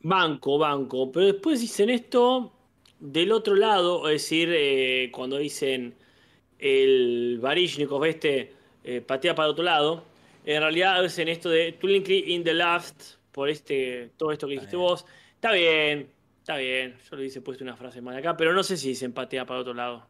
[0.00, 1.12] Banco, banco.
[1.12, 2.52] Pero después dicen esto
[2.98, 5.94] del otro lado, es decir, eh, cuando dicen
[6.58, 8.52] el Varishnikov este
[8.84, 10.04] eh, patea para el otro lado,
[10.44, 14.76] en realidad dicen esto de Twinkly in the left, por este, todo esto que dijiste
[14.76, 15.04] vos.
[15.34, 16.08] Está bien,
[16.38, 16.96] está bien.
[17.10, 19.58] Yo le hice puesto una frase más acá, pero no sé si dicen patea para
[19.58, 20.06] el otro lado.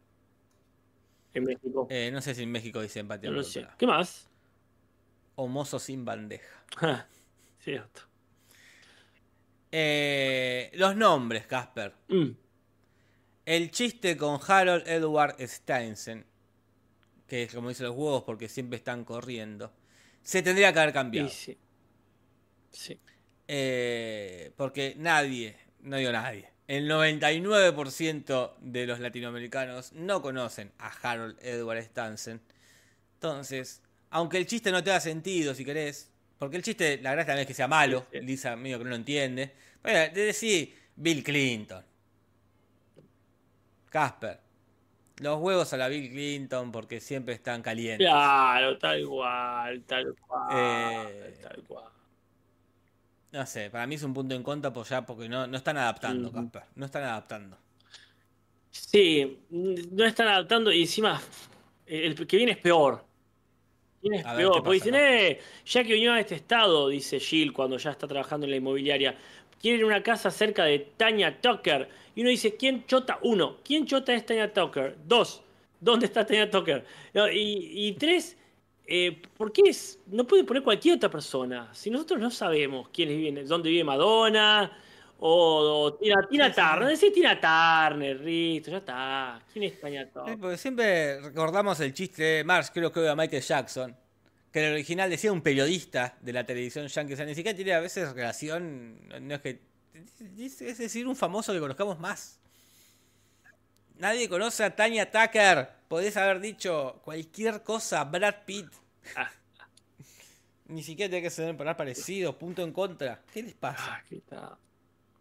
[1.35, 1.87] En México.
[1.91, 3.31] Eh, no sé si en México dicen empatía.
[3.31, 3.67] no lo sé.
[3.79, 4.29] ¿Qué más?
[5.35, 6.65] O mozo sin bandeja.
[7.59, 8.03] Cierto.
[9.73, 11.93] Eh, los nombres, Casper.
[12.09, 12.31] Mm.
[13.45, 16.25] El chiste con Harold Edward Steinsen,
[17.27, 19.73] que es como dicen los huevos porque siempre están corriendo,
[20.23, 21.29] se tendría que haber cambiado.
[21.29, 21.59] Y sí.
[22.71, 23.01] Sí.
[23.49, 31.39] Eh, porque nadie, no digo nadie, el 99% de los latinoamericanos no conocen a Harold
[31.41, 32.41] Edward Steinsen.
[33.15, 37.29] Entonces, aunque el chiste no te da sentido, si querés, porque el chiste, la gracia
[37.29, 38.27] también es que sea malo, Sí, sí.
[38.27, 41.85] Lisa medio que no lo entiende, bueno, de decir Bill Clinton.
[43.89, 44.46] Casper.
[45.19, 48.07] Los huevos a la Bill Clinton porque siempre están calientes.
[48.07, 50.49] Claro, tal cual, tal cual.
[50.53, 51.85] Eh, Tal cual.
[53.33, 55.77] No sé, para mí es un punto en contra pues ya porque no, no están
[55.77, 56.33] adaptando.
[56.33, 56.63] Casper.
[56.75, 57.59] No están adaptando.
[58.71, 61.21] Sí, no están adaptando y encima
[61.87, 63.05] el que viene es peor.
[64.03, 64.55] Viene es A ver, peor.
[64.55, 68.07] ¿qué Porque dicen, eh, ya que unió a este estado, dice Jill cuando ya está
[68.07, 69.17] trabajando en la inmobiliaria,
[69.61, 71.89] quieren una casa cerca de Tanya Tucker.
[72.17, 73.19] Y uno dice, ¿quién chota?
[73.23, 74.97] Uno, ¿quién chota es Tanya Tucker?
[75.07, 75.43] Dos,
[75.81, 76.85] ¿dónde está Tanya Tucker?
[77.15, 78.37] No, y, y tres,
[78.87, 81.69] eh, ¿por qué es- no pueden poner cualquier otra persona?
[81.75, 84.73] Si nosotros no sabemos quiénes viven, dónde vive Madonna,
[85.19, 87.07] o, o Tina, Tina Sí, sí, Turner, sí.
[87.07, 89.43] decís Tina Turner, listo, ya está.
[89.53, 90.39] ¿Quién es Tanya Sí, Tucker?
[90.39, 93.97] porque siempre recordamos el chiste de Marx, creo que de Michael Jackson,
[94.51, 97.55] que en el original decía un periodista de la televisión yankee, o sea, ni siquiera
[97.55, 99.61] tiene a veces relación, no es que,
[100.39, 102.39] es decir, un famoso que conozcamos más.
[103.99, 108.67] Nadie conoce a Tanya Tucker, podés haber dicho cualquier cosa, Brad Pitt.
[109.17, 109.31] Ah.
[110.67, 113.23] Ni siquiera tiene que ser para parecido, punto en contra.
[113.33, 113.97] ¿Qué les pasa?
[113.97, 114.21] Ah, ¿qué?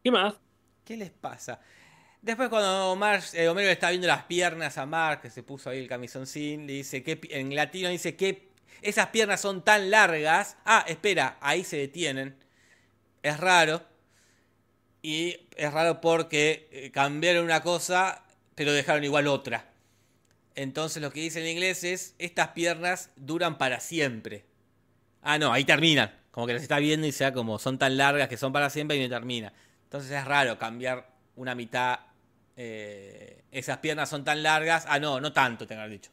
[0.03, 0.33] ¿Qué más?
[0.83, 1.59] ¿Qué les pasa?
[2.21, 5.69] Después cuando Marge, eh, Homero le está viendo las piernas a Mark, que se puso
[5.69, 8.49] ahí el camisoncín, le dice que en latino dice que
[8.81, 10.57] esas piernas son tan largas.
[10.65, 12.35] Ah, espera, ahí se detienen.
[13.21, 13.94] Es raro.
[15.05, 18.23] Y es raro porque eh, cambiaron una cosa,
[18.55, 19.69] pero dejaron igual otra.
[20.55, 24.45] Entonces lo que dice en inglés es, estas piernas duran para siempre.
[25.21, 26.11] Ah, no, ahí terminan.
[26.31, 28.97] Como que las está viendo y sea como son tan largas que son para siempre
[28.97, 29.53] y no termina.
[29.83, 31.99] Entonces es raro cambiar una mitad.
[32.57, 34.85] eh, esas piernas son tan largas.
[34.87, 36.09] Ah, no, no tanto, te haber dicho.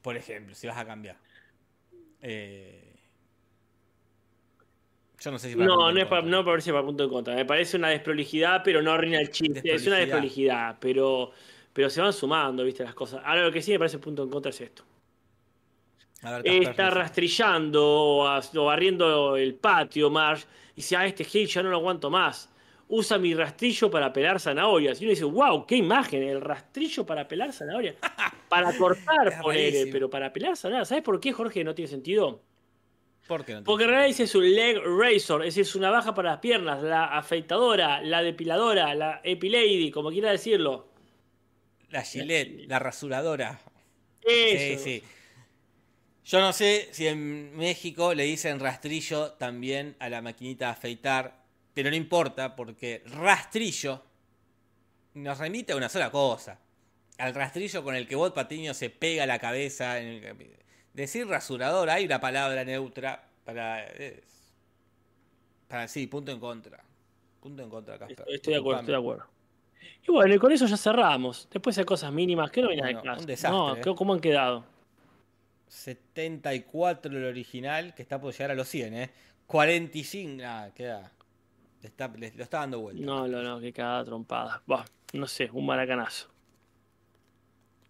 [0.00, 1.18] Por ejemplo, si vas a cambiar.
[2.22, 2.91] Eh,
[5.22, 7.34] yo no sé si para No, no es para, no parece para punto de contra.
[7.34, 9.62] Me parece una desprolijidad, pero no arruina el chiste.
[9.64, 10.76] Es una Desprolijidad.
[10.80, 11.30] pero,
[11.72, 13.22] pero se van sumando, viste, las cosas.
[13.24, 14.84] Ahora lo que sí me parece punto en contra es esto.
[16.22, 20.46] A ver, Casper, Está rastrillando o, barriendo el patio, Marge.
[20.72, 22.48] Y dice, ah, este Gil ya no lo aguanto más.
[22.88, 25.00] Usa mi rastrillo para pelar zanahorias.
[25.00, 27.96] Y uno dice, wow, qué imagen, el rastrillo para pelar zanahorias.
[28.52, 30.88] Para cortar, ponele, pero para pelar zanahorias.
[30.88, 32.42] ¿Sabes por qué, Jorge, no tiene sentido?
[33.26, 36.40] ¿Por qué no Porque es un leg razor, es decir, es una baja para las
[36.40, 40.88] piernas, la afeitadora, la depiladora, la epilady, como quiera decirlo.
[41.90, 43.60] La Gillette, la rasuradora.
[44.22, 44.82] Eso.
[44.82, 45.04] Sí, sí.
[46.24, 51.42] Yo no sé si en México le dicen rastrillo también a la maquinita de afeitar.
[51.74, 54.02] Pero no importa porque rastrillo
[55.14, 56.60] nos remite a una sola cosa.
[57.18, 59.98] Al rastrillo con el que Bob Patiño se pega la cabeza.
[60.00, 60.56] En el...
[60.94, 63.86] Decir rasurador, hay una palabra neutra para...
[65.68, 66.82] para sí, punto en contra.
[67.40, 68.26] Punto en contra, Casper.
[68.28, 69.26] Estoy de acuerdo, estoy de acuerdo.
[70.06, 71.48] Y bueno, y con eso ya cerramos.
[71.50, 73.94] Después hay cosas mínimas que no hay nada de Un desastre, no, ¿eh?
[73.96, 74.64] ¿cómo han quedado?
[75.68, 79.10] 74 el original, que está por llegar a los 100, ¿eh?
[79.46, 81.12] 45, nada, queda.
[82.16, 83.04] Le lo está dando vuelta.
[83.04, 84.62] No, no, no, que cada trompada.
[84.66, 86.28] Bah, no sé, un maracanazo.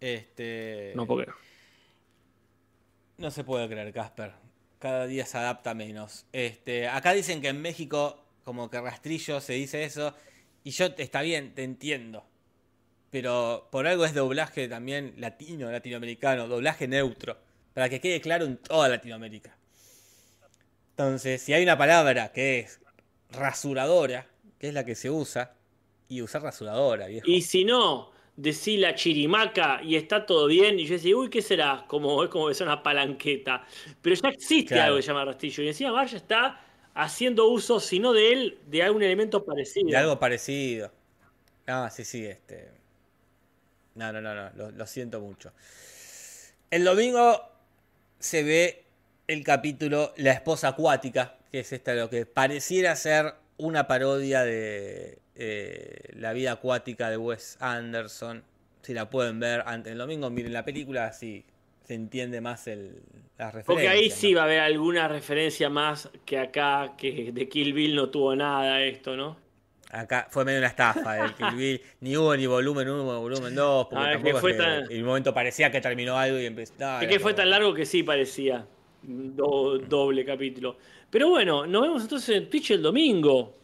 [0.01, 0.93] Este.
[0.97, 1.27] No puedo
[3.23, 4.32] No se puede creer, Casper.
[4.81, 6.27] Cada día se adapta menos.
[6.32, 10.12] Este, acá dicen que en México, como que rastrillo se dice eso.
[10.65, 12.24] Y yo, está bien, te entiendo.
[13.11, 17.39] Pero por algo es doblaje también latino, latinoamericano, doblaje neutro.
[17.73, 19.57] Para que quede claro en toda Latinoamérica.
[20.90, 22.81] Entonces, si hay una palabra que es
[23.31, 24.27] rasuradora,
[24.59, 25.55] que es la que se usa,
[26.09, 27.31] y usar rasuradora, viejo.
[27.31, 31.43] Y si no, decir la chirimaca y está todo bien, y yo decía, uy, ¿qué
[31.43, 31.85] será?
[31.87, 33.65] Como, es como que es una palanqueta.
[34.01, 35.63] Pero ya existe algo que se llama rastrillo.
[35.63, 36.61] Y encima Vaya está
[36.95, 39.89] haciendo uso, si no de él, de algún elemento parecido.
[39.89, 40.91] De algo parecido.
[41.67, 42.71] Ah, sí, sí, este.
[43.95, 45.53] No, no, no, no, lo, lo siento mucho.
[46.71, 47.43] El domingo
[48.19, 48.85] se ve
[49.27, 55.19] el capítulo La esposa acuática, que es esta lo que pareciera ser una parodia de
[55.44, 58.44] eh, la vida acuática de Wes Anderson.
[58.82, 61.44] Si la pueden ver antes del domingo, miren la película, así
[61.85, 63.02] se entiende más el,
[63.39, 63.66] las referencias.
[63.66, 67.97] Porque ahí sí va a haber alguna referencia más que acá, que de Kill Bill
[67.97, 69.36] no tuvo nada esto, ¿no?
[69.90, 71.81] Acá fue medio una estafa el Kill Bill.
[72.01, 73.86] ni hubo ni volumen 1 ni volumen 2.
[73.90, 74.93] Porque ah, tampoco fue tan...
[74.93, 77.01] el momento parecía que terminó algo y empezó.
[77.01, 78.64] es que fue tan largo que sí parecía.
[79.02, 80.77] doble capítulo.
[81.10, 83.62] Pero bueno, nos vemos entonces en Twitch el domingo.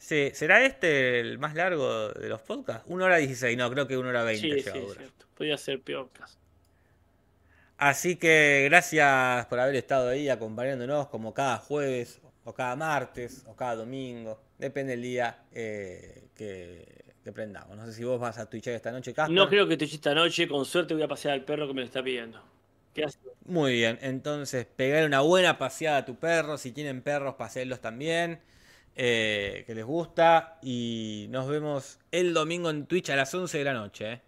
[0.00, 2.84] Sí, ¿será este el más largo de los podcasts?
[2.88, 5.26] Una hora 16, no, creo que una hora 20 sí, sí, cierto.
[5.36, 6.38] Podría ser peor caso.
[7.76, 13.54] Así que gracias por haber estado ahí acompañándonos como cada jueves o cada martes o
[13.54, 14.40] cada domingo.
[14.58, 17.04] Depende del día eh, que,
[17.34, 17.76] prendamos.
[17.76, 19.36] No sé si vos vas a Twitch esta noche, Casper.
[19.36, 20.48] No creo que Twitch esta noche.
[20.48, 22.42] Con suerte voy a pasear al perro que me lo está pidiendo.
[22.94, 23.06] ¿Qué?
[23.44, 23.98] Muy bien.
[24.00, 26.56] Entonces, pegar una buena paseada a tu perro.
[26.56, 28.40] Si tienen perros, pasearlos también.
[28.96, 30.58] Eh, que les gusta.
[30.62, 34.12] Y nos vemos el domingo en Twitch a las 11 de la noche.
[34.12, 34.20] Eh.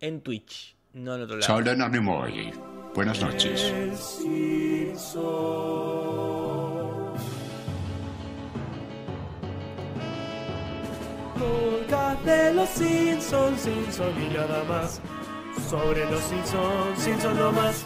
[0.00, 1.46] En Twitch, no en otro lado.
[2.94, 3.72] Buenas noches.
[12.24, 15.00] de los Simpsons, Simpsons y nada más.
[15.68, 17.84] Sobre los Simpsons, Simpsons no más.